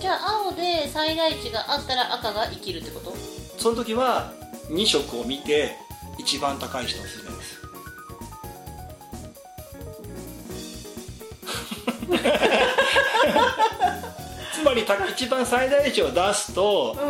[0.02, 3.14] じゃあ青で最大値があったら赤が生きるってこと？
[3.56, 4.32] その時は
[4.68, 5.76] 2色を見て
[6.18, 7.62] 一番高い人をするんです。
[14.52, 17.00] つまりた一番最大値を出すとう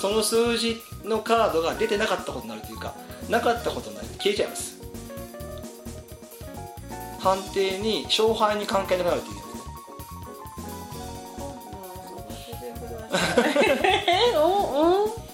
[0.00, 2.92] その数字のカードが出てなかったことになるというか
[3.30, 4.74] なかったことになる消えちゃいます。
[7.20, 9.43] 判定に勝敗に関係なくなるという
[13.16, 13.20] ん
[14.06, 15.24] えおお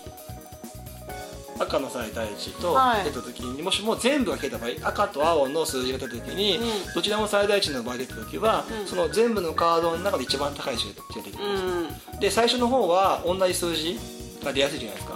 [1.91, 3.05] 最大値とはい。
[3.05, 6.95] 出た時に、もしも全部が消えた場合赤と青の数字が出た時に、うん。
[6.95, 8.87] どちらも最大値の場合出た時は、うん。
[8.87, 11.85] その全部のカードの中で一番高い数字が出てくるうん。
[11.85, 13.99] んで最初の方は同じ数字
[14.43, 15.15] が出やすいじゃないですか、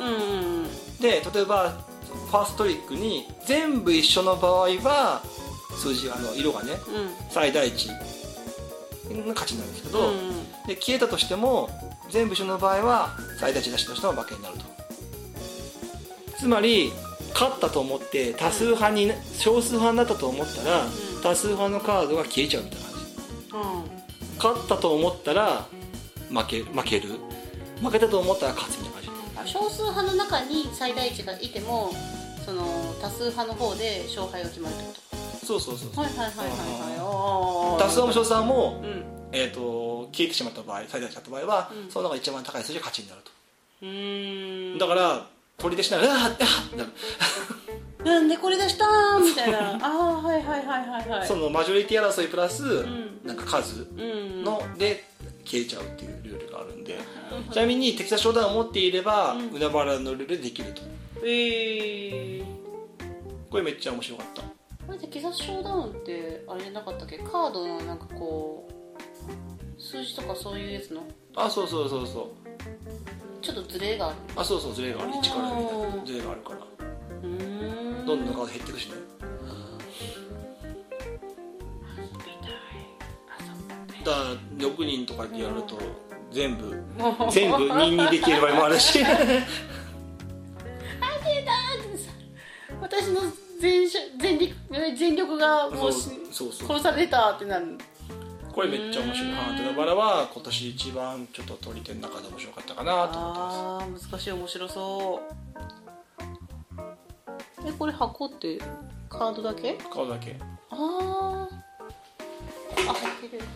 [1.01, 1.71] で例えば
[2.31, 5.23] ファーストトリックに全部一緒の場合は
[5.77, 7.31] 数字あの色がねうん。
[7.31, 7.95] 最大値が
[9.29, 10.45] 勝ちになるんですけど、うん。
[10.67, 11.71] で消えたとしても
[12.11, 14.65] 全部一緒の場合は最大値出したとしても負けになると。
[16.39, 16.93] つまり
[17.33, 20.89] 勝ったと思って多数派に少数派になったと思ったら、ん。
[21.23, 23.57] 多数派のカードが消えちゃうみたいな感じ。
[23.57, 23.95] うん。
[24.37, 25.67] 勝ったと思ったら
[26.31, 27.11] 負け負ける。
[27.83, 29.53] 負けたと思ったら勝つみたいな感じ。
[29.53, 31.91] 少数派の中に最大値がいても
[32.45, 37.83] その多数派の方で勝敗が決まるってこそうそうそうとはいはいはいはいはい。
[37.83, 39.05] 多数派も少数派も、うん
[39.35, 41.91] えー、と消えてしまった場合最大値だった場合は、うん。
[41.91, 43.33] その中で一番高い数字が勝ちになると。
[44.87, 45.27] だから
[45.59, 46.91] 取り出しながら「うわーってあーってなる。
[48.05, 49.75] なんでこれ出したーみたいな。
[49.77, 51.27] ああはいはいはいはいはい。
[51.29, 53.21] そのマジョリティ争いプラス、ん。
[53.25, 54.45] なんか数うん。
[54.45, 55.05] ので
[55.45, 56.99] 消えちゃうっていうルールがあるんで、
[57.53, 59.49] ちなみにテキサスショーダウンを持っていれば、うん。
[59.51, 60.83] 海原のルールでできると。
[61.23, 62.45] えー。
[63.51, 64.43] これめっちゃ面白かった。
[64.43, 67.19] これでテキサスショーダウンってあれなかったっけ？
[67.19, 68.74] カードのなんかこう
[69.79, 71.03] 数字とかそういうやつの？
[71.37, 72.27] あそうそうそうそう。
[73.43, 74.17] ちょっとズレがある。
[74.37, 75.11] あそうそうズレがある。
[75.13, 76.59] 1からみたいなうんズレがあるから。
[78.07, 78.95] どんどんカード減っていくしね。
[84.05, 84.25] だから
[84.69, 85.79] 6人とかでやると
[86.31, 86.71] 全部
[87.33, 88.99] 全部2にできる場合もあるし。
[92.81, 93.21] 私の
[93.61, 94.55] 全し全力
[94.97, 96.79] 全力がもうしそうそうそう。
[96.79, 97.79] 殺されたってなる
[98.55, 99.33] これめっちゃ面白い。
[99.33, 104.07] ハートのバラは今年一番ちょっと取り手の中で面白かったかなと思ってます。
[104.07, 105.21] あー難しい面白そ
[107.65, 107.69] う。
[107.69, 108.59] えこれ箱って
[109.09, 109.75] カードだけ？
[109.93, 110.37] 顔だけ。
[110.71, 110.79] あー。
[112.89, 113.43] あ入ってる。
[113.43, 113.47] ね。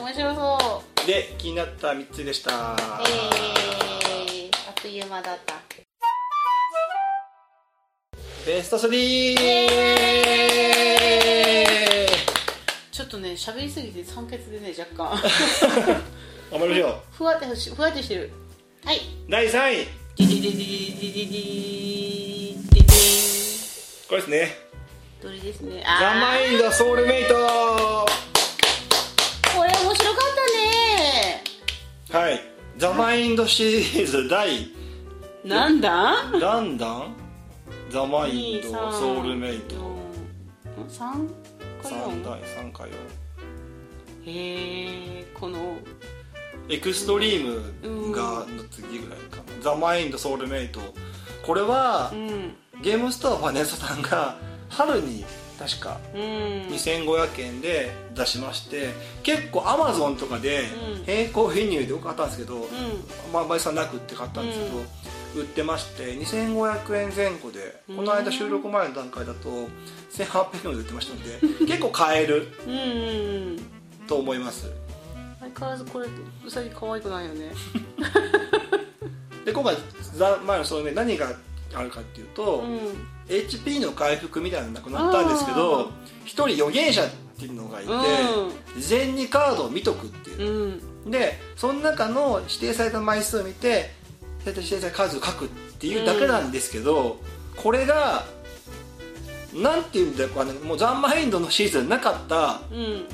[0.00, 1.06] 面白そう。
[1.08, 2.50] で気になった3つでした。
[2.50, 5.56] えー、あっという間だった。
[8.46, 9.34] ベスト 3!
[12.92, 15.20] ちょっとね喋りすぎて酸欠でね若干。
[16.52, 17.00] 頑張りましょう。
[17.10, 18.30] ふわってしふわってしてる。
[18.84, 19.00] はい。
[19.28, 21.50] 第3位ディディディディディディディ
[22.70, 24.56] ディディこれですね。
[25.20, 25.82] どれですね。
[25.84, 27.34] ザ・あマインドソウルメイト。
[27.34, 27.38] ー
[29.56, 30.22] これ面白かっ
[32.10, 32.20] たね。
[32.26, 32.40] はい。
[32.76, 34.70] ザ・マインドシリーズ第。
[35.44, 36.30] なんだ？
[36.38, 37.14] 何弾？
[37.90, 39.74] ザ・マインドソウルメイト。
[40.88, 40.98] 3
[41.82, 42.96] か3 4第3回は
[44.26, 45.76] へえこの
[46.68, 50.80] エクストリームがの次ぐらいかなザ・マインドソウルメイト。
[51.46, 52.54] これはうん。
[52.82, 54.36] ゲームストアファネストさんが
[54.68, 55.24] 春に
[55.58, 56.20] 確かうん。
[56.20, 58.88] 2500円で出しまして
[59.22, 60.64] 結構アマゾンとかで
[60.96, 61.06] うん。
[61.06, 62.64] 並行輸入で買ったんですけど、うん。
[63.32, 69.48] まあ、倍さんなくって買ったんですけど、売ってまして2500円前後でこの間収録前の段階だと
[70.12, 74.06] 1800円で売ってましたので 結構買えるうんうんうん。
[74.06, 74.70] と思います。
[74.70, 74.83] 相
[75.58, 76.06] 変わらずこれ
[76.44, 77.52] うさぎ可愛くないよね。
[79.44, 79.76] で今回
[80.14, 81.32] ザ・前のそのね何が
[81.74, 83.08] あるかっていうと、うん。
[83.26, 85.90] HP の回復みたいなのなくなったんですけど
[86.26, 87.08] 一人預言者っ
[87.38, 87.90] ていうのがいて、
[88.78, 90.38] 事前にカードを見とくっていう。
[90.38, 90.62] うん。
[90.62, 93.90] うんでその中の指定された枚数を見て
[94.46, 95.48] 指定された数を書くっ
[95.78, 97.18] ていうだけなんですけど、
[97.56, 98.24] これが
[99.54, 103.04] なんていうんだろうかねもうザンマインドのシーズンなかったうん。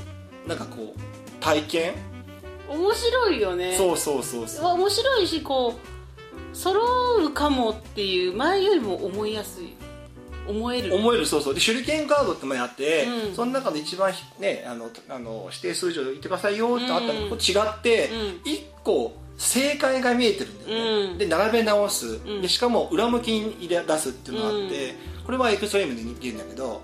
[0.47, 0.99] なんかこう
[1.39, 1.93] 体験、
[2.71, 3.75] 面白いよね。
[3.77, 4.65] そうそうそうそう。
[4.75, 5.75] 面白いしこ
[6.53, 6.79] う揃
[7.25, 9.73] うかもっていう前よりも思いやすい。
[10.47, 10.95] 思える。
[10.95, 11.53] 思えるそうそう。
[11.53, 13.35] で手裏剣カードってものあって、うん。
[13.35, 18.51] その中で一番ひねあのあの指定数字を言ってくださいよってあったのと違って、うん。
[18.51, 21.17] 一個正解が見えてるんだよね、うん。
[21.17, 22.41] で並べ直す、ん。
[22.41, 24.95] でしかも裏向きに出すっていうのがあって、
[25.25, 26.81] これはエクストリームで似てるんだけど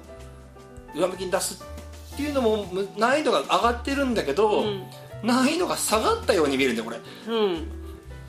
[0.96, 1.64] 裏向きに出す
[2.14, 4.84] っていうのもむ難易度が上がってるんだけど、うん
[5.24, 7.00] 難易度が下がったように見えるんだよこれ。
[7.34, 7.68] うん。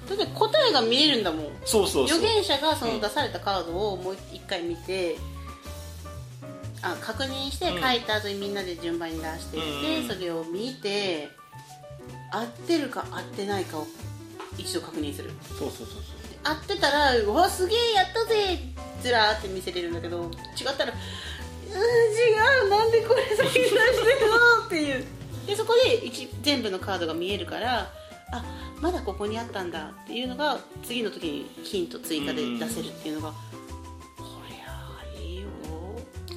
[0.08, 1.46] だって答えが見えるんだもん。
[1.64, 2.18] そうそうそう。
[2.18, 5.16] 預言者がその出されたカードをもう一回見て、
[6.80, 10.08] あ確認してうん書いた後にみんなで順番に出していって、うん。
[10.08, 11.28] それを見て
[12.32, 13.86] 合ってるか合ってないかを
[14.56, 15.30] 一度確認する。
[15.48, 15.98] そうそうそうそう。
[16.44, 18.60] 合ってたら「うわすげえやったぜ!」
[19.02, 25.04] ずらーって見せれるんだけど違ったら「うー違うなんでこれ先に出してるの?」っていう
[25.48, 27.90] でそこで一全部のカードが見えるから
[28.30, 28.44] あ
[28.82, 33.36] まだここにあったんだっていうのが次の時にヒント追加で出せるっていうのが、こ
[34.48, 35.48] りゃいいよ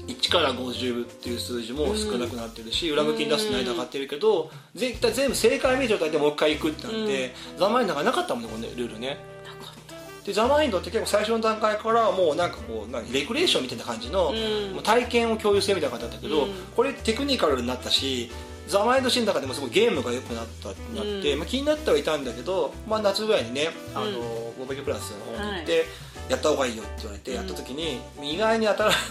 [0.08, 9.18] 1から50っていう数字も少なくなってるし、裏向きに出すの間上がってるけど、絶対全部正解見える状態でもう一回行くってなって、ザ・マインドがなかったもんねこのルールね。
[9.46, 10.26] なかった。
[10.26, 14.32] でザ・マインドって結構最初の段階からもうなんかこう何レクレーションみたいな感じの、う
[14.72, 14.74] ん。
[14.74, 16.54] もう体験を共有するみたいな感じだったけど、うん。
[16.76, 18.32] これテクニカルになったし
[18.72, 21.40] ザ・マインドシーンの中でもすごいゲームが良くなったってなって、うん。
[21.40, 24.16] まあ、気になってはいたんだけど、まあ、夏ぐらいにねあの、うん
[24.62, 25.86] ボープラスの方に行って、は
[26.30, 28.92] やった方がいいよって言われてやった時に、意外に当たら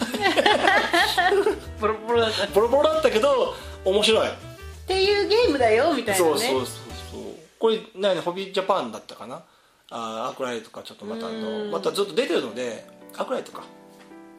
[1.80, 2.44] ボロボロだった。
[2.44, 3.54] っボロボロだったけど
[3.84, 4.28] 面白い。
[4.86, 6.30] ていうゲームだよみたいなね。
[6.30, 7.22] そうそうそうそう。
[7.58, 9.42] これ何ホビージャパンだったかな？
[9.90, 11.70] あーアクライトかちょっとまたあのうん。
[11.70, 13.64] またずっと出てるのでアクライトか。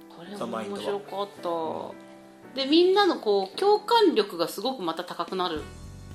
[0.10, 0.93] これザマインドもは。
[0.93, 1.49] 面白かった
[2.56, 5.61] でみんなのこう共感力がすごくまた高くなる。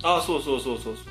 [0.02, 1.04] あそうそうそうそうそう。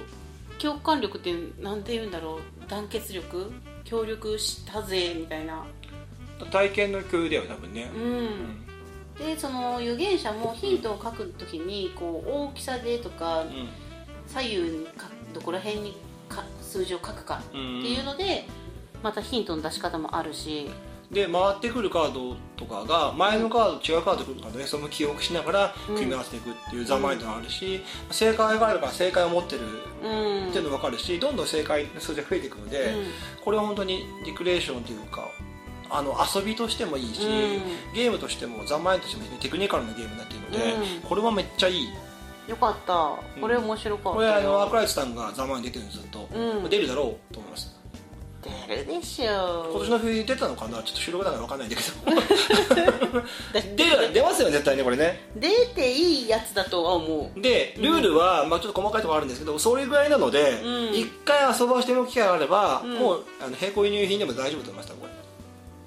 [0.59, 2.69] 共感力ってなんて言うんだろう。
[2.69, 3.51] 団結力？
[3.83, 5.65] 協力したぜみたいな。
[6.51, 7.89] 体験の共有だよ多分ね。
[7.95, 8.65] う、うん。
[9.17, 13.69] でその預言者もヒントを書くときにこう大きさでとかうん。
[14.27, 15.95] 左右にかどこら辺に
[16.27, 18.47] か数字を書くかってうんいうので
[19.03, 20.71] またヒントの出し方もあるし
[21.11, 29.61] で回ってくるカードとかが前のカード違うカード来るからねその記憶しながら組み合わせていくっていうザ・マインドがあるし、正解があるから正解を持ってる
[30.03, 30.49] うん。
[30.49, 33.05] っていうのも分かるしどんどん正解の数字が増えていくので、うん。
[33.43, 35.27] これは本当にリクレーションというか
[35.89, 37.93] あの遊びとしてもいいし、うん。
[37.93, 41.01] ゲームとしてもザ・マインドとしてもテクニカルなゲームになっているので、うん。
[41.01, 41.87] これはめっちゃいい。
[42.47, 42.93] よかった。
[43.41, 44.15] これ面白かったよ。
[44.15, 46.69] これあのアクライトさんがザ・マインド出てるんですずっと、うん。
[46.69, 47.75] 出るだろうと思います
[48.67, 49.69] 出るでしょ。
[49.71, 50.81] 今年の冬出たのかな？
[50.83, 53.21] ちょっと収録だから分かんないんだけど。
[53.75, 55.29] 出る出ますよね絶対ねこれね。
[55.35, 57.41] 出ていいやつだとは思う。
[57.41, 60.93] でルールは、まあ、ちょっと細かいところあるんですけどそれぐらいなのでうん。
[60.93, 62.93] 一、回遊ばしてみる機会があれば、うん。
[62.95, 65.11] もうあの並行輸入品でも大丈夫と思いましたこれ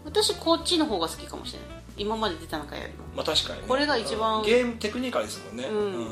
[0.05, 1.69] 私こっちの方が好きかもしれない。
[1.99, 3.05] 今まで出た中よりも。
[3.17, 4.39] まあ確かにね、これが一番。
[4.39, 4.47] うん。
[4.47, 6.09] ゲームテクニカルですもんね、うん。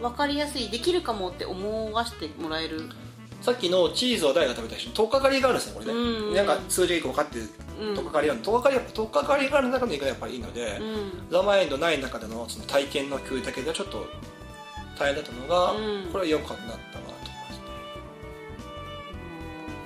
[0.00, 2.88] 分かりやすいできるかもって思わせてもらえる
[3.42, 4.90] さっきのチーズは誰が食べた人？
[4.92, 5.96] 取っかかりがあるんですねこれね、う
[6.32, 7.48] んなんか数字が1個分かってる
[7.80, 7.94] うん。
[7.94, 11.30] 取っかかりがある取っかかり取っかかりがある中の意がやっぱりいいので、うん。
[11.30, 14.06] ザ・マインドない中でのその体験の共有だけがちょっと
[14.98, 15.74] 大変だったのが、う
[16.08, 16.08] ん。
[16.10, 16.96] これは良かったなと思います。
[16.98, 17.66] ね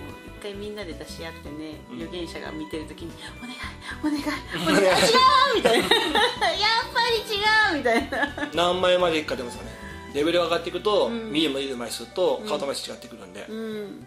[0.06, 1.96] もう一回みんなで出し合ってねうん。
[1.98, 3.12] 預言者が見てるときに
[3.42, 3.56] 「お願い
[4.02, 4.22] お願い
[4.62, 5.10] お願い違
[5.52, 7.42] う!」みたいな「やっぱり違
[7.74, 11.30] う!」みたいな何枚までいくか出ますよねレベルが上がっていくと、うん。
[11.32, 12.48] 見る枚数枚数とうん。
[12.48, 14.06] カード枚数違ってくるんで、うん。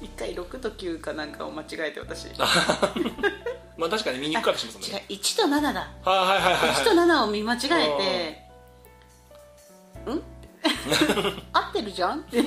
[0.00, 2.28] 一回6と9かなんかを間違えて私。
[3.76, 4.94] まあ確かに見にくかったりしますもん違う。
[4.94, 5.88] ね1と7だ。
[6.04, 7.68] はいはいはいはい1とはい7を見間違え
[10.06, 10.22] て「ん?」
[11.52, 12.20] 合ってるじゃん？
[12.20, 12.42] っ てい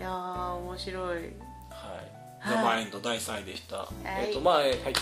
[0.00, 1.14] やー面白い。
[1.14, 1.32] はい、
[2.48, 3.86] ザ・マインド第3位でした、い。
[4.04, 4.92] えっ、とまあ、えはい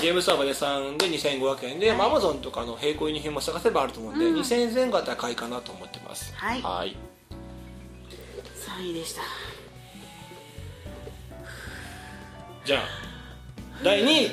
[0.00, 4.40] ゲームスターバレさんで2500円で、まあ、Amazon とかの並行輸入品も探せばあると思うんで、うん。
[4.40, 6.32] 2000円前後だったら買いかなと思ってます。
[6.36, 6.62] はい。
[6.62, 6.96] はい。
[8.78, 9.22] 3位でした。
[12.64, 12.82] じゃあ
[13.82, 14.30] 第2位。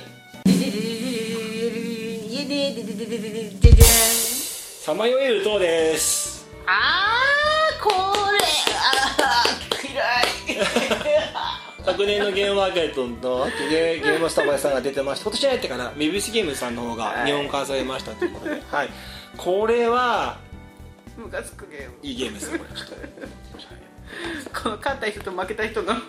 [4.84, 6.46] さまよえる塔です。
[6.68, 7.96] あーこれ。
[8.78, 10.04] あー嫌
[10.62, 10.66] い
[11.86, 18.90] 昨年のゲームマーケットの秋でゲームスタバさんが出てまして今年に入ってからメビウスゲームズさんの方が日本化されましたということで、はい、
[19.38, 20.38] これは
[21.18, 21.96] ムカつくゲーム。
[22.02, 22.72] いいゲームですよこれ。
[22.78, 25.94] ちょっとこの勝った人と負けた人の。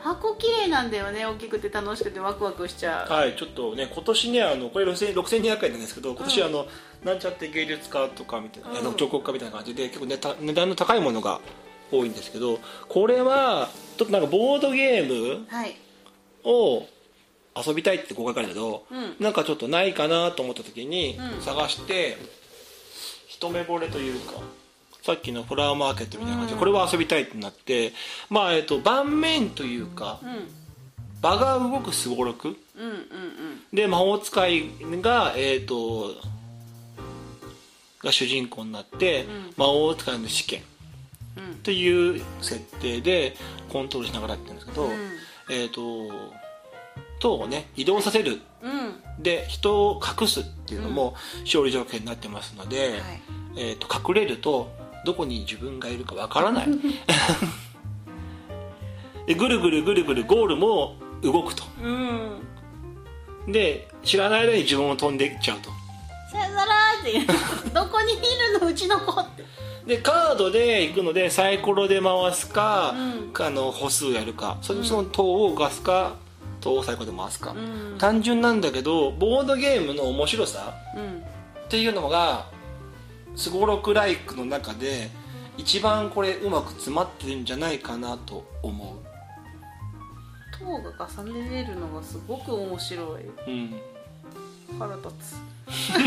[0.00, 3.12] 箱綺麗なんだよね大きくて楽しくてワクワクしちゃう。
[3.12, 6.66] はい、ちょっとね今年ねあのこれ6200 6200円なんですけど今年あの、
[7.04, 8.96] なんちゃって芸術家とかみたいな、あのうん。
[8.96, 11.40] 彫刻家みたいな感じで結構ねた値段の高いものが
[11.98, 12.58] 多いんですけど
[12.88, 15.76] これはちょっとなんかボードゲームはい。
[16.44, 16.86] を
[17.54, 19.16] 遊びたいってこう書かれたけど、うん。
[19.20, 21.42] なんかちょっとないかなと思った時にうん。
[21.42, 22.16] 探して、
[23.28, 24.34] 一目惚れというか
[25.02, 27.92] さっきのフラワーマーケットみたいな感じで、うんこれは遊びたいってなって
[28.30, 30.48] まあえっと盤面というかうん。
[31.20, 32.56] 場が動くすごろくうん
[32.88, 32.96] うん。
[33.72, 34.70] で魔法使い
[35.00, 36.14] がえっ、と
[38.02, 39.54] が主人公になって、うん。
[39.56, 40.62] 魔法使いの試験
[41.36, 43.34] うんうんという設定で
[43.68, 44.90] コントロールしながらやってるんですけど、うん。
[45.50, 46.10] えっ、と
[47.20, 48.40] 塔をね移動させる。
[48.62, 49.22] うん。
[49.22, 51.14] で人を隠すっていうのも
[51.44, 53.00] 勝利条件になってますので、はい。
[53.56, 54.72] えー、と隠れると
[55.04, 56.68] どこに自分がいるかわからない。
[59.26, 61.62] でぐるぐるぐるぐるゴールも動くと。
[61.82, 63.52] うん。
[63.52, 65.70] で知らない間に自分も飛んでいっちゃうと。
[66.30, 67.20] さよならって
[67.74, 68.22] どこにいる
[68.60, 68.66] の？
[68.68, 69.44] うちの子って
[69.86, 73.32] でカードで行くのでサイコロで回すか,、うん。
[73.44, 74.58] あの歩数やるか。
[74.62, 76.14] それその塔を動かすか
[76.60, 77.54] 塔をサイコロで回すか、う
[77.94, 77.98] ん。
[77.98, 81.18] 単純なんだけどボードゲームの面白さうん。
[81.18, 82.46] っていうのが
[83.34, 85.10] すごろくライクの中で
[85.56, 88.96] 一番これうまく詰まってるんじゃないかなと思
[90.58, 93.22] 塔が重ねれるのがすごく面白い。
[93.22, 93.74] ううん。
[94.78, 95.36] 腹立つ。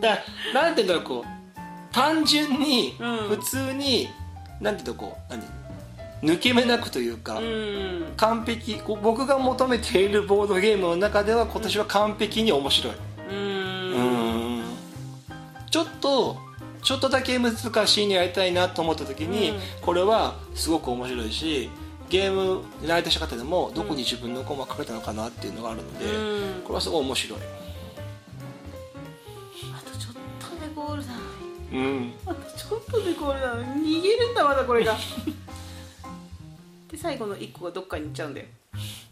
[0.00, 0.18] だ
[0.54, 1.39] なんていうんだろうこう
[1.92, 3.16] 単純にうん。
[3.28, 4.08] 普通に、
[4.60, 5.42] なんていうのこう何
[6.22, 8.12] 抜け目なくというか、うん。
[8.16, 12.94] 完璧僕が求めているボードゲームの中では今年は完璧に面白い、
[13.30, 13.36] うん。
[13.36, 13.98] う
[14.60, 14.64] ん。
[15.70, 16.36] ちょっと
[16.82, 17.54] ちょっとだけ難
[17.86, 19.60] しいのやりたいなと思った時に、うん。
[19.80, 21.70] これはすごく面白いし
[22.08, 26.62] ゲームに慣れたした方でもどこに自分の駒が書けたのかなっていうのがあるので、うん。
[26.62, 27.38] これはすごい面白い、
[29.72, 31.12] あとちょっとでゴールだ
[31.72, 33.54] うん、あとちょっとでゴールだ。
[33.56, 34.96] 逃げるんだまだこれが。
[36.90, 38.46] で最後の1個がどっかに行っちゃうんだよ。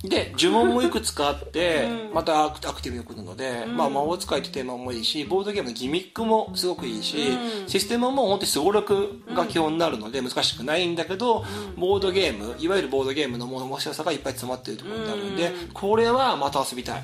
[0.04, 2.14] で呪文もいくつかあって、うん。
[2.14, 3.76] またアクティブに来るので、うん。
[3.76, 7.68] まあ、魔法使いってテーマもいいしボードゲームのギミックもすごくいいし、うん。
[7.68, 11.44] システムも本当にすごろくが基本になるので難しくないんだけど、
[11.76, 15.68] ボードゲームいわゆるボードゲームの面白さがいっぱい詰まっているところになるので、うん。
[15.72, 17.02] これはまた遊びたい、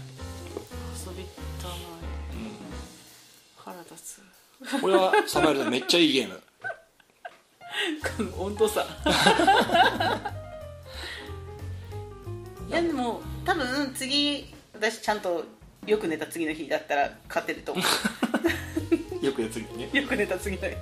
[4.81, 6.43] これはサマイルでめっちゃいいゲーム。
[8.17, 8.83] この温度差。
[12.69, 12.83] いや。
[12.83, 15.45] でも多分次私ちゃんと
[15.87, 17.83] よく寝た次の日だったら勝てると思
[19.21, 19.91] よくやつにね。
[19.93, 20.75] うよく寝た次の日。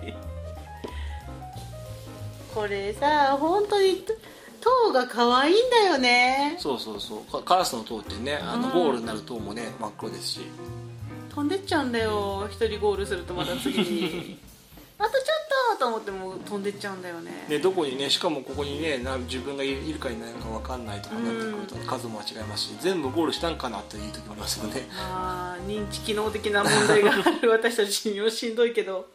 [2.55, 4.05] これさ本当に
[4.61, 6.57] 塔が可愛いんだよね。
[6.59, 7.33] そうそうそう。
[7.33, 8.73] カカラスの塔ってねあのうん。
[8.75, 10.41] ゴールになる塔もね真っ黒ですし
[11.35, 12.47] 飛んでっちゃうんだよ。
[12.51, 14.39] 一人ゴールするとまた次に。
[14.99, 15.25] あとちょっ
[15.77, 17.47] とと思っても飛んでっちゃうんだよね。
[17.49, 24.87] でどこにねしかもここにねな自分がいるかいないか分かんないとかなってくると数も違いますし全部ゴールしたんかなっていう時もありますよね。
[24.95, 27.51] まあ認知機能的な問題がある。
[27.51, 29.09] 私たちにはしんどいけど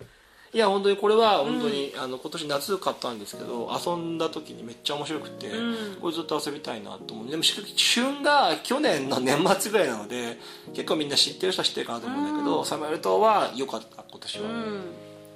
[0.53, 5.98] いや本当にこれは本当に、あの今年夏買ったんですけど遊んだ時にめっちゃ面白くて、うん。
[6.02, 7.28] これずっと遊びたいなと思う。
[7.30, 10.38] でもし旬が去年の年末ぐらいなので
[10.74, 14.82] 結構みんな知ってる人は知ってるかなと思うんだけど、サマエル島は良かった今年は、うん。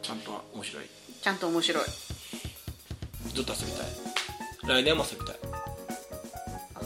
[0.02, 0.86] ちゃんと面白い。
[1.22, 1.84] ちゃんと面白い。
[3.34, 4.82] ずっと遊びたい。
[4.82, 5.36] 来年も遊びたい。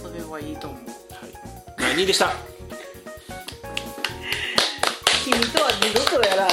[0.03, 0.79] 遊べばいいと思う。
[1.13, 1.33] はい。
[1.77, 2.33] 第2位でした。
[5.23, 6.47] 君とは二度とやら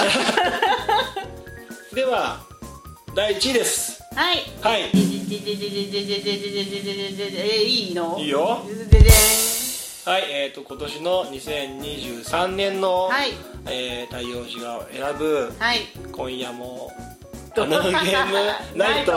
[1.95, 2.41] では
[3.15, 4.03] 第1位です。
[4.15, 4.39] はい。
[4.63, 4.91] はい。
[7.67, 8.63] いいのいいよ
[10.05, 13.33] はいえー、と今年の2023年の、はい
[13.67, 16.91] えー、太陽氏が選ぶ、はい、今夜も
[17.57, 18.33] 「あのゲーム
[18.75, 19.13] ナイト」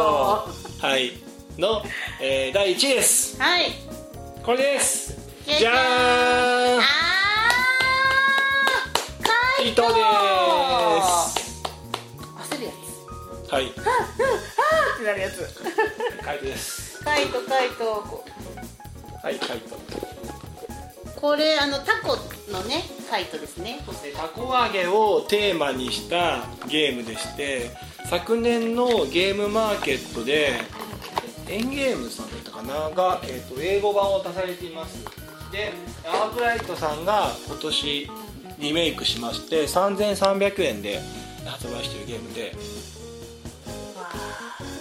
[0.79, 1.13] はい
[1.57, 1.81] の、
[2.21, 3.71] えー、第1位ですはい
[4.43, 5.75] これですじゃーん
[6.79, 9.99] あーカイトで
[10.61, 10.64] す
[13.55, 13.71] はい。
[13.71, 15.47] つあーってなるやつ。
[16.21, 17.01] カイトです。
[17.01, 17.85] カイトカイト。
[18.05, 18.25] こ
[19.23, 19.77] はいカイト。
[21.15, 22.17] これあのタコ
[22.51, 23.79] のねカイトですね。
[24.13, 27.71] たこ揚げをテーマにしたゲームでして
[28.09, 30.59] 昨年のゲームマーケットで
[31.47, 32.89] エンゲームさんだったかな？
[32.89, 35.01] が、えー、と英語版を出されています。
[35.53, 35.71] で
[36.05, 38.11] アークライトさんが今年
[38.59, 40.99] リメイクしまして3300円で
[41.45, 42.51] 発売しているゲームでわ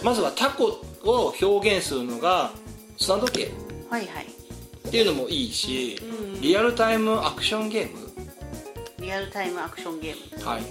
[0.05, 2.51] まずはタコを表現するのが
[2.99, 4.27] 砂時計ーはいはい。
[4.27, 5.99] っていうのもいいし、
[6.35, 6.41] うん。
[6.43, 7.99] リアルタイムアクションゲーム。
[8.99, 10.45] リアルタイムアクションゲーム。
[10.47, 10.63] はい。
[10.63, 10.65] っ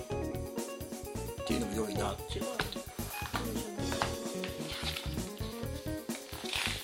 [1.47, 2.45] ていうのも良いなっていう。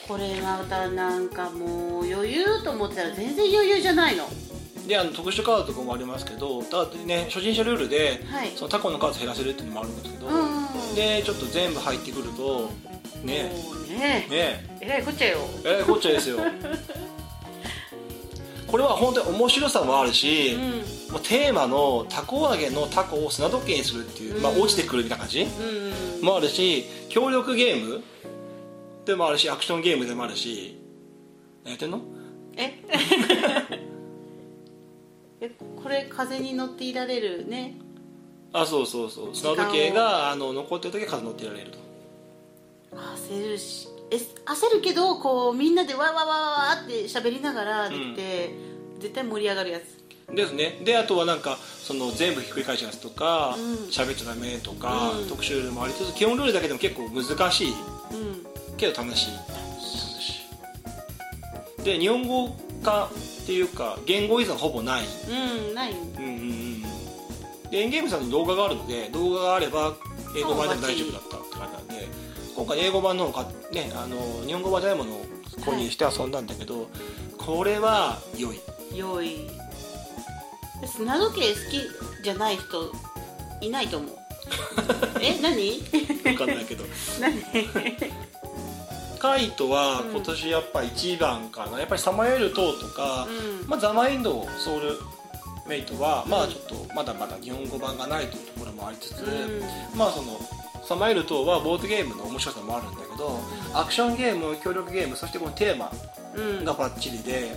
[0.07, 4.27] これまたなんかもう余裕と思ってたら全然余裕じゃないの
[4.89, 8.49] であの特殊カードとかもありますけどただね初心者ルールで、はい。
[8.55, 12.71] そのタコの数減らせるっていうのもあるんですけど、うんでちょっと全部入ってくると
[13.23, 13.51] ね。
[13.87, 14.27] ね。
[14.29, 14.77] ね。
[14.81, 15.37] えらいこっちゃよ。
[15.63, 16.39] えらいこっちゃですよ。
[18.65, 20.61] これは本当に面白さもあるし、うん。
[21.13, 26.25] もうテーマのタコ揚げのタコを砂時計にするっていう、まあ、うん落ちてくるみたいな感じうん。
[26.25, 28.03] もあるし協力ゲーム
[29.05, 30.79] でもあるしアクションゲームでもあるし
[31.63, 32.01] 何やってんの？
[32.57, 32.73] え？
[35.41, 35.51] え
[35.81, 37.75] これ風に乗っていられるね。
[38.51, 39.35] あそうそうそう。
[39.35, 41.77] 砂時計があの残ってる時は数乗ってられると。
[42.91, 43.87] 焦るし。
[44.11, 48.49] え焦るけどこうみんなでわーわーわーわーって喋りながらできて、
[48.99, 49.99] 絶対盛り上がるやつ。
[50.35, 50.79] ですね。
[50.83, 53.73] であとはなんかその全部ひっくり返すやつとかうん。
[53.89, 55.27] 喋、っちゃダメとか、うん。
[55.27, 57.69] 特殊ルールもありつつ基本ルールだけでも結構難しい。
[57.69, 58.75] うん。
[58.77, 59.33] けど楽しい。
[59.37, 60.43] 楽し
[61.79, 61.83] い。
[61.83, 65.05] で日本語化っていうか言語依存ほぼない。
[65.29, 65.91] うんない。
[65.91, 66.69] うんうんうん
[67.69, 69.95] でエンゲームさんに動画があるので動画があれば
[70.35, 72.07] 英語版でも大丈夫だったって感じなんで
[72.55, 75.25] 今回英語版の方がねあの日本語版じゃないものを
[75.61, 76.89] 購入して遊んだんだけど、
[77.37, 78.59] これは良い。
[78.95, 79.47] 良い。
[80.81, 81.55] で砂時計好
[82.19, 82.91] きじゃない人
[83.61, 84.17] いないと思う。
[85.21, 85.79] え何？
[86.23, 86.85] 分かんないけど。
[87.19, 87.33] 何？
[89.19, 93.27] カイトは今年やっぱ一番かな、やっぱりサマエル・トーとか、
[93.61, 93.69] うん。
[93.69, 94.97] まあ、ザ・マインドソウル
[95.67, 100.39] メイトは、まあちょっとまだまだ日本語版がないというところもありつつ、うまあその
[100.83, 103.39] サマエル・トーはボードゲームの面白さもあるんだけど
[103.75, 105.91] アクションゲーム協力ゲームそしてこのテーマ
[106.35, 106.65] うん。
[106.65, 107.51] がバッチリで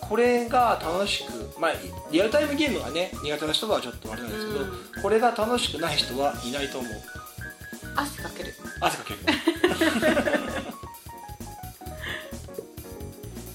[0.00, 1.72] これが楽しくまあ
[2.10, 6.92] リアルタイムゲームがね苦手な人はちょっとあれなんですけど、うこれが楽しくない人はいないと思う。
[7.94, 8.54] 汗かける。
[8.80, 9.18] 汗かける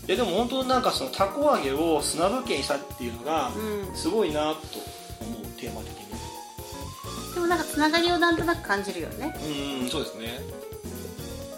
[0.07, 3.51] いやでも本当なんかそのたこ揚げを砂時計にしたっていうのがう
[3.91, 3.95] ん。
[3.95, 4.57] すごいなと
[5.21, 6.03] 思うテーマ的に。
[7.33, 9.33] でもなんかつながりをなんとなく感じるよね。
[9.45, 9.49] う
[9.79, 10.39] んうんそうですね。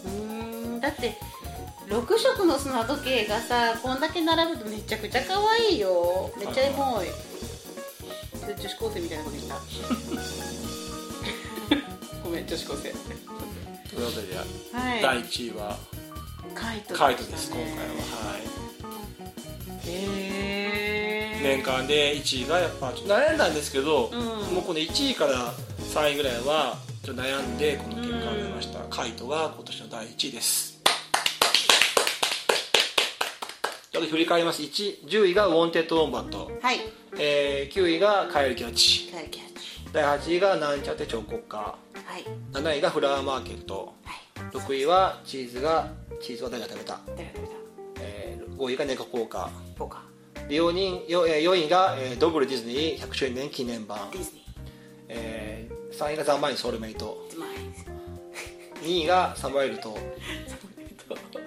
[0.05, 0.11] うー
[0.77, 1.17] んだって
[1.87, 6.31] 6色の砂時計がさこんだけ並ぶとめちゃくちゃ可愛いよ。
[6.37, 7.07] めっちゃエモい。
[8.45, 9.55] 女子高生みたいなこと言った。
[12.23, 12.91] ごめん女子高生。
[13.89, 14.35] ということで、
[14.71, 15.01] はい。
[15.01, 15.77] 第1位は
[16.55, 17.81] カイトカイトです今回は。
[18.31, 18.41] はい。
[19.87, 24.55] へえ年間で1位がやっぱちょっと悩んだんですけど、うん。
[24.55, 25.53] もうこの1位から
[25.93, 30.81] 3位ぐらいはちょっと悩んでこの結果を出ました、カイトが今年の第1位です。
[33.91, 34.61] ちょっと振り返ります。
[34.61, 36.79] 1 10位がウォンテッド・ウォンバット、はい。
[37.19, 39.11] えー9位がカエル・キャッチ。
[39.11, 39.53] カエルキャッチ。
[39.91, 41.77] 第8位がなんちゃって彫刻家は
[42.17, 42.25] い。
[42.53, 43.93] 7位がフラワーマーケット。
[44.03, 45.91] はい6位はチーズが
[46.21, 47.53] チーズは誰が食べた、誰が食べた？
[48.01, 54.11] えー5位がネコポーカポカーで 4, 人 4, 4位が、えードブルディズニー100周年記念版。
[54.11, 54.41] ディズニ
[55.09, 57.17] えー3位がザ・マインドソウルメイト。
[57.29, 57.49] ーズマイ
[58.83, 59.97] 2位がサムエルと。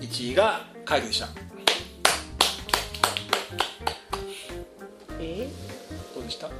[0.01, 1.29] 1位がカイトでした
[5.21, 5.49] え？
[6.15, 6.47] どうでした？
[6.49, 6.51] ん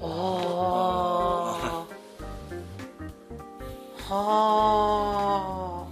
[0.00, 1.86] ああ
[4.10, 5.88] はあ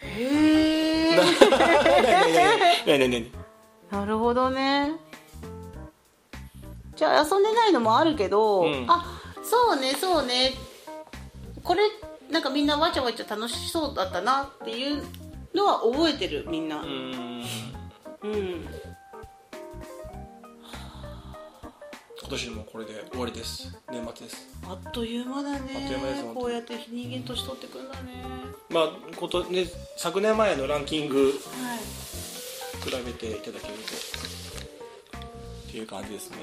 [0.00, 1.16] へ
[2.86, 2.98] え
[3.90, 4.92] なるほどね。
[6.96, 8.86] じゃあ遊んでないのもあるけど、うん。
[8.88, 10.52] あそうねそうね。
[11.62, 11.82] これ
[12.30, 15.02] なんかみんなわちゃわちゃ楽しそうだったなっていう
[15.54, 16.80] のは覚えてるみんな。
[16.80, 17.44] うー
[18.28, 18.62] ん
[22.32, 23.76] 年もこれで終わりです。
[23.90, 24.48] 年末です。
[24.66, 25.58] あっという間だね。
[25.58, 28.24] あっという間ですこうやって人間年取ってくんだね。
[28.70, 29.66] まあこと、ね、
[29.98, 31.78] 昨年前のランキングはい。
[32.82, 33.92] 比べていただけると。
[35.68, 36.36] っていう感じですね。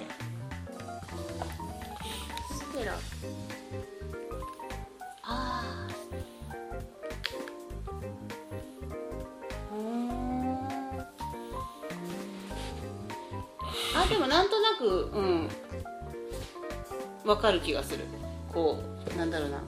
[2.52, 2.94] ステラ
[5.24, 5.88] ああ
[9.74, 10.60] うーん。
[13.96, 15.50] あでもなんとなくうん
[17.30, 18.00] わかる気がする。
[18.52, 18.80] こ
[19.14, 19.62] うなんだろうな。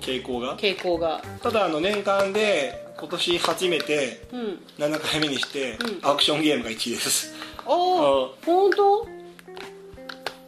[0.00, 0.56] 傾向が？
[0.56, 1.20] 傾向が。
[1.42, 4.58] ただあの年間で今年初めてうん。
[4.78, 6.10] 7回目にして、うん。
[6.10, 7.34] アクションゲームが1位です。
[7.66, 9.08] おお本当？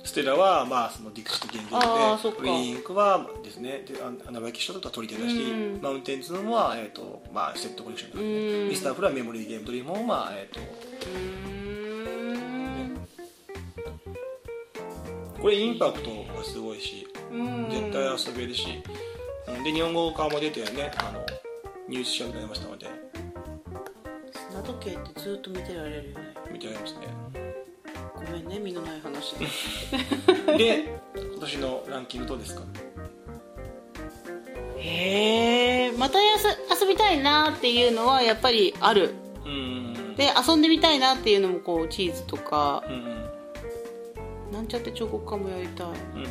[0.05, 2.43] ステラはまあそのディクシットゲームあーそっか。
[2.43, 3.85] でウィンクはですね。
[3.85, 5.83] であ穴場キショと取り手だし、うん。
[5.83, 8.69] マウンテンズのは、えーとまあ、セットコレクションとかねうん。
[8.69, 11.74] ミスターフラはメモリーゲームドリームもまあえーとう
[15.45, 17.69] これインパクトがすごいしうん。
[17.69, 18.83] 絶対遊べるし、
[19.47, 21.21] うんで日本語化も出てねあの
[21.87, 22.87] ニュース書になりましたので。
[24.49, 26.35] 砂時計ってずっと見てられるよね。
[26.51, 27.01] 見てありますね。
[28.15, 29.35] ごめんね身のない話。
[30.57, 32.63] で今年のランキングどうですか？
[34.79, 36.47] へえまたやす
[36.81, 39.13] 遊びたいなっていうのはやっぱりある。
[39.45, 40.15] うん。
[40.17, 42.83] で遊んでみたいなっていうのもこうチーズとか。
[42.89, 43.15] うんうん
[44.53, 45.87] なんちゃって彫刻家もやりたい。
[45.87, 46.29] うんうん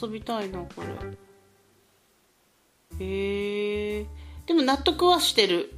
[0.00, 0.66] 遊びたいなこ
[3.00, 3.04] れ。
[3.04, 4.06] へえ。
[4.46, 5.72] でも納得はしてる。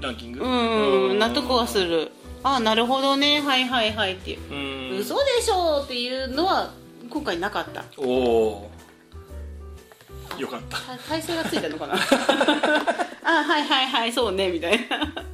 [0.00, 0.40] ランキング？
[0.44, 2.12] うん納得はする。
[2.42, 3.40] あなるほどね。
[3.40, 4.38] はいはいはいっていう。
[4.52, 4.54] う
[4.96, 4.98] ん。
[4.98, 6.72] 嘘でしょっていうのは
[7.08, 7.84] 今回なかった。
[7.96, 8.70] おお
[10.38, 10.76] よかった。
[10.76, 11.94] た体勢がついたのかな。
[13.24, 15.24] あはいはいはいそうねみたいな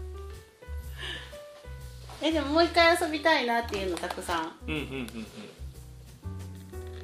[2.27, 4.53] えでももう一回遊びたいなっていうのたくさん。
[4.67, 5.27] うんうんうんうん。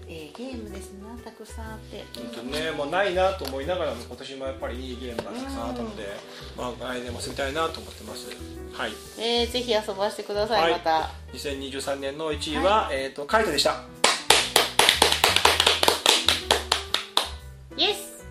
[0.08, 2.02] えーゲームですなたくさんあって。
[2.18, 6.04] 本当にねもうないなと思いながらも今年もやっぱりいいゲームがたくさんあったので、
[6.56, 8.30] まあ来年も遊びたいなと思ってます。
[8.72, 8.92] はい。
[9.18, 10.72] えーぜひ遊ばせてください、はい。
[10.72, 11.10] また。
[11.34, 13.84] 2023年の1位は、えっ、とカイトでした。
[17.76, 18.24] イエス。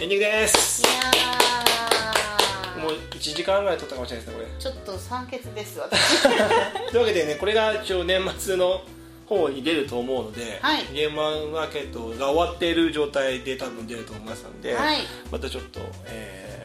[0.00, 0.80] エンディングです。
[0.80, 1.67] いや
[2.88, 4.54] もう1時間ぐらい撮ったかもしれないですねこれ。
[4.56, 6.22] ーちょっと酸欠です私。
[6.90, 8.82] というわけでねこれが一応年末の
[9.26, 10.84] 方に出ると思うので、はい。
[10.94, 14.98] ゲームマーケットが終わっている状態で多分出ると思いますので、はい。
[15.30, 16.58] またちょっと、えー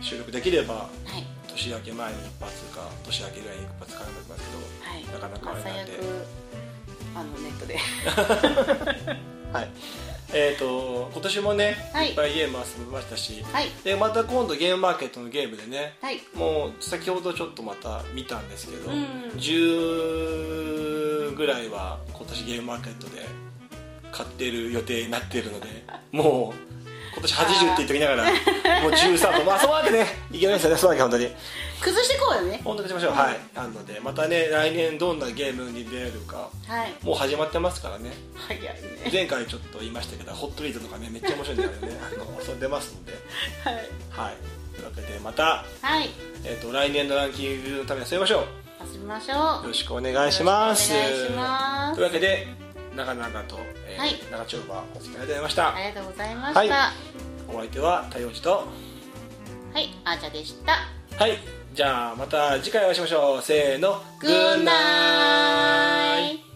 [0.00, 0.88] 収録できればは
[1.18, 1.26] い。
[1.48, 4.42] 年明け前に一発か年明けぐらいに一発かなと思います
[4.80, 5.04] はい。
[5.12, 5.92] なかなかあれなんで。
[5.92, 6.26] 最悪
[7.16, 7.74] あのネットで。
[7.74, 7.80] け
[9.10, 9.70] ど はい
[10.32, 12.10] えー、と今年もね、はい。
[12.10, 13.66] いっぱいゲーム遊びましたし、はい。
[13.82, 16.20] でまた今度ゲームマーケットのゲームでねはい。
[16.34, 18.98] もう先ほどちょっとまた見たんですけど、うん
[19.38, 23.26] 10ぐらいは今年ゲームマーケットで
[24.10, 25.68] 買ってる予定になってるので
[26.12, 26.58] もう
[27.14, 28.24] 今年80って言っときながら
[28.82, 31.28] もう13とまあそうわけね いけないですよねそうわけ本当に
[31.80, 32.60] 崩してこうよね。
[32.64, 33.38] 本当にしましょう、はい。
[33.54, 37.04] なのでまたね来年どんなゲームに出るかはい。
[37.04, 38.10] もう始まってますからね。
[38.34, 38.70] 早いね。
[39.12, 42.00] 前回ちょっと言いましたけどホットリートとかねめっちゃ面白いんだよね。
[42.02, 43.12] あの遊んでますので。
[43.64, 43.74] はい。
[44.10, 44.36] はい。
[44.74, 46.10] というわけでまた、はい。
[46.44, 48.44] えー、と来年のランキングのために遊びましょう。
[48.84, 49.36] 遊びましょう。
[49.36, 50.92] よろしくお願いします。
[50.92, 51.94] お願いします。
[51.94, 52.48] というわけで
[52.96, 54.16] 長々と、えーはい。
[54.30, 56.58] 長丁場お付き合いありがとうございました、ありがとうございました。
[56.60, 56.68] はい。
[56.68, 56.92] は
[57.48, 58.66] お相手は太陽寺と
[59.76, 60.72] い、あーちゃんでした。
[61.16, 63.42] はいじゃあまた次回お会いしましょう。
[63.42, 64.02] せーの。
[64.20, 66.47] グッナイ